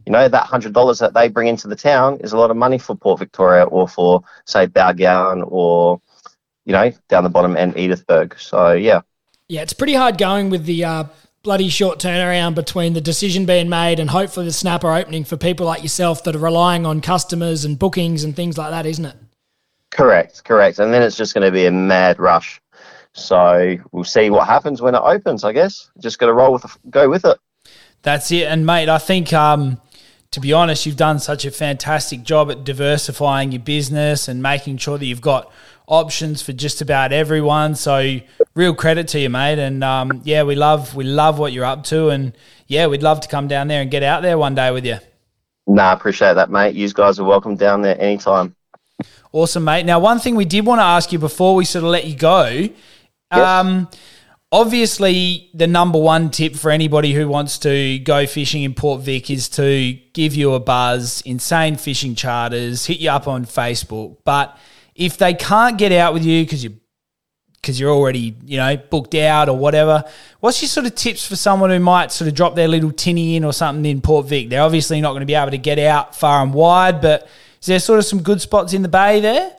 You 0.05 0.11
know, 0.11 0.27
that 0.27 0.45
hundred 0.45 0.73
dollars 0.73 0.99
that 0.99 1.13
they 1.13 1.27
bring 1.27 1.47
into 1.47 1.67
the 1.67 1.75
town 1.75 2.19
is 2.21 2.33
a 2.33 2.37
lot 2.37 2.51
of 2.51 2.57
money 2.57 2.77
for 2.77 2.95
Port 2.95 3.19
Victoria 3.19 3.65
or 3.65 3.87
for 3.87 4.23
say 4.45 4.67
Balgowan 4.67 5.43
or 5.47 6.01
you 6.65 6.73
know 6.73 6.91
down 7.07 7.23
the 7.23 7.29
bottom 7.29 7.55
end 7.55 7.75
Edithburgh. 7.75 8.37
So 8.37 8.73
yeah, 8.73 9.01
Yeah, 9.47 9.61
it's 9.61 9.73
pretty 9.73 9.93
hard 9.93 10.17
going 10.17 10.49
with 10.49 10.65
the 10.65 10.83
uh, 10.83 11.03
bloody 11.43 11.69
short 11.69 11.99
turnaround 11.99 12.55
between 12.55 12.93
the 12.93 13.01
decision 13.01 13.45
being 13.45 13.69
made 13.69 13.99
and 13.99 14.09
hopefully 14.09 14.45
the 14.45 14.53
snapper 14.53 14.91
opening 14.91 15.23
for 15.23 15.37
people 15.37 15.65
like 15.67 15.83
yourself 15.83 16.23
that 16.23 16.35
are 16.35 16.39
relying 16.39 16.85
on 16.85 17.01
customers 17.01 17.63
and 17.63 17.77
bookings 17.77 18.23
and 18.23 18.35
things 18.35 18.57
like 18.57 18.71
that, 18.71 18.85
isn't 18.85 19.05
it? 19.05 19.15
correct, 19.91 20.43
correct. 20.43 20.79
And 20.79 20.93
then 20.93 21.03
it's 21.03 21.15
just 21.15 21.33
going 21.33 21.45
to 21.45 21.51
be 21.51 21.65
a 21.65 21.71
mad 21.71 22.19
rush. 22.19 22.59
So 23.13 23.77
we'll 23.91 24.03
see 24.03 24.29
what 24.29 24.47
happens 24.47 24.81
when 24.81 24.95
it 24.95 25.01
opens. 25.03 25.43
I 25.43 25.51
guess 25.51 25.89
just 25.99 26.19
got 26.19 26.27
to 26.27 26.33
roll 26.33 26.53
with 26.53 26.63
the, 26.63 26.75
go 26.89 27.09
with 27.09 27.25
it. 27.25 27.37
That's 28.03 28.31
it. 28.31 28.47
And 28.47 28.65
mate, 28.65 28.89
I 28.89 28.97
think 28.97 29.33
um, 29.33 29.79
to 30.31 30.39
be 30.39 30.53
honest, 30.53 30.85
you've 30.85 30.95
done 30.97 31.19
such 31.19 31.43
a 31.45 31.51
fantastic 31.51 32.23
job 32.23 32.49
at 32.49 32.63
diversifying 32.63 33.51
your 33.51 33.61
business 33.61 34.27
and 34.27 34.41
making 34.41 34.77
sure 34.77 34.97
that 34.97 35.05
you've 35.05 35.21
got 35.21 35.51
options 35.87 36.41
for 36.41 36.53
just 36.53 36.81
about 36.81 37.11
everyone. 37.11 37.75
So 37.75 38.19
real 38.55 38.73
credit 38.73 39.09
to 39.09 39.19
you, 39.19 39.29
mate. 39.29 39.59
And 39.59 39.83
um, 39.83 40.21
yeah, 40.23 40.43
we 40.43 40.55
love 40.55 40.95
we 40.95 41.03
love 41.03 41.37
what 41.37 41.51
you're 41.51 41.65
up 41.65 41.83
to, 41.85 42.09
and 42.09 42.33
yeah, 42.67 42.87
we'd 42.87 43.03
love 43.03 43.19
to 43.21 43.27
come 43.27 43.47
down 43.47 43.67
there 43.67 43.81
and 43.81 43.91
get 43.91 44.03
out 44.03 44.21
there 44.21 44.37
one 44.37 44.55
day 44.55 44.71
with 44.71 44.85
you. 44.85 44.97
Nah, 45.67 45.93
appreciate 45.93 46.35
that, 46.35 46.49
mate. 46.49 46.75
You 46.75 46.89
guys 46.91 47.19
are 47.19 47.25
welcome 47.25 47.55
down 47.55 47.81
there 47.81 47.99
anytime. 47.99 48.55
Awesome, 49.33 49.63
mate. 49.63 49.85
Now, 49.85 49.99
one 49.99 50.19
thing 50.19 50.35
we 50.35 50.45
did 50.45 50.65
want 50.65 50.79
to 50.79 50.83
ask 50.83 51.11
you 51.11 51.19
before 51.19 51.55
we 51.55 51.65
sort 51.65 51.83
of 51.83 51.91
let 51.91 52.05
you 52.05 52.15
go. 52.15 52.69
Um, 53.31 53.89
obviously, 54.51 55.49
the 55.53 55.67
number 55.67 55.99
one 55.99 56.29
tip 56.29 56.55
for 56.55 56.71
anybody 56.71 57.13
who 57.13 57.27
wants 57.27 57.57
to 57.59 57.99
go 57.99 58.25
fishing 58.27 58.63
in 58.63 58.73
Port 58.73 59.01
Vic 59.01 59.29
is 59.29 59.49
to 59.49 59.97
give 60.13 60.35
you 60.35 60.53
a 60.53 60.59
buzz, 60.59 61.21
insane 61.21 61.75
fishing 61.75 62.15
charters, 62.15 62.85
hit 62.85 62.99
you 62.99 63.09
up 63.09 63.27
on 63.27 63.45
Facebook. 63.45 64.17
But 64.23 64.57
if 64.95 65.17
they 65.17 65.33
can't 65.33 65.77
get 65.77 65.91
out 65.91 66.13
with 66.13 66.25
you 66.25 66.43
because 66.43 66.63
you 66.63 66.77
because 67.55 67.79
you're 67.79 67.91
already 67.91 68.35
you 68.43 68.57
know 68.57 68.75
booked 68.75 69.13
out 69.15 69.47
or 69.47 69.57
whatever, 69.57 70.03
what's 70.39 70.61
your 70.61 70.69
sort 70.69 70.87
of 70.87 70.95
tips 70.95 71.27
for 71.27 71.35
someone 71.35 71.69
who 71.69 71.79
might 71.79 72.11
sort 72.11 72.27
of 72.27 72.33
drop 72.33 72.55
their 72.55 72.67
little 72.67 72.91
tinny 72.91 73.35
in 73.35 73.43
or 73.43 73.53
something 73.53 73.85
in 73.85 74.01
Port 74.01 74.25
Vic? 74.25 74.49
They're 74.49 74.63
obviously 74.63 74.99
not 74.99 75.11
going 75.11 75.21
to 75.21 75.27
be 75.27 75.35
able 75.35 75.51
to 75.51 75.57
get 75.57 75.79
out 75.79 76.15
far 76.15 76.43
and 76.43 76.53
wide, 76.53 77.01
but 77.01 77.27
is 77.61 77.67
there 77.67 77.79
sort 77.79 77.99
of 77.99 78.05
some 78.05 78.23
good 78.23 78.41
spots 78.41 78.73
in 78.73 78.81
the 78.81 78.89
bay 78.89 79.19
there? 79.19 79.55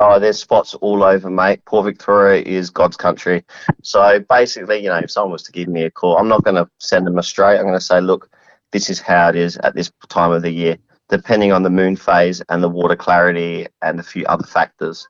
Oh, 0.00 0.20
there's 0.20 0.38
spots 0.38 0.74
all 0.74 1.02
over, 1.02 1.28
mate. 1.28 1.64
Port 1.64 1.86
Victoria 1.86 2.40
is 2.42 2.70
God's 2.70 2.96
country. 2.96 3.44
So 3.82 4.20
basically, 4.28 4.78
you 4.78 4.88
know, 4.88 4.98
if 4.98 5.10
someone 5.10 5.32
was 5.32 5.42
to 5.44 5.52
give 5.52 5.66
me 5.66 5.82
a 5.82 5.90
call, 5.90 6.16
I'm 6.16 6.28
not 6.28 6.44
going 6.44 6.54
to 6.54 6.70
send 6.78 7.04
them 7.04 7.18
astray. 7.18 7.56
I'm 7.56 7.64
going 7.64 7.74
to 7.74 7.80
say, 7.80 8.00
look, 8.00 8.30
this 8.70 8.90
is 8.90 9.00
how 9.00 9.28
it 9.28 9.34
is 9.34 9.56
at 9.56 9.74
this 9.74 9.90
time 10.08 10.30
of 10.30 10.42
the 10.42 10.52
year, 10.52 10.76
depending 11.08 11.50
on 11.50 11.64
the 11.64 11.70
moon 11.70 11.96
phase 11.96 12.40
and 12.48 12.62
the 12.62 12.68
water 12.68 12.94
clarity 12.94 13.66
and 13.82 13.98
a 13.98 14.04
few 14.04 14.24
other 14.26 14.46
factors. 14.46 15.08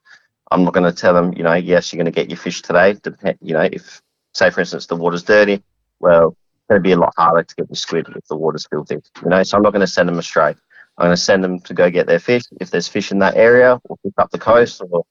I'm 0.51 0.64
not 0.64 0.72
going 0.72 0.90
to 0.90 0.98
tell 0.98 1.12
them, 1.12 1.35
you 1.35 1.42
know, 1.42 1.53
yes, 1.53 1.92
you're 1.92 2.03
going 2.03 2.11
to 2.11 2.20
get 2.20 2.31
your 2.31 2.38
fish 2.38 2.62
today. 2.62 2.96
You 3.42 3.53
know, 3.53 3.68
if, 3.70 4.01
say, 4.33 4.48
for 4.48 4.61
instance, 4.61 4.87
the 4.87 4.96
water's 4.96 5.22
dirty, 5.22 5.62
well, 6.01 6.29
it's 6.29 6.66
going 6.70 6.79
to 6.79 6.83
be 6.83 6.92
a 6.92 6.98
lot 6.98 7.12
harder 7.18 7.42
to 7.42 7.55
get 7.57 7.68
your 7.68 7.77
squid 7.77 8.07
if 8.16 8.27
the 8.29 8.37
water's 8.37 8.66
filthy. 8.66 8.96
You 9.22 9.29
know, 9.29 9.42
so 9.42 9.59
I'm 9.59 9.62
not 9.62 9.74
going 9.74 9.81
to 9.81 9.87
send 9.87 10.09
them 10.09 10.18
astray. 10.18 10.55
I'm 10.99 11.07
going 11.07 11.17
to 11.17 11.17
send 11.17 11.45
them 11.45 11.61
to 11.61 11.75
go 11.75 11.91
get 11.91 12.09
their 12.09 12.19
fish. 12.19 12.43
If 12.61 12.71
there's 12.71 12.89
fish 12.89 13.13
in 13.13 13.21
that 13.21 13.37
area, 13.37 13.81
or 13.89 13.97
pick 14.03 14.15
up 14.19 14.31
the 14.31 14.39
coast, 14.39 14.83
or 14.91 15.05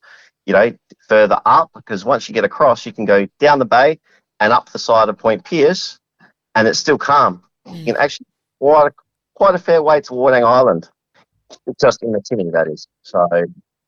you 0.45 0.54
know, 0.54 0.73
further 1.08 1.41
up, 1.45 1.71
because 1.73 2.04
once 2.04 2.28
you 2.28 2.34
get 2.34 2.43
across, 2.43 2.86
you 2.86 2.91
can 2.91 3.06
go 3.06 3.28
down 3.39 3.60
the 3.60 3.65
bay 3.65 4.00
and 4.39 4.52
up 4.52 4.69
the 4.69 4.80
side 4.80 5.08
of 5.08 5.17
Point 5.17 5.45
Pearce, 5.45 5.97
and 6.56 6.67
it's 6.67 6.78
still 6.78 6.97
calm. 6.97 7.41
You 7.65 7.86
can 7.86 7.97
actually 7.97 8.28
quite 8.60 8.88
a, 8.88 8.91
quite 9.34 9.56
a 9.56 9.60
fair 9.60 9.82
way 9.82 10.02
to 10.02 10.12
Wardang 10.12 10.45
Island, 10.45 10.89
just 11.80 12.04
in 12.04 12.12
the 12.12 12.21
tinny, 12.21 12.50
that 12.52 12.67
is. 12.67 12.88
So 13.04 13.26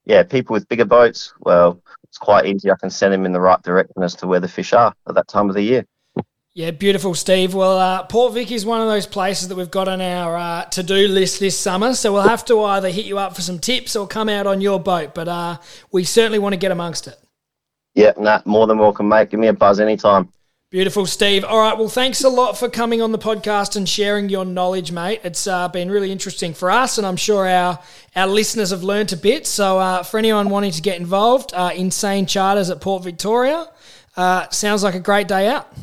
yeah, 0.05 0.23
people 0.23 0.53
with 0.53 0.67
bigger 0.69 0.85
boats, 0.85 1.33
well, 1.39 1.81
it's 2.05 2.17
quite 2.17 2.45
easy. 2.45 2.71
I 2.71 2.75
can 2.79 2.89
send 2.89 3.13
them 3.13 3.25
in 3.25 3.33
the 3.33 3.41
right 3.41 3.61
direction 3.61 4.01
as 4.01 4.15
to 4.15 4.27
where 4.27 4.39
the 4.39 4.47
fish 4.47 4.73
are 4.73 4.93
at 5.07 5.15
that 5.15 5.27
time 5.27 5.49
of 5.49 5.55
the 5.55 5.61
year. 5.61 5.85
Yeah, 6.59 6.71
beautiful, 6.71 7.15
Steve. 7.15 7.53
Well, 7.53 7.77
uh, 7.77 8.03
Port 8.03 8.33
Vic 8.33 8.51
is 8.51 8.65
one 8.65 8.81
of 8.81 8.89
those 8.89 9.05
places 9.05 9.47
that 9.47 9.55
we've 9.55 9.71
got 9.71 9.87
on 9.87 10.01
our 10.01 10.35
uh, 10.35 10.65
to 10.65 10.83
do 10.83 11.07
list 11.07 11.39
this 11.39 11.57
summer. 11.57 11.93
So 11.93 12.11
we'll 12.11 12.27
have 12.27 12.43
to 12.47 12.61
either 12.61 12.89
hit 12.89 13.05
you 13.05 13.17
up 13.17 13.33
for 13.33 13.41
some 13.41 13.59
tips 13.59 13.95
or 13.95 14.05
come 14.05 14.27
out 14.27 14.45
on 14.45 14.59
your 14.59 14.77
boat. 14.77 15.15
But 15.15 15.29
uh, 15.29 15.57
we 15.93 16.03
certainly 16.03 16.37
want 16.37 16.51
to 16.51 16.57
get 16.57 16.73
amongst 16.73 17.07
it. 17.07 17.17
Yeah, 17.95 18.11
nah, 18.17 18.41
more 18.43 18.67
than 18.67 18.77
welcome, 18.77 19.07
mate. 19.07 19.29
Give 19.29 19.39
me 19.39 19.47
a 19.47 19.53
buzz 19.53 19.79
anytime. 19.79 20.33
Beautiful, 20.69 21.05
Steve. 21.05 21.45
All 21.45 21.59
right. 21.59 21.77
Well, 21.77 21.87
thanks 21.87 22.25
a 22.25 22.29
lot 22.29 22.57
for 22.57 22.69
coming 22.69 23.01
on 23.01 23.13
the 23.13 23.17
podcast 23.17 23.77
and 23.77 23.87
sharing 23.87 24.27
your 24.27 24.43
knowledge, 24.43 24.91
mate. 24.91 25.21
It's 25.23 25.47
uh, 25.47 25.69
been 25.69 25.89
really 25.89 26.11
interesting 26.11 26.53
for 26.53 26.69
us, 26.69 26.97
and 26.97 27.07
I'm 27.07 27.15
sure 27.15 27.47
our 27.47 27.79
our 28.17 28.27
listeners 28.27 28.71
have 28.71 28.83
learnt 28.83 29.13
a 29.13 29.17
bit. 29.17 29.47
So, 29.47 29.79
uh, 29.79 30.03
for 30.03 30.17
anyone 30.17 30.49
wanting 30.49 30.71
to 30.71 30.81
get 30.81 30.99
involved, 30.99 31.53
uh, 31.53 31.71
Insane 31.73 32.25
Charters 32.25 32.69
at 32.69 32.81
Port 32.81 33.05
Victoria 33.05 33.65
uh, 34.17 34.49
sounds 34.49 34.83
like 34.83 34.95
a 34.95 34.99
great 34.99 35.29
day 35.29 35.47
out. 35.47 35.73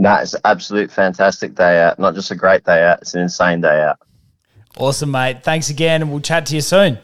Nah, 0.00 0.20
it's 0.20 0.32
an 0.32 0.40
absolute 0.46 0.90
fantastic 0.90 1.54
day 1.54 1.82
out. 1.82 1.98
Not 1.98 2.14
just 2.14 2.30
a 2.30 2.34
great 2.34 2.64
day 2.64 2.84
out, 2.84 3.02
it's 3.02 3.12
an 3.12 3.20
insane 3.20 3.60
day 3.60 3.82
out. 3.82 3.98
Awesome, 4.78 5.10
mate. 5.10 5.44
Thanks 5.44 5.68
again, 5.68 6.00
and 6.00 6.10
we'll 6.10 6.22
chat 6.22 6.46
to 6.46 6.54
you 6.54 6.62
soon. 6.62 6.98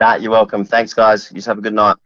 Nah, 0.00 0.14
you're 0.14 0.30
welcome. 0.30 0.64
Thanks, 0.64 0.94
guys. 0.94 1.28
You 1.32 1.34
just 1.34 1.48
have 1.48 1.58
a 1.58 1.60
good 1.60 1.74
night. 1.74 1.96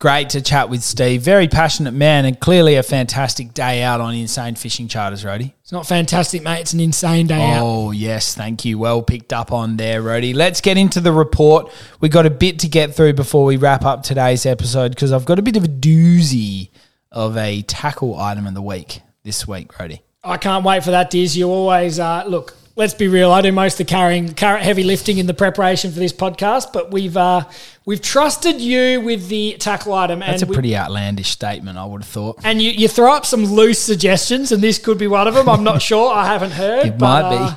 Great 0.00 0.30
to 0.30 0.40
chat 0.40 0.68
with 0.68 0.82
Steve. 0.82 1.22
Very 1.22 1.46
passionate 1.46 1.94
man, 1.94 2.24
and 2.24 2.40
clearly 2.40 2.74
a 2.74 2.82
fantastic 2.82 3.54
day 3.54 3.84
out 3.84 4.00
on 4.00 4.12
Insane 4.16 4.56
Fishing 4.56 4.88
Charters, 4.88 5.24
Rody. 5.24 5.54
It's 5.60 5.70
not 5.70 5.86
fantastic, 5.86 6.42
mate. 6.42 6.62
It's 6.62 6.72
an 6.72 6.80
insane 6.80 7.28
day 7.28 7.52
out. 7.52 7.62
Oh, 7.64 7.90
yes. 7.92 8.34
Thank 8.34 8.64
you. 8.64 8.76
Well 8.76 9.02
picked 9.02 9.32
up 9.32 9.52
on 9.52 9.76
there, 9.76 10.02
Rody. 10.02 10.34
Let's 10.34 10.60
get 10.60 10.78
into 10.78 11.00
the 11.00 11.12
report. 11.12 11.72
we 12.00 12.08
got 12.08 12.26
a 12.26 12.30
bit 12.30 12.58
to 12.60 12.68
get 12.68 12.96
through 12.96 13.12
before 13.12 13.44
we 13.44 13.56
wrap 13.56 13.84
up 13.84 14.02
today's 14.02 14.46
episode 14.46 14.88
because 14.88 15.12
I've 15.12 15.26
got 15.26 15.38
a 15.38 15.42
bit 15.42 15.56
of 15.56 15.62
a 15.62 15.68
doozy 15.68 16.70
of 17.12 17.36
a 17.36 17.62
tackle 17.62 18.18
item 18.18 18.48
of 18.48 18.54
the 18.54 18.62
week 18.62 19.02
this 19.22 19.46
week, 19.46 19.78
Rody. 19.78 20.02
I 20.22 20.36
can't 20.36 20.64
wait 20.64 20.84
for 20.84 20.90
that, 20.90 21.10
Diz. 21.10 21.36
You 21.36 21.48
always 21.48 21.98
uh, 21.98 22.24
look. 22.26 22.54
Let's 22.76 22.94
be 22.94 23.08
real. 23.08 23.30
I 23.30 23.42
do 23.42 23.52
most 23.52 23.74
of 23.74 23.86
the 23.86 23.90
carrying, 23.90 24.28
heavy 24.36 24.84
lifting 24.84 25.18
in 25.18 25.26
the 25.26 25.34
preparation 25.34 25.92
for 25.92 25.98
this 25.98 26.12
podcast, 26.12 26.72
but 26.72 26.90
we've 26.90 27.16
uh, 27.16 27.44
we've 27.84 28.00
trusted 28.00 28.60
you 28.60 29.00
with 29.00 29.28
the 29.28 29.56
tackle 29.58 29.92
item, 29.92 30.20
That's 30.20 30.42
a 30.42 30.46
we- 30.46 30.54
pretty 30.54 30.76
outlandish 30.76 31.28
statement, 31.30 31.76
I 31.78 31.84
would 31.84 32.02
have 32.02 32.08
thought. 32.10 32.38
and 32.44 32.62
you, 32.62 32.70
you 32.70 32.88
throw 32.88 33.12
up 33.12 33.26
some 33.26 33.44
loose 33.44 33.78
suggestions, 33.78 34.52
and 34.52 34.62
this 34.62 34.78
could 34.78 34.98
be 34.98 35.08
one 35.08 35.26
of 35.28 35.34
them. 35.34 35.48
I'm 35.48 35.64
not 35.64 35.82
sure. 35.90 36.12
I 36.14 36.26
haven't 36.26 36.52
heard. 36.52 36.86
It 36.86 36.98
but, 36.98 37.22
might 37.22 37.30
be. 37.30 37.36
uh, 37.44 37.56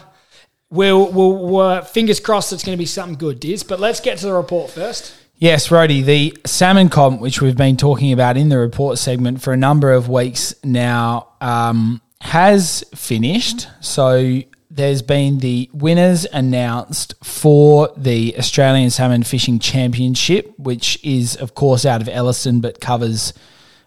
we'll, 0.72 1.12
we'll 1.12 1.58
uh, 1.58 1.82
fingers 1.84 2.20
crossed 2.20 2.52
it's 2.52 2.64
going 2.64 2.76
to 2.78 2.82
be 2.82 2.86
something 2.88 3.18
good, 3.18 3.40
Diz. 3.40 3.64
But 3.64 3.80
let's 3.80 4.00
get 4.02 4.18
to 4.20 4.26
the 4.26 4.34
report 4.34 4.72
first. 4.72 5.14
Yes, 5.44 5.70
Rody, 5.72 6.02
the 6.02 6.38
salmon 6.46 6.88
comp, 6.88 7.20
which 7.20 7.42
we've 7.42 7.58
been 7.58 7.76
talking 7.76 8.14
about 8.14 8.38
in 8.38 8.48
the 8.48 8.58
report 8.58 8.98
segment 8.98 9.42
for 9.42 9.52
a 9.52 9.58
number 9.58 9.92
of 9.92 10.08
weeks 10.08 10.56
now, 10.64 11.34
um, 11.42 12.02
has 12.22 12.86
finished. 12.96 13.68
So 13.82 14.40
there's 14.72 15.02
been 15.02 15.40
the 15.40 15.70
winners 15.74 16.26
announced 16.32 17.16
for 17.22 17.92
the 17.98 18.34
Australian 18.38 18.90
Salmon 18.90 19.24
Fishing 19.24 19.60
Championship, 19.60 20.58
which 20.58 20.98
is, 21.04 21.36
of 21.36 21.56
course, 21.56 21.86
out 21.86 22.02
of 22.02 22.08
Elliston 22.08 22.62
but 22.62 22.80
covers 22.80 23.34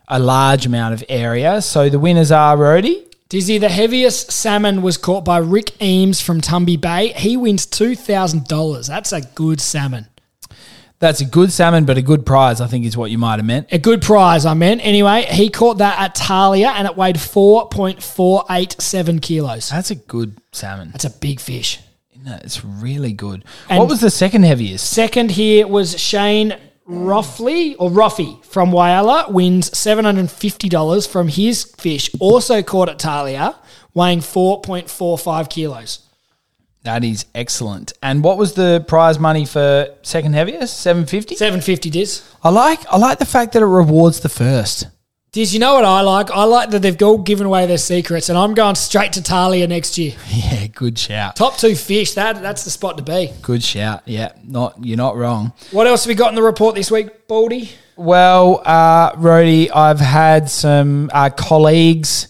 a 0.09 0.19
large 0.19 0.67
amount 0.67 0.93
of 0.93 1.03
area. 1.09 1.63
So 1.63 1.89
the 1.89 1.99
winners 1.99 2.31
are 2.31 2.55
Rody. 2.59 3.03
Dizzy, 3.31 3.57
the 3.57 3.71
heaviest 3.71 4.31
salmon 4.31 4.83
was 4.83 4.99
caught 4.99 5.25
by 5.25 5.39
Rick 5.39 5.81
Eames 5.81 6.21
from 6.21 6.43
Tumby 6.43 6.79
Bay. 6.79 7.15
He 7.15 7.39
wins 7.39 7.67
$2,000. 7.67 8.87
That's 8.87 9.13
a 9.15 9.23
good 9.23 9.63
salmon. 9.63 10.09
That's 10.99 11.21
a 11.21 11.27
good 11.27 11.53
salmon, 11.53 11.85
but 11.85 11.99
a 11.99 12.03
good 12.03 12.25
prize, 12.25 12.63
I 12.63 12.69
think, 12.69 12.87
is 12.87 12.97
what 12.97 13.11
you 13.11 13.19
might 13.19 13.37
have 13.37 13.45
meant. 13.45 13.67
A 13.71 13.79
good 13.79 14.01
prize, 14.01 14.47
I 14.47 14.55
meant. 14.55 14.81
Anyway, 14.83 15.27
he 15.31 15.51
caught 15.51 15.77
that 15.79 15.99
at 15.99 16.15
Talia 16.15 16.69
and 16.71 16.89
it 16.89 16.97
weighed 16.97 17.17
4.487 17.17 19.21
kilos. 19.21 19.69
That's 19.69 19.91
a 19.91 19.95
good 19.95 20.39
salmon. 20.53 20.91
That's 20.93 21.05
a 21.05 21.11
big 21.11 21.41
fish. 21.41 21.81
Isn't? 22.19 22.45
It's 22.45 22.65
really 22.65 23.13
good. 23.13 23.45
And- 23.69 23.79
what 23.79 23.89
was 23.89 24.01
the 24.01 24.11
second 24.11 24.45
heaviest? 24.45 24.89
Second 24.89 25.33
here 25.33 25.67
was 25.67 25.99
Shane 26.01 26.57
Roffley 26.89 27.75
or 27.79 27.91
Roffy 27.91 28.43
from 28.45 28.71
Whyalla 28.71 29.31
wins 29.31 29.71
$750 29.71 31.09
from 31.09 31.29
his 31.29 31.65
fish, 31.65 32.11
also 32.21 32.63
caught 32.63 32.89
at 32.89 32.99
Talia, 32.99 33.57
weighing 33.93 34.21
4.45 34.21 35.51
kilos. 35.51 35.99
That 36.87 37.03
is 37.03 37.27
excellent. 37.35 37.93
And 38.01 38.23
what 38.23 38.39
was 38.39 38.53
the 38.55 38.85
prize 38.87 39.19
money 39.19 39.45
for 39.45 39.89
second 40.03 40.35
heaviest? 40.35 40.79
Seven 40.79 41.05
fifty. 41.05 41.35
750 41.35 41.91
Diz. 41.91 42.23
I 42.45 42.51
like. 42.51 42.79
I 42.89 42.97
like 42.97 43.19
the 43.19 43.25
fact 43.25 43.55
that 43.55 43.63
it 43.63 43.67
rewards 43.67 44.21
the 44.21 44.29
first. 44.29 44.87
Diz, 45.33 45.53
you 45.53 45.59
know 45.59 45.75
what 45.75 45.85
I 45.85 46.03
like? 46.03 46.31
I 46.31 46.45
like 46.45 46.71
that 46.71 46.83
they've 46.83 47.03
all 47.03 47.19
given 47.19 47.45
away 47.45 47.67
their 47.67 47.77
secrets, 47.77 48.29
and 48.29 48.39
I'm 48.39 48.55
going 48.55 48.77
straight 48.77 49.15
to 49.15 49.23
Talia 49.23 49.67
next 49.67 49.99
year. 49.99 50.15
Yeah, 50.31 50.69
good 50.69 50.97
shout. 50.97 51.35
Top 51.35 51.57
two 51.57 51.75
fish, 51.75 52.13
that 52.13 52.41
that's 52.41 52.63
the 52.63 52.71
spot 52.71 52.99
to 52.99 53.03
be. 53.03 53.33
Good 53.43 53.65
shout. 53.65 54.03
Yeah, 54.07 54.31
not 54.45 54.77
you're 54.81 54.97
not 54.97 55.17
wrong. 55.17 55.55
What 55.73 55.89
else 55.89 56.05
have 56.05 56.09
we 56.09 56.15
got 56.15 56.29
in 56.29 56.37
the 56.37 56.43
report 56.43 56.77
this 56.77 56.89
week, 56.89 57.27
Baldy? 57.27 57.71
Well, 57.97 58.63
uh, 58.65 59.11
Rody, 59.17 59.73
I've 59.73 59.99
had 59.99 60.49
some 60.49 61.11
uh, 61.13 61.31
colleagues 61.31 62.29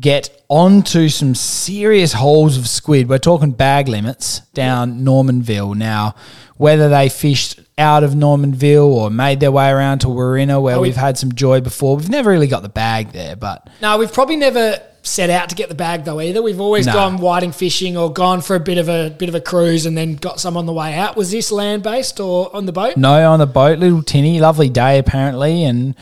get 0.00 0.30
onto 0.48 1.08
some 1.08 1.34
serious 1.34 2.12
holes 2.14 2.56
of 2.56 2.66
squid. 2.66 3.08
We're 3.08 3.18
talking 3.18 3.50
bag 3.52 3.88
limits 3.88 4.40
down 4.54 5.04
Normanville. 5.04 5.74
Now, 5.76 6.14
whether 6.56 6.88
they 6.88 7.08
fished 7.08 7.60
out 7.78 8.02
of 8.04 8.14
Normanville 8.14 8.92
or 8.92 9.10
made 9.10 9.40
their 9.40 9.52
way 9.52 9.68
around 9.70 10.00
to 10.00 10.06
Wirrina, 10.08 10.60
where 10.60 10.76
Oh, 10.76 10.80
we- 10.80 10.88
we've 10.88 10.96
had 10.96 11.16
some 11.18 11.32
joy 11.34 11.60
before, 11.60 11.96
we've 11.96 12.08
never 12.10 12.30
really 12.30 12.46
got 12.46 12.62
the 12.62 12.68
bag 12.68 13.12
there, 13.12 13.36
but 13.36 13.68
No, 13.80 13.96
we've 13.98 14.12
probably 14.12 14.36
never 14.36 14.78
set 15.02 15.30
out 15.30 15.48
to 15.48 15.54
get 15.54 15.70
the 15.70 15.74
bag 15.74 16.04
though 16.04 16.20
either. 16.20 16.42
We've 16.42 16.60
always 16.60 16.84
No. 16.86 16.92
gone 16.92 17.16
whiting 17.16 17.52
fishing 17.52 17.96
or 17.96 18.12
gone 18.12 18.42
for 18.42 18.54
a 18.54 18.60
bit 18.60 18.76
of 18.76 18.86
a 18.88 19.08
bit 19.10 19.30
of 19.30 19.34
a 19.34 19.40
cruise 19.40 19.86
and 19.86 19.96
then 19.96 20.16
got 20.16 20.38
some 20.40 20.58
on 20.58 20.66
the 20.66 20.74
way 20.74 20.94
out. 20.94 21.16
Was 21.16 21.30
this 21.30 21.50
land 21.50 21.82
based 21.82 22.20
or 22.20 22.54
on 22.54 22.66
the 22.66 22.72
boat? 22.72 22.98
no 22.98 23.30
on 23.30 23.38
the 23.38 23.46
boat, 23.46 23.78
little 23.78 24.02
tinny, 24.02 24.38
lovely 24.40 24.68
day 24.68 24.98
apparently, 24.98 25.64
and 25.64 25.94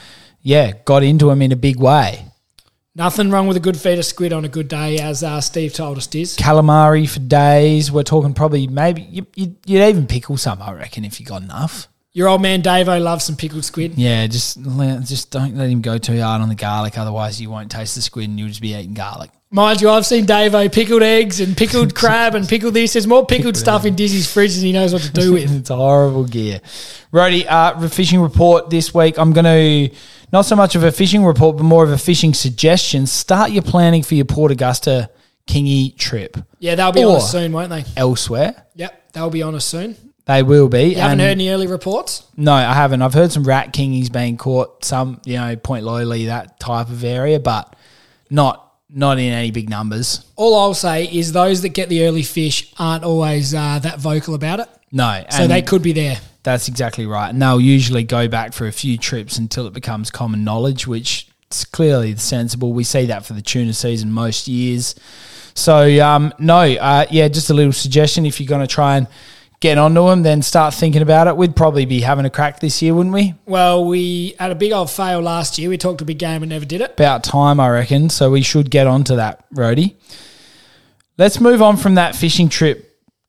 yeah, 0.42 0.72
got 0.84 1.04
into 1.04 1.26
them 1.26 1.42
in 1.42 1.52
a 1.52 1.56
big 1.56 1.78
way. 1.78 2.24
Nothing 2.98 3.30
wrong 3.30 3.46
with 3.46 3.56
a 3.56 3.60
good 3.60 3.76
feed 3.76 4.00
of 4.00 4.04
squid 4.04 4.32
on 4.32 4.44
a 4.44 4.48
good 4.48 4.66
day, 4.66 4.98
as 4.98 5.22
uh, 5.22 5.40
Steve 5.40 5.72
told 5.72 5.98
us. 5.98 6.08
Diz. 6.08 6.36
Calamari 6.36 7.08
for 7.08 7.20
days. 7.20 7.92
We're 7.92 8.02
talking 8.02 8.34
probably 8.34 8.66
maybe 8.66 9.02
you, 9.02 9.24
you, 9.36 9.54
you'd 9.66 9.84
even 9.84 10.08
pickle 10.08 10.36
some, 10.36 10.60
I 10.60 10.72
reckon, 10.72 11.04
if 11.04 11.20
you 11.20 11.24
got 11.24 11.42
enough. 11.42 11.86
Your 12.12 12.26
old 12.26 12.42
man 12.42 12.60
Davo 12.60 13.00
loves 13.00 13.24
some 13.24 13.36
pickled 13.36 13.64
squid. 13.64 13.94
Yeah, 13.96 14.26
just 14.26 14.56
let- 14.66 15.04
just 15.04 15.30
don't 15.30 15.56
let 15.56 15.70
him 15.70 15.80
go 15.80 15.96
too 15.98 16.20
hard 16.20 16.42
on 16.42 16.48
the 16.48 16.56
garlic, 16.56 16.98
otherwise 16.98 17.40
you 17.40 17.48
won't 17.48 17.70
taste 17.70 17.94
the 17.94 18.02
squid 18.02 18.30
and 18.30 18.36
you'll 18.36 18.48
just 18.48 18.60
be 18.60 18.74
eating 18.74 18.94
garlic. 18.94 19.30
Mind 19.52 19.80
you, 19.80 19.88
I've 19.90 20.04
seen 20.04 20.26
Davo 20.26 20.70
pickled 20.70 21.02
eggs 21.02 21.40
and 21.40 21.56
pickled 21.56 21.94
crab 22.00 22.34
and 22.34 22.48
pickled 22.48 22.74
this. 22.74 22.94
There's 22.94 23.06
more 23.06 23.24
pickled 23.24 23.56
stuff 23.56 23.86
in 23.86 23.94
Dizzy's 23.94 24.30
fridge 24.30 24.56
than 24.56 24.64
he 24.64 24.72
knows 24.72 24.92
what 24.92 25.02
to 25.02 25.12
do 25.12 25.34
with. 25.34 25.56
it's 25.56 25.68
horrible 25.68 26.24
gear. 26.24 26.60
Rody, 27.12 27.46
uh, 27.46 27.88
fishing 27.88 28.20
report 28.20 28.68
this 28.68 28.92
week. 28.92 29.16
I'm 29.16 29.32
going 29.32 29.44
to, 29.88 29.96
not 30.32 30.42
so 30.42 30.56
much 30.56 30.74
of 30.74 30.84
a 30.84 30.92
fishing 30.92 31.24
report, 31.24 31.56
but 31.56 31.62
more 31.64 31.84
of 31.84 31.90
a 31.90 31.98
fishing 31.98 32.34
suggestion. 32.34 33.06
Start 33.06 33.50
your 33.50 33.62
planning 33.62 34.02
for 34.02 34.14
your 34.14 34.24
Port 34.24 34.52
Augusta 34.52 35.10
Kingy 35.46 35.96
trip 35.96 36.36
Yeah, 36.58 36.74
they'll 36.74 36.92
be 36.92 37.02
on 37.02 37.16
us 37.16 37.30
soon, 37.32 37.52
won't 37.52 37.70
they? 37.70 37.84
elsewhere. 37.96 38.66
Yep, 38.74 39.12
they'll 39.12 39.30
be 39.30 39.42
on 39.42 39.54
us 39.54 39.64
soon. 39.64 39.96
They 40.26 40.42
will 40.42 40.68
be. 40.68 40.88
You 40.90 40.96
haven't 40.96 41.20
heard 41.20 41.30
any 41.30 41.48
early 41.48 41.66
reports? 41.66 42.26
No, 42.36 42.52
I 42.52 42.74
haven't. 42.74 43.00
I've 43.00 43.14
heard 43.14 43.32
some 43.32 43.44
rat 43.44 43.72
kingies 43.72 44.12
being 44.12 44.36
caught, 44.36 44.84
some, 44.84 45.22
you 45.24 45.36
know, 45.36 45.56
Point 45.56 45.86
Lowly, 45.86 46.26
that 46.26 46.60
type 46.60 46.90
of 46.90 47.02
area, 47.02 47.40
but 47.40 47.74
not 48.28 48.66
not 48.90 49.18
in 49.18 49.32
any 49.32 49.50
big 49.50 49.70
numbers. 49.70 50.24
All 50.36 50.54
I'll 50.58 50.74
say 50.74 51.04
is 51.04 51.32
those 51.32 51.62
that 51.62 51.70
get 51.70 51.88
the 51.88 52.06
early 52.06 52.22
fish 52.22 52.72
aren't 52.78 53.04
always 53.04 53.54
uh, 53.54 53.78
that 53.80 54.00
vocal 54.00 54.34
about 54.34 54.60
it. 54.60 54.68
No. 54.92 55.24
So 55.30 55.46
they 55.46 55.62
could 55.62 55.82
be 55.82 55.92
there. 55.92 56.18
That's 56.48 56.66
exactly 56.66 57.04
right. 57.04 57.28
And 57.28 57.42
they'll 57.42 57.60
usually 57.60 58.04
go 58.04 58.26
back 58.26 58.54
for 58.54 58.66
a 58.66 58.72
few 58.72 58.96
trips 58.96 59.36
until 59.36 59.66
it 59.66 59.74
becomes 59.74 60.10
common 60.10 60.44
knowledge, 60.44 60.86
which 60.86 61.28
is 61.52 61.66
clearly 61.66 62.16
sensible. 62.16 62.72
We 62.72 62.84
see 62.84 63.04
that 63.04 63.26
for 63.26 63.34
the 63.34 63.42
tuna 63.42 63.74
season 63.74 64.10
most 64.10 64.48
years. 64.48 64.94
So, 65.52 66.02
um, 66.02 66.32
no, 66.38 66.60
uh, 66.60 67.04
yeah, 67.10 67.28
just 67.28 67.50
a 67.50 67.54
little 67.54 67.74
suggestion. 67.74 68.24
If 68.24 68.40
you're 68.40 68.48
going 68.48 68.62
to 68.62 68.66
try 68.66 68.96
and 68.96 69.08
get 69.60 69.76
onto 69.76 70.06
them, 70.06 70.22
then 70.22 70.40
start 70.40 70.72
thinking 70.72 71.02
about 71.02 71.26
it. 71.26 71.36
We'd 71.36 71.54
probably 71.54 71.84
be 71.84 72.00
having 72.00 72.24
a 72.24 72.30
crack 72.30 72.60
this 72.60 72.80
year, 72.80 72.94
wouldn't 72.94 73.14
we? 73.14 73.34
Well, 73.44 73.84
we 73.84 74.34
had 74.38 74.50
a 74.50 74.54
big 74.54 74.72
old 74.72 74.88
fail 74.88 75.20
last 75.20 75.58
year. 75.58 75.68
We 75.68 75.76
talked 75.76 76.00
a 76.00 76.06
big 76.06 76.18
game 76.18 76.42
and 76.42 76.48
never 76.48 76.64
did 76.64 76.80
it. 76.80 76.92
About 76.92 77.24
time, 77.24 77.60
I 77.60 77.68
reckon. 77.68 78.08
So 78.08 78.30
we 78.30 78.40
should 78.40 78.70
get 78.70 78.86
onto 78.86 79.16
that, 79.16 79.44
Rody. 79.50 79.98
Let's 81.18 81.40
move 81.40 81.60
on 81.60 81.76
from 81.76 81.96
that 81.96 82.16
fishing 82.16 82.48
trip 82.48 82.87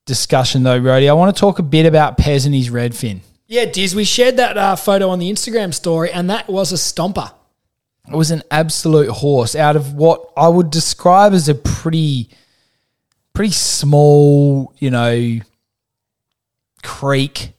discussion, 0.09 0.63
though, 0.63 0.77
Rody. 0.77 1.07
I 1.07 1.13
want 1.13 1.33
to 1.33 1.39
talk 1.39 1.59
a 1.59 1.63
bit 1.63 1.85
about 1.85 2.17
Pez 2.17 2.45
and 2.45 2.53
his 2.53 2.69
redfin. 2.69 3.19
Yeah, 3.47 3.65
Diz, 3.65 3.95
we 3.95 4.03
shared 4.03 4.35
that 4.37 4.57
uh, 4.57 4.75
photo 4.75 5.09
on 5.09 5.19
the 5.19 5.31
Instagram 5.31 5.73
story, 5.73 6.11
and 6.11 6.29
that 6.29 6.49
was 6.49 6.71
a 6.73 6.75
stomper. 6.75 7.31
It 8.11 8.15
was 8.15 8.31
an 8.31 8.43
absolute 8.51 9.09
horse 9.09 9.55
out 9.55 9.75
of 9.75 9.93
what 9.93 10.31
I 10.35 10.47
would 10.47 10.69
describe 10.71 11.33
as 11.33 11.47
a 11.47 11.55
pretty, 11.55 12.29
pretty 13.33 13.53
small, 13.53 14.73
you 14.79 14.89
know, 14.91 15.39
creek. 16.83 17.53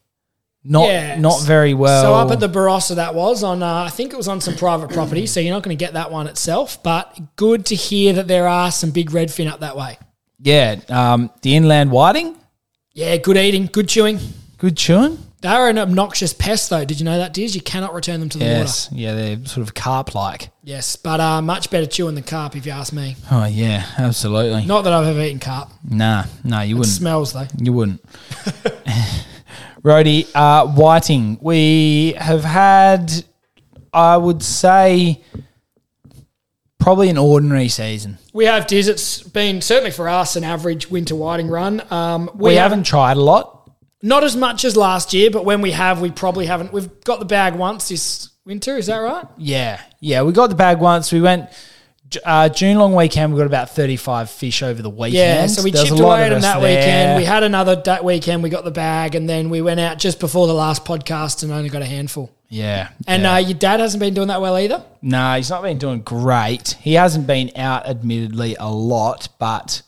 Not 0.63 0.89
Yeah. 0.89 1.19
not 1.19 1.41
very 1.43 1.73
well. 1.73 2.03
so 2.03 2.15
up 2.15 2.31
at 2.31 2.39
the 2.41 2.49
Barossa, 2.49 2.97
that 2.97 3.15
was 3.15 3.43
on. 3.43 3.63
Uh, 3.63 3.85
I 3.85 3.89
think 3.89 4.13
it 4.13 4.17
was 4.17 4.29
on 4.29 4.41
some 4.43 4.57
private 4.57 4.91
property, 4.91 5.27
so 5.27 5.41
you're 5.41 5.55
not 5.55 5.63
going 5.63 5.77
to 5.77 5.83
get 5.85 5.95
that 5.95 6.13
one 6.13 6.27
itself. 6.27 6.83
But 6.83 7.37
good 7.37 7.65
to 7.67 7.75
hear 7.75 8.13
that 8.13 8.29
there 8.29 8.47
are 8.47 8.71
some 8.71 8.91
big 8.91 9.11
redfin 9.11 9.51
up 9.51 9.61
that 9.61 9.75
way. 9.77 9.99
Yeah, 10.43 10.77
um, 10.89 11.31
the 11.43 11.55
inland 11.57 11.91
whiting, 11.91 12.37
Yeah, 12.95 13.17
good 13.19 13.37
eating, 13.37 13.67
good 13.67 13.89
chewing. 13.89 14.19
good 14.59 14.77
chewing. 14.77 15.19
They're 15.43 15.71
an 15.71 15.79
obnoxious 15.79 16.35
pest, 16.35 16.69
though. 16.69 16.85
Did 16.85 17.01
you 17.01 17.07
know 17.07 17.17
that, 17.17 17.33
Diz? 17.33 17.55
You 17.55 17.63
cannot 17.63 17.95
return 17.95 18.21
them 18.21 18.29
to 18.29 18.37
the 18.39 18.45
water. 18.45 18.59
Yes, 18.59 18.89
yeah, 18.93 19.15
they're 19.15 19.43
sort 19.47 19.67
of 19.67 19.73
carp 19.75 20.15
like. 20.15 20.51
Yes, 20.63 20.97
but 20.97 21.19
uh, 21.19 21.41
much 21.41 21.71
better 21.71 21.87
chewing 21.87 22.15
than 22.15 22.25
carp, 22.25 22.57
if 22.57 22.67
you 22.67 22.73
ask 22.73 22.93
me. 22.93 23.17
Oh 23.31 23.47
yeah, 23.47 23.87
absolutely. 23.97 24.67
Not 24.67 24.83
that 24.83 24.93
I've 24.93 25.07
ever 25.07 25.23
eaten 25.23 25.39
carp. 25.41 25.71
Nah, 25.89 26.25
no, 26.45 26.61
you 26.61 26.75
It 26.77 26.79
wouldn't. 26.81 26.95
smells 26.95 27.33
though. 27.33 27.47
You 27.59 27.73
wouldn't. 27.73 28.05
Rody, 29.83 30.27
uh, 30.35 30.67
whiting. 30.67 31.39
We 31.41 32.13
have 32.19 32.45
had, 32.45 33.11
I 33.95 34.19
would 34.19 34.43
say, 34.43 35.23
probably 36.81 37.09
an 37.11 37.19
ordinary 37.19 37.69
season. 37.69 38.19
We 38.33 38.47
have 38.47 38.67
Diz. 38.67 38.89
It's 38.89 39.23
been 39.23 39.61
certainly 39.61 39.91
for 39.93 40.09
us 40.09 40.35
an 40.37 40.45
average 40.45 40.91
winter 40.91 41.15
whiting 41.15 41.49
run. 41.49 41.83
Um, 41.93 42.31
We, 42.35 42.55
haven't 42.55 42.85
tried 42.85 43.17
a 43.17 43.21
lot. 43.21 43.71
not 44.03 44.25
as 44.25 44.35
much 44.37 44.65
as 44.65 44.77
last 44.77 45.13
year, 45.15 45.31
but 45.31 45.45
when 45.45 45.61
we 45.61 45.71
have, 45.73 46.01
we 46.01 46.11
probably 46.11 46.47
haven't. 46.47 46.73
We've 46.73 46.91
got 47.05 47.19
the 47.21 47.27
bag 47.27 47.55
once 47.55 47.89
this 47.89 48.31
winter. 48.45 48.77
Is 48.77 48.87
that 48.87 48.97
right? 48.99 49.27
Yeah, 49.37 49.81
yeah. 50.01 50.23
We 50.23 50.33
got 50.33 50.49
the 50.49 50.57
bag 50.57 50.81
once. 50.81 51.13
We 51.13 51.21
went 51.21 51.51
uh, 52.25 52.49
June 52.49 52.79
long 52.79 52.95
weekend. 52.95 53.33
We 53.33 53.39
got 53.39 53.47
about 53.47 53.71
thirty-five 53.71 54.31
fish 54.31 54.63
over 54.63 54.83
the 54.83 54.91
weekend. 54.91 55.15
Yeah, 55.15 55.47
so 55.47 55.63
we 55.63 55.71
There 55.71 55.83
was 55.83 55.89
chipped 55.91 56.01
away 56.01 56.25
at 56.25 56.29
them 56.31 56.41
that 56.43 56.61
there. 56.61 56.77
weekend. 56.77 57.19
We 57.19 57.25
had 57.25 57.43
another 57.43 57.77
that 57.77 58.05
weekend. 58.05 58.43
We 58.43 58.51
got 58.51 58.65
the 58.65 58.71
bag, 58.71 59.15
and 59.15 59.29
then 59.29 59.51
we 59.51 59.61
went 59.63 59.81
out 59.81 59.99
just 59.99 60.21
before 60.21 60.47
the 60.47 60.55
last 60.55 60.85
podcast 60.85 61.43
and 61.43 61.53
only 61.53 61.69
got 61.69 61.83
a 61.83 61.87
handful. 61.87 62.31
yeah, 62.49 62.89
And 63.07 63.23
yeah. 63.23 63.35
uh, 63.35 63.39
your 63.39 63.55
dad 63.59 63.81
hasn't 63.81 64.01
been 64.01 64.15
doing 64.15 64.29
that 64.29 64.41
well 64.41 64.59
either. 64.59 64.83
No, 65.03 65.35
he's 65.37 65.51
not 65.51 65.63
been 65.63 65.79
doing 65.79 66.01
great. 66.01 66.77
He 66.81 66.95
hasn't 66.95 67.27
been 67.27 67.53
out, 67.57 67.87
admittedly, 67.87 68.57
a 68.59 68.69
lot, 68.71 69.29
but 69.39 69.83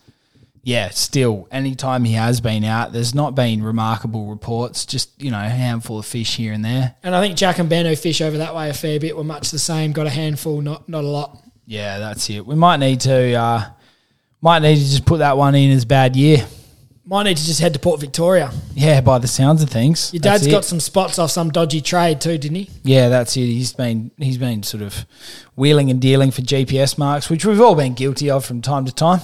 yeah, 0.64 0.90
still, 0.90 1.48
anytime 1.50 2.04
he 2.04 2.12
has 2.12 2.40
been 2.40 2.62
out, 2.62 2.92
there's 2.92 3.16
not 3.16 3.34
been 3.34 3.64
remarkable 3.64 4.26
reports. 4.26 4.86
Just 4.86 5.10
you 5.20 5.32
know, 5.32 5.40
a 5.40 5.48
handful 5.48 5.98
of 5.98 6.06
fish 6.06 6.36
here 6.36 6.52
and 6.52 6.64
there. 6.64 6.94
And 7.02 7.16
I 7.16 7.20
think 7.20 7.36
Jack 7.36 7.58
and 7.58 7.68
Ben 7.68 7.84
who 7.84 7.96
fish 7.96 8.20
over 8.20 8.38
that 8.38 8.54
way 8.54 8.70
a 8.70 8.74
fair 8.74 9.00
bit 9.00 9.16
were 9.16 9.24
much 9.24 9.50
the 9.50 9.58
same. 9.58 9.90
Got 9.90 10.06
a 10.06 10.10
handful, 10.10 10.60
not 10.60 10.88
not 10.88 11.02
a 11.02 11.08
lot. 11.08 11.42
Yeah, 11.72 11.98
that's 11.98 12.28
it. 12.28 12.44
We 12.44 12.54
might 12.54 12.76
need 12.76 13.00
to, 13.00 13.32
uh, 13.32 13.64
might 14.42 14.60
need 14.60 14.74
to 14.74 14.82
just 14.82 15.06
put 15.06 15.20
that 15.20 15.38
one 15.38 15.54
in 15.54 15.70
as 15.70 15.86
bad 15.86 16.16
year. 16.16 16.46
Might 17.06 17.22
need 17.22 17.38
to 17.38 17.46
just 17.46 17.60
head 17.60 17.72
to 17.72 17.78
Port 17.78 17.98
Victoria. 17.98 18.52
Yeah, 18.74 19.00
by 19.00 19.18
the 19.18 19.26
sounds 19.26 19.62
of 19.62 19.70
things. 19.70 20.12
Your 20.12 20.20
That's 20.20 20.42
dad's 20.42 20.46
it. 20.48 20.50
got 20.50 20.64
some 20.66 20.80
spots 20.80 21.18
off 21.18 21.30
some 21.30 21.48
dodgy 21.48 21.80
trade 21.80 22.20
too, 22.20 22.36
didn't 22.36 22.56
he? 22.56 22.70
Yeah, 22.82 23.08
that's 23.08 23.38
it. 23.38 23.46
He's 23.46 23.72
been 23.72 24.10
he's 24.18 24.36
been 24.36 24.62
sort 24.62 24.82
of 24.82 25.06
wheeling 25.56 25.90
and 25.90 25.98
dealing 25.98 26.30
for 26.30 26.42
GPS 26.42 26.98
marks, 26.98 27.30
which 27.30 27.46
we've 27.46 27.60
all 27.60 27.74
been 27.74 27.94
guilty 27.94 28.30
of 28.30 28.44
from 28.44 28.60
time 28.60 28.84
to 28.84 28.92
time. 28.92 29.20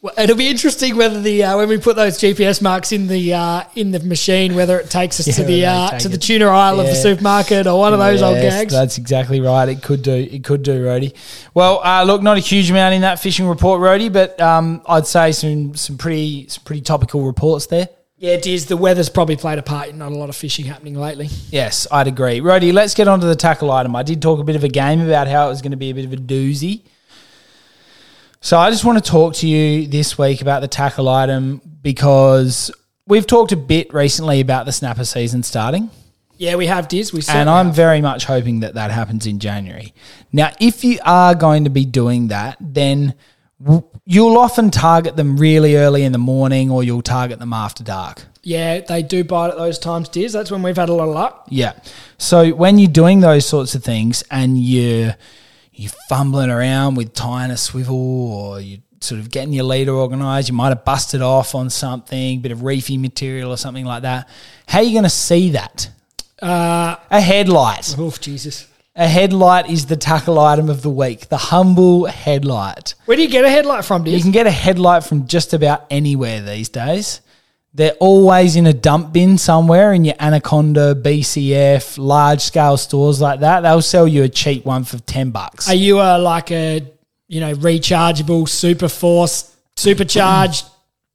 Well, 0.00 0.14
it'll 0.16 0.36
be 0.36 0.48
interesting 0.48 0.96
whether 0.96 1.20
the 1.20 1.42
uh, 1.42 1.56
when 1.56 1.68
we 1.68 1.76
put 1.76 1.96
those 1.96 2.18
GPS 2.18 2.62
marks 2.62 2.92
in 2.92 3.08
the 3.08 3.34
uh, 3.34 3.64
in 3.74 3.90
the 3.90 3.98
machine, 3.98 4.54
whether 4.54 4.78
it 4.78 4.90
takes 4.90 5.18
us 5.18 5.26
Yeah, 5.26 5.34
to 5.34 5.42
the 5.42 5.66
uh, 5.66 5.98
to 5.98 6.08
the 6.08 6.18
tuna 6.18 6.46
aisle 6.46 6.78
of 6.78 6.86
the 6.86 6.94
supermarket 6.94 7.66
or 7.66 7.80
one 7.80 7.92
of 7.92 7.98
those 7.98 8.22
old 8.22 8.36
gags. 8.36 8.72
That's 8.72 8.96
exactly 8.96 9.40
right. 9.40 9.68
It 9.68 9.82
could 9.82 10.02
do. 10.02 10.12
It 10.12 10.44
could 10.44 10.62
do, 10.62 10.84
Rody. 10.86 11.14
Well, 11.52 11.80
uh, 11.82 12.04
look, 12.04 12.22
not 12.22 12.36
a 12.36 12.40
huge 12.40 12.70
amount 12.70 12.94
in 12.94 13.00
that 13.00 13.18
fishing 13.18 13.48
report, 13.48 13.80
Rody, 13.80 14.08
but 14.08 14.40
um, 14.40 14.82
I'd 14.86 15.06
say 15.08 15.32
some 15.32 15.74
some 15.74 15.98
pretty 15.98 16.46
some 16.46 16.62
pretty 16.62 16.82
topical 16.82 17.24
reports 17.26 17.66
there. 17.66 17.88
Yeah, 18.18 18.34
it 18.34 18.46
is. 18.46 18.66
The 18.66 18.76
weather's 18.76 19.08
probably 19.08 19.36
played 19.36 19.58
a 19.58 19.62
part 19.62 19.88
in 19.88 19.98
not 19.98 20.12
a 20.12 20.14
lot 20.16 20.28
of 20.28 20.36
fishing 20.36 20.64
happening 20.64 20.94
lately. 20.94 21.26
Yes, 21.50 21.88
I'd 21.90 22.06
agree. 22.06 22.40
Rody, 22.40 22.70
let's 22.70 22.94
get 22.94 23.08
on 23.08 23.18
to 23.20 23.26
the 23.26 23.36
tackle 23.36 23.72
item. 23.72 23.96
I 23.96 24.04
did 24.04 24.22
talk 24.22 24.38
a 24.38 24.44
bit 24.44 24.54
of 24.54 24.62
a 24.62 24.68
game 24.68 25.00
about 25.00 25.26
how 25.26 25.46
it 25.46 25.50
was 25.50 25.60
going 25.62 25.70
to 25.72 25.76
be 25.76 25.90
a 25.90 25.94
bit 25.94 26.04
of 26.04 26.12
a 26.12 26.16
doozy. 26.16 26.82
So 28.40 28.58
I 28.58 28.70
just 28.70 28.84
want 28.84 29.02
to 29.02 29.10
talk 29.10 29.34
to 29.36 29.48
you 29.48 29.86
this 29.88 30.16
week 30.16 30.40
about 30.40 30.60
the 30.60 30.68
tackle 30.68 31.08
item 31.08 31.60
because 31.82 32.70
we've 33.06 33.26
talked 33.26 33.52
a 33.52 33.56
bit 33.56 33.92
recently 33.92 34.40
about 34.40 34.64
the 34.66 34.72
snapper 34.72 35.04
season 35.04 35.42
starting. 35.42 35.90
Yeah, 36.36 36.54
we 36.54 36.66
have 36.66 36.86
Diz. 36.86 37.12
We 37.12 37.20
And 37.28 37.50
I'm 37.50 37.66
have. 37.66 37.74
very 37.74 38.00
much 38.00 38.24
hoping 38.26 38.60
that 38.60 38.74
that 38.74 38.92
happens 38.92 39.26
in 39.26 39.40
January. 39.40 39.92
Now, 40.32 40.52
if 40.60 40.84
you 40.84 41.00
are 41.04 41.34
going 41.34 41.64
to 41.64 41.70
be 41.70 41.84
doing 41.84 42.28
that, 42.28 42.56
then 42.60 43.14
you'll 44.04 44.38
often 44.38 44.70
target 44.70 45.16
them 45.16 45.36
really 45.36 45.74
early 45.76 46.04
in 46.04 46.12
the 46.12 46.18
morning 46.18 46.70
or 46.70 46.84
you'll 46.84 47.02
target 47.02 47.40
them 47.40 47.52
after 47.52 47.82
dark. 47.82 48.22
yeah, 48.44 48.78
they 48.80 49.02
do 49.02 49.24
bite 49.24 49.50
at 49.50 49.56
those 49.56 49.80
times, 49.80 50.08
Diz. 50.08 50.32
That's 50.32 50.52
when 50.52 50.62
we've 50.62 50.76
had 50.76 50.88
a 50.88 50.94
lot 50.94 51.08
of 51.08 51.14
luck. 51.14 51.46
Yeah. 51.50 51.72
So 52.18 52.50
when 52.50 52.78
you're 52.78 52.88
doing 52.90 53.18
those 53.18 53.44
sorts 53.46 53.74
of 53.74 53.82
things 53.82 54.22
and 54.30 54.56
you're 54.62 55.16
you're 55.78 55.92
fumbling 56.08 56.50
around 56.50 56.96
with 56.96 57.12
tying 57.14 57.50
a 57.50 57.56
swivel 57.56 57.96
or 58.32 58.60
you 58.60 58.78
sort 59.00 59.20
of 59.20 59.30
getting 59.30 59.52
your 59.52 59.64
leader 59.64 59.92
organized, 59.94 60.48
you 60.48 60.54
might 60.54 60.70
have 60.70 60.84
busted 60.84 61.22
off 61.22 61.54
on 61.54 61.70
something, 61.70 62.40
bit 62.40 62.50
of 62.52 62.62
reefy 62.64 62.98
material 62.98 63.52
or 63.52 63.56
something 63.56 63.84
like 63.84 64.02
that. 64.02 64.28
How 64.66 64.78
are 64.78 64.82
you 64.84 64.92
going 64.92 65.04
to 65.04 65.10
see 65.10 65.50
that? 65.50 65.88
Uh, 66.42 66.96
A 67.10 67.20
headlight. 67.20 67.94
oh, 67.98 68.10
Jesus. 68.20 68.66
A 68.96 69.06
headlight 69.06 69.70
is 69.70 69.86
the 69.86 69.96
tackle 69.96 70.40
item 70.40 70.68
of 70.68 70.82
the 70.82 70.90
week. 70.90 71.28
The 71.28 71.36
humble 71.36 72.06
headlight. 72.06 72.94
Where 73.04 73.16
do 73.16 73.22
you 73.22 73.28
get 73.28 73.44
a 73.44 73.50
headlight 73.50 73.84
from, 73.84 74.04
You 74.06 74.20
can 74.20 74.32
get 74.32 74.48
a 74.48 74.50
headlight 74.50 75.04
from 75.04 75.28
just 75.28 75.54
about 75.54 75.84
anywhere 75.90 76.42
these 76.42 76.68
days. 76.68 77.20
They're 77.78 77.92
always 78.00 78.56
in 78.56 78.66
a 78.66 78.72
dump 78.72 79.12
bin 79.12 79.38
somewhere 79.38 79.92
in 79.92 80.04
your 80.04 80.16
Anaconda, 80.18 80.96
BCF, 80.96 81.96
large 81.96 82.40
scale 82.40 82.76
stores 82.76 83.20
like 83.20 83.38
that. 83.38 83.60
They'll 83.60 83.82
sell 83.82 84.08
you 84.08 84.24
a 84.24 84.28
cheap 84.28 84.64
one 84.64 84.82
for 84.82 84.98
10 84.98 85.30
bucks. 85.30 85.68
Are 85.68 85.76
you 85.76 86.00
a 86.00 86.18
like 86.18 86.50
a 86.50 86.84
you 87.28 87.40
know 87.40 87.54
rechargeable 87.54 88.48
super 88.48 88.88
force 88.88 89.54
supercharged 89.76 90.66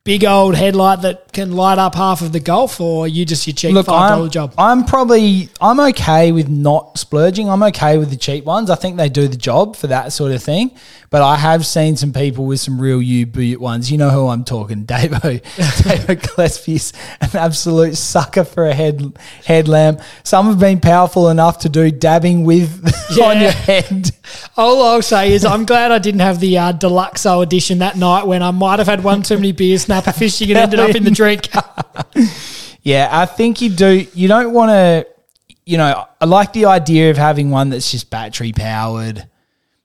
big 0.06 0.26
old 0.26 0.54
headlight 0.54 1.02
that 1.02 1.32
can 1.32 1.54
light 1.54 1.78
up 1.78 1.96
half 1.96 2.22
of 2.22 2.34
the 2.34 2.40
golf, 2.40 2.82
or 2.82 3.08
you 3.08 3.26
just 3.26 3.48
your 3.48 3.54
cheap 3.54 3.74
Look, 3.74 3.86
five 3.86 4.10
dollar 4.10 4.30
job? 4.30 4.54
I'm 4.58 4.86
probably 4.86 5.50
I'm 5.62 5.80
okay 5.80 6.32
with 6.32 6.50
not 6.50 6.98
splurging. 6.98 7.50
I'm 7.50 7.64
okay 7.64 7.98
with 7.98 8.10
the 8.10 8.18
cheap 8.18 8.46
ones. 8.46 8.70
I 8.70 8.76
think 8.76 8.98
they 8.98 9.10
do 9.10 9.28
the 9.28 9.38
job 9.38 9.76
for 9.76 9.88
that 9.88 10.14
sort 10.14 10.32
of 10.32 10.44
thing. 10.44 10.72
But 11.14 11.22
I 11.22 11.36
have 11.36 11.64
seen 11.64 11.96
some 11.96 12.12
people 12.12 12.48
with 12.48 12.60
some 12.60 12.82
real 12.82 13.00
U 13.00 13.28
boot 13.28 13.62
ones. 13.62 13.92
You 13.92 14.00
know 14.00 14.10
who 14.10 14.30
I'm 14.30 14.44
talking, 14.44 14.84
Davo. 14.88 15.42
Davo 15.44 16.36
Gillespie's 16.36 16.92
an 17.22 17.30
absolute 17.36 17.98
sucker 17.98 18.44
for 18.44 18.66
a 18.66 18.74
head 18.74 19.16
headlamp. 19.46 20.02
Some 20.24 20.48
have 20.48 20.60
been 20.60 20.80
powerful 20.80 21.30
enough 21.30 21.60
to 21.60 21.70
do 21.70 21.92
dabbing 21.92 22.46
with 22.46 22.84
on 23.22 23.42
your 23.42 23.52
head. 23.52 24.10
All 24.58 24.82
I'll 24.84 25.04
say 25.04 25.34
is 25.34 25.46
I'm 25.46 25.66
glad 25.66 25.92
I 25.92 26.00
didn't 26.00 26.22
have 26.22 26.40
the 26.40 26.58
uh, 26.58 26.74
deluxo 26.74 27.44
edition 27.44 27.78
that 27.78 27.96
night 27.96 28.26
when 28.26 28.42
I 28.42 28.50
might 28.50 28.80
have 28.80 28.88
had 28.88 29.04
one 29.04 29.22
too 29.22 29.36
many 29.36 29.52
beers, 29.52 29.88
snapper 30.02 30.18
fishing, 30.18 30.50
and 30.50 30.58
ended 30.58 30.80
up 30.80 30.96
in 30.96 31.04
the 31.04 31.12
drink. 31.22 31.50
Yeah, 32.86 33.08
I 33.10 33.26
think 33.26 33.62
you 33.62 33.70
do. 33.70 34.06
You 34.14 34.28
don't 34.28 34.52
want 34.52 34.70
to. 34.72 35.08
You 35.66 35.78
know, 35.78 36.06
I 36.20 36.26
like 36.26 36.52
the 36.52 36.66
idea 36.66 37.12
of 37.12 37.16
having 37.18 37.50
one 37.50 37.70
that's 37.70 37.90
just 37.90 38.10
battery 38.10 38.52
powered. 38.52 39.26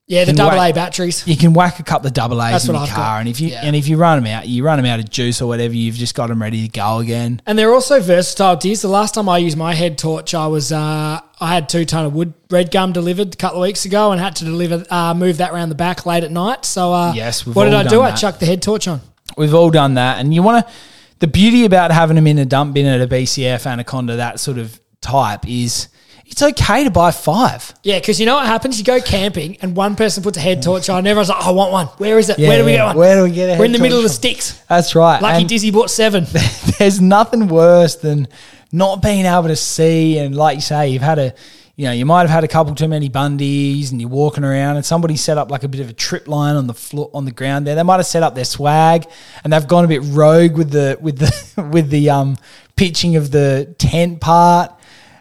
Yeah, 0.08 0.24
the 0.24 0.32
double 0.32 0.60
A 0.60 0.72
batteries. 0.72 1.24
You 1.24 1.36
can 1.36 1.52
whack 1.52 1.78
a 1.78 1.84
couple 1.84 2.08
of 2.08 2.14
double 2.14 2.42
A's 2.42 2.50
That's 2.52 2.66
in 2.68 2.74
your 2.74 2.82
I've 2.82 2.88
car, 2.88 2.96
got. 2.96 3.20
and 3.20 3.28
if 3.28 3.40
you 3.40 3.50
Yeah. 3.50 3.60
and 3.62 3.76
if 3.76 3.86
you 3.86 3.98
run 3.98 4.20
them 4.20 4.32
out, 4.32 4.48
you 4.48 4.64
run 4.64 4.78
them 4.78 4.86
out 4.86 4.98
of 4.98 5.08
juice 5.10 5.40
or 5.40 5.46
whatever. 5.46 5.74
You've 5.74 5.94
just 5.94 6.16
got 6.16 6.26
them 6.28 6.42
ready 6.42 6.62
to 6.66 6.68
go 6.68 6.98
again. 6.98 7.40
And 7.46 7.56
they're 7.56 7.72
also 7.72 8.00
versatile. 8.00 8.56
Diz, 8.56 8.82
the 8.82 8.88
last 8.88 9.14
time 9.14 9.28
I 9.28 9.38
used 9.38 9.56
my 9.56 9.74
head 9.74 9.96
torch, 9.96 10.34
I 10.34 10.48
was 10.48 10.72
uh, 10.72 11.20
I 11.40 11.54
had 11.54 11.68
two 11.68 11.84
ton 11.84 12.04
of 12.04 12.14
wood 12.14 12.34
red 12.50 12.72
gum 12.72 12.92
delivered 12.92 13.34
a 13.34 13.36
couple 13.36 13.58
of 13.58 13.62
weeks 13.68 13.84
ago, 13.84 14.10
and 14.10 14.20
had 14.20 14.34
to 14.36 14.44
deliver 14.44 14.84
uh, 14.90 15.14
move 15.14 15.36
that 15.36 15.52
around 15.52 15.68
the 15.68 15.76
back 15.76 16.04
late 16.04 16.24
at 16.24 16.32
night. 16.32 16.64
So 16.64 16.92
uh, 16.92 17.12
Yes, 17.14 17.46
what 17.46 17.66
did 17.66 17.74
I 17.74 17.84
do? 17.84 17.90
done 17.90 18.06
I 18.06 18.10
that. 18.10 18.16
chucked 18.18 18.40
the 18.40 18.46
head 18.46 18.60
torch 18.60 18.88
on. 18.88 19.02
We've 19.38 19.54
all 19.54 19.70
done 19.70 19.94
that, 19.94 20.18
and 20.18 20.34
you 20.34 20.42
want 20.42 20.66
to. 20.66 20.72
The 21.20 21.26
beauty 21.26 21.64
about 21.64 21.90
having 21.90 22.14
them 22.14 22.26
in 22.28 22.38
a 22.38 22.44
dump 22.44 22.74
bin 22.74 22.86
at 22.86 23.00
a 23.00 23.06
BCF 23.08 23.66
Anaconda, 23.66 24.16
that 24.16 24.38
sort 24.38 24.56
of 24.58 24.78
type, 25.00 25.48
is 25.48 25.88
it's 26.26 26.42
okay 26.42 26.84
to 26.84 26.90
buy 26.90 27.10
five. 27.10 27.74
Yeah, 27.82 27.98
because 27.98 28.20
you 28.20 28.26
know 28.26 28.36
what 28.36 28.46
happens? 28.46 28.78
You 28.78 28.84
go 28.84 29.00
camping, 29.00 29.56
and 29.62 29.74
one 29.74 29.96
person 29.96 30.22
puts 30.22 30.36
a 30.36 30.40
head 30.40 30.62
torch 30.62 30.88
on, 30.88 30.98
and 30.98 31.06
everyone's 31.08 31.28
like, 31.30 31.44
oh, 31.44 31.48
"I 31.48 31.52
want 31.52 31.72
one. 31.72 31.86
Where 31.98 32.18
is 32.18 32.28
it? 32.28 32.38
Yeah, 32.38 32.48
Where 32.48 32.58
do 32.58 32.64
we 32.66 32.72
yeah. 32.72 32.76
get 32.78 32.84
one? 32.86 32.96
Where 32.98 33.16
do 33.16 33.22
we 33.24 33.30
get 33.32 33.48
it? 33.50 33.58
We're 33.58 33.64
in 33.64 33.72
the 33.72 33.78
middle 33.78 33.96
of 33.98 34.04
the 34.04 34.10
sticks. 34.10 34.62
That's 34.68 34.94
right. 34.94 35.20
Lucky 35.20 35.40
And- 35.40 35.48
Dizzy 35.48 35.70
bought 35.70 35.90
seven. 35.90 36.26
there's 36.78 37.00
nothing 37.00 37.48
worse 37.48 37.96
than 37.96 38.28
not 38.70 39.00
being 39.02 39.24
able 39.24 39.48
to 39.48 39.56
see 39.56 40.18
and 40.18 40.36
like 40.36 40.56
you 40.56 40.60
say 40.60 40.90
you've 40.90 41.00
had 41.00 41.18
a 41.18 41.34
you 41.78 41.84
know 41.84 41.92
you 41.92 42.04
might 42.04 42.22
have 42.22 42.30
had 42.30 42.42
a 42.42 42.48
couple 42.48 42.74
too 42.74 42.88
many 42.88 43.08
bundies 43.08 43.92
and 43.92 44.00
you're 44.00 44.10
walking 44.10 44.42
around 44.42 44.74
and 44.74 44.84
somebody 44.84 45.16
set 45.16 45.38
up 45.38 45.48
like 45.48 45.62
a 45.62 45.68
bit 45.68 45.80
of 45.80 45.88
a 45.88 45.92
trip 45.92 46.26
line 46.26 46.56
on 46.56 46.66
the 46.66 46.74
floor 46.74 47.08
on 47.14 47.24
the 47.24 47.30
ground 47.30 47.68
there. 47.68 47.76
They 47.76 47.84
might 47.84 47.98
have 47.98 48.06
set 48.06 48.24
up 48.24 48.34
their 48.34 48.44
swag 48.44 49.06
and 49.44 49.52
they've 49.52 49.66
gone 49.66 49.84
a 49.84 49.88
bit 49.88 50.02
rogue 50.02 50.56
with 50.56 50.72
the 50.72 50.98
with 51.00 51.18
the 51.18 51.70
with 51.72 51.88
the 51.88 52.10
um 52.10 52.36
pitching 52.74 53.14
of 53.14 53.30
the 53.30 53.76
tent 53.78 54.20
part 54.20 54.72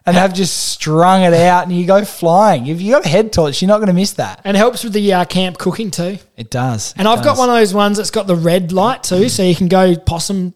and 0.08 0.18
they've 0.18 0.34
just 0.34 0.72
strung 0.72 1.22
it 1.22 1.34
out 1.36 1.68
and 1.68 1.78
you 1.78 1.86
go 1.86 2.04
flying. 2.04 2.66
If 2.66 2.82
you 2.82 2.92
got 2.92 3.06
a 3.06 3.10
head 3.10 3.32
torch 3.32 3.62
you're 3.62 3.70
not 3.70 3.78
going 3.78 3.88
to 3.88 3.94
miss 3.94 4.14
that. 4.14 4.42
And 4.44 4.58
it 4.58 4.60
helps 4.60 4.84
with 4.84 4.94
the 4.94 5.14
uh, 5.14 5.26
camp 5.26 5.60
cooking 5.60 5.92
too. 5.92 6.18
it 6.38 6.50
does. 6.50 6.96
And 6.98 7.08
I've 7.08 7.24
got 7.24 7.38
one 7.38 7.50
of 7.50 7.56
those 7.56 7.76
ones 7.76 7.98
that's 7.98 8.10
got 8.10 8.26
the 8.26 8.36
red 8.36 8.72
light 8.72 9.04
too, 9.04 9.30
so 9.30 9.44
you 9.44 9.56
can 9.56 9.68
go 9.68 9.96
possum 9.96 10.56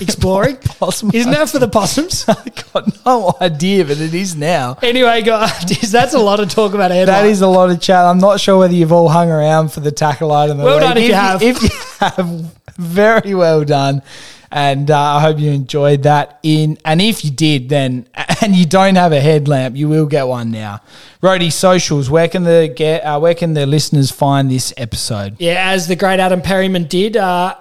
exploring. 0.00 0.56
Possum 0.64 1.10
Isn't 1.12 1.32
that 1.32 1.48
for 1.48 1.58
the 1.58 1.68
possums? 1.68 2.24
I've 2.28 2.72
got 2.72 3.04
no 3.04 3.36
idea 3.40 3.84
but 3.84 3.98
it 3.98 4.14
is 4.14 4.34
now 4.36 4.78
anyway, 4.82 5.22
guys, 5.22 5.90
that's 5.90 6.14
a 6.14 6.18
lot 6.18 6.40
of 6.40 6.48
talk 6.48 6.74
about 6.74 6.92
a. 6.92 7.04
That 7.04 7.26
is 7.26 7.40
a 7.40 7.48
lot 7.48 7.70
of 7.70 7.80
chat. 7.80 8.04
I'm 8.04 8.18
not 8.18 8.40
sure 8.40 8.58
whether 8.58 8.74
you've 8.74 8.92
all 8.92 9.08
hung 9.08 9.30
around 9.30 9.72
for 9.72 9.80
the 9.80 9.92
tackle 9.92 10.32
item. 10.32 10.58
Well 10.58 10.80
done 10.80 10.96
if 10.96 11.08
you 11.08 11.14
have. 11.14 11.42
If 11.42 11.62
you 11.62 11.68
have, 12.00 12.52
very 12.76 13.34
well 13.34 13.64
done. 13.64 14.02
And 14.50 14.88
uh, 14.88 15.16
I 15.16 15.20
hope 15.20 15.40
you 15.40 15.50
enjoyed 15.50 16.04
that. 16.04 16.38
In 16.44 16.78
and 16.84 17.02
if 17.02 17.24
you 17.24 17.32
did, 17.32 17.68
then 17.68 18.06
and 18.40 18.54
you 18.54 18.66
don't 18.66 18.94
have 18.94 19.12
a 19.12 19.20
headlamp, 19.20 19.76
you 19.76 19.88
will 19.88 20.06
get 20.06 20.28
one 20.28 20.50
now. 20.50 20.80
Rody 21.20 21.50
socials. 21.50 22.08
Where 22.08 22.28
can 22.28 22.44
the 22.44 22.72
get? 22.74 23.02
Uh, 23.02 23.18
where 23.18 23.34
can 23.34 23.54
the 23.54 23.66
listeners 23.66 24.12
find 24.12 24.50
this 24.50 24.72
episode? 24.76 25.36
Yeah, 25.40 25.70
as 25.70 25.88
the 25.88 25.96
great 25.96 26.20
Adam 26.20 26.40
Perryman 26.40 26.84
did, 26.84 27.16
uh, 27.16 27.56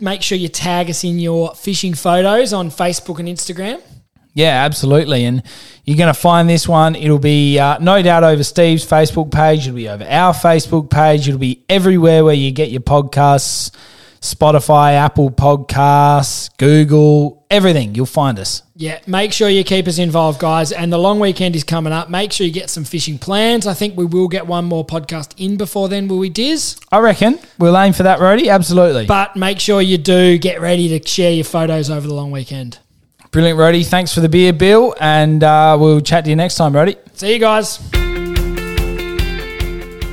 make 0.00 0.22
sure 0.22 0.36
you 0.36 0.48
tag 0.48 0.90
us 0.90 1.04
in 1.04 1.18
your 1.18 1.54
fishing 1.54 1.94
photos 1.94 2.52
on 2.52 2.70
Facebook 2.70 3.18
and 3.18 3.28
Instagram. 3.28 3.80
Yeah, 4.34 4.64
absolutely. 4.64 5.24
And 5.24 5.44
you're 5.84 5.96
going 5.96 6.12
to 6.12 6.18
find 6.18 6.48
this 6.48 6.66
one. 6.66 6.96
It'll 6.96 7.20
be 7.20 7.58
uh, 7.58 7.78
no 7.78 8.02
doubt 8.02 8.24
over 8.24 8.42
Steve's 8.42 8.84
Facebook 8.84 9.30
page. 9.30 9.68
It'll 9.68 9.76
be 9.76 9.88
over 9.88 10.04
our 10.04 10.34
Facebook 10.34 10.90
page. 10.90 11.28
It'll 11.28 11.38
be 11.38 11.64
everywhere 11.68 12.24
where 12.24 12.34
you 12.34 12.50
get 12.50 12.70
your 12.70 12.80
podcasts 12.80 13.70
Spotify, 14.24 14.94
Apple 14.94 15.30
Podcasts, 15.30 16.50
Google, 16.56 17.44
everything. 17.50 17.94
You'll 17.94 18.06
find 18.06 18.38
us. 18.38 18.62
Yeah, 18.74 18.98
make 19.06 19.32
sure 19.32 19.48
you 19.48 19.62
keep 19.62 19.86
us 19.86 19.98
involved, 19.98 20.40
guys. 20.40 20.72
And 20.72 20.92
the 20.92 20.98
long 20.98 21.20
weekend 21.20 21.54
is 21.54 21.62
coming 21.62 21.92
up. 21.92 22.08
Make 22.10 22.32
sure 22.32 22.46
you 22.46 22.52
get 22.52 22.70
some 22.70 22.84
fishing 22.84 23.18
plans. 23.18 23.66
I 23.66 23.74
think 23.74 23.96
we 23.96 24.04
will 24.04 24.28
get 24.28 24.46
one 24.46 24.64
more 24.64 24.84
podcast 24.84 25.34
in 25.36 25.56
before 25.56 25.88
then, 25.88 26.08
will 26.08 26.18
we, 26.18 26.30
Diz? 26.30 26.76
I 26.90 26.98
reckon 26.98 27.38
we'll 27.58 27.78
aim 27.78 27.92
for 27.92 28.02
that, 28.04 28.18
Rody. 28.18 28.48
Absolutely. 28.48 29.06
But 29.06 29.36
make 29.36 29.60
sure 29.60 29.82
you 29.82 29.98
do 29.98 30.38
get 30.38 30.60
ready 30.60 30.98
to 30.98 31.06
share 31.06 31.32
your 31.32 31.44
photos 31.44 31.90
over 31.90 32.06
the 32.06 32.14
long 32.14 32.30
weekend. 32.30 32.78
Brilliant, 33.30 33.58
Rody. 33.58 33.84
Thanks 33.84 34.14
for 34.14 34.20
the 34.20 34.28
beer, 34.28 34.52
Bill. 34.52 34.94
And 35.00 35.44
uh, 35.44 35.76
we'll 35.78 36.00
chat 36.00 36.24
to 36.24 36.30
you 36.30 36.36
next 36.36 36.54
time, 36.56 36.74
Rody. 36.74 36.96
See 37.14 37.34
you 37.34 37.38
guys. 37.38 38.03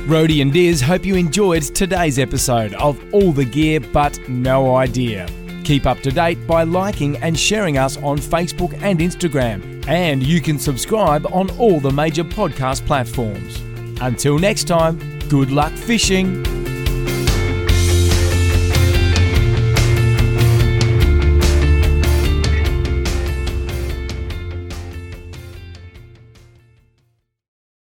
Rody 0.06 0.42
and 0.42 0.52
Diz 0.52 0.80
hope 0.80 1.06
you 1.06 1.14
enjoyed 1.14 1.62
today's 1.62 2.18
episode 2.18 2.74
of 2.74 3.00
All 3.14 3.30
the 3.30 3.44
Gear 3.44 3.78
But 3.78 4.18
No 4.28 4.74
Idea. 4.74 5.28
Keep 5.62 5.86
up 5.86 6.00
to 6.00 6.10
date 6.10 6.44
by 6.44 6.64
liking 6.64 7.16
and 7.18 7.38
sharing 7.38 7.78
us 7.78 7.96
on 7.98 8.18
Facebook 8.18 8.76
and 8.82 8.98
Instagram, 8.98 9.86
and 9.86 10.20
you 10.20 10.40
can 10.40 10.58
subscribe 10.58 11.24
on 11.32 11.50
all 11.56 11.78
the 11.78 11.92
major 11.92 12.24
podcast 12.24 12.84
platforms. 12.84 13.62
Until 14.00 14.40
next 14.40 14.64
time, 14.64 14.98
good 15.28 15.52
luck 15.52 15.72
fishing. 15.72 16.42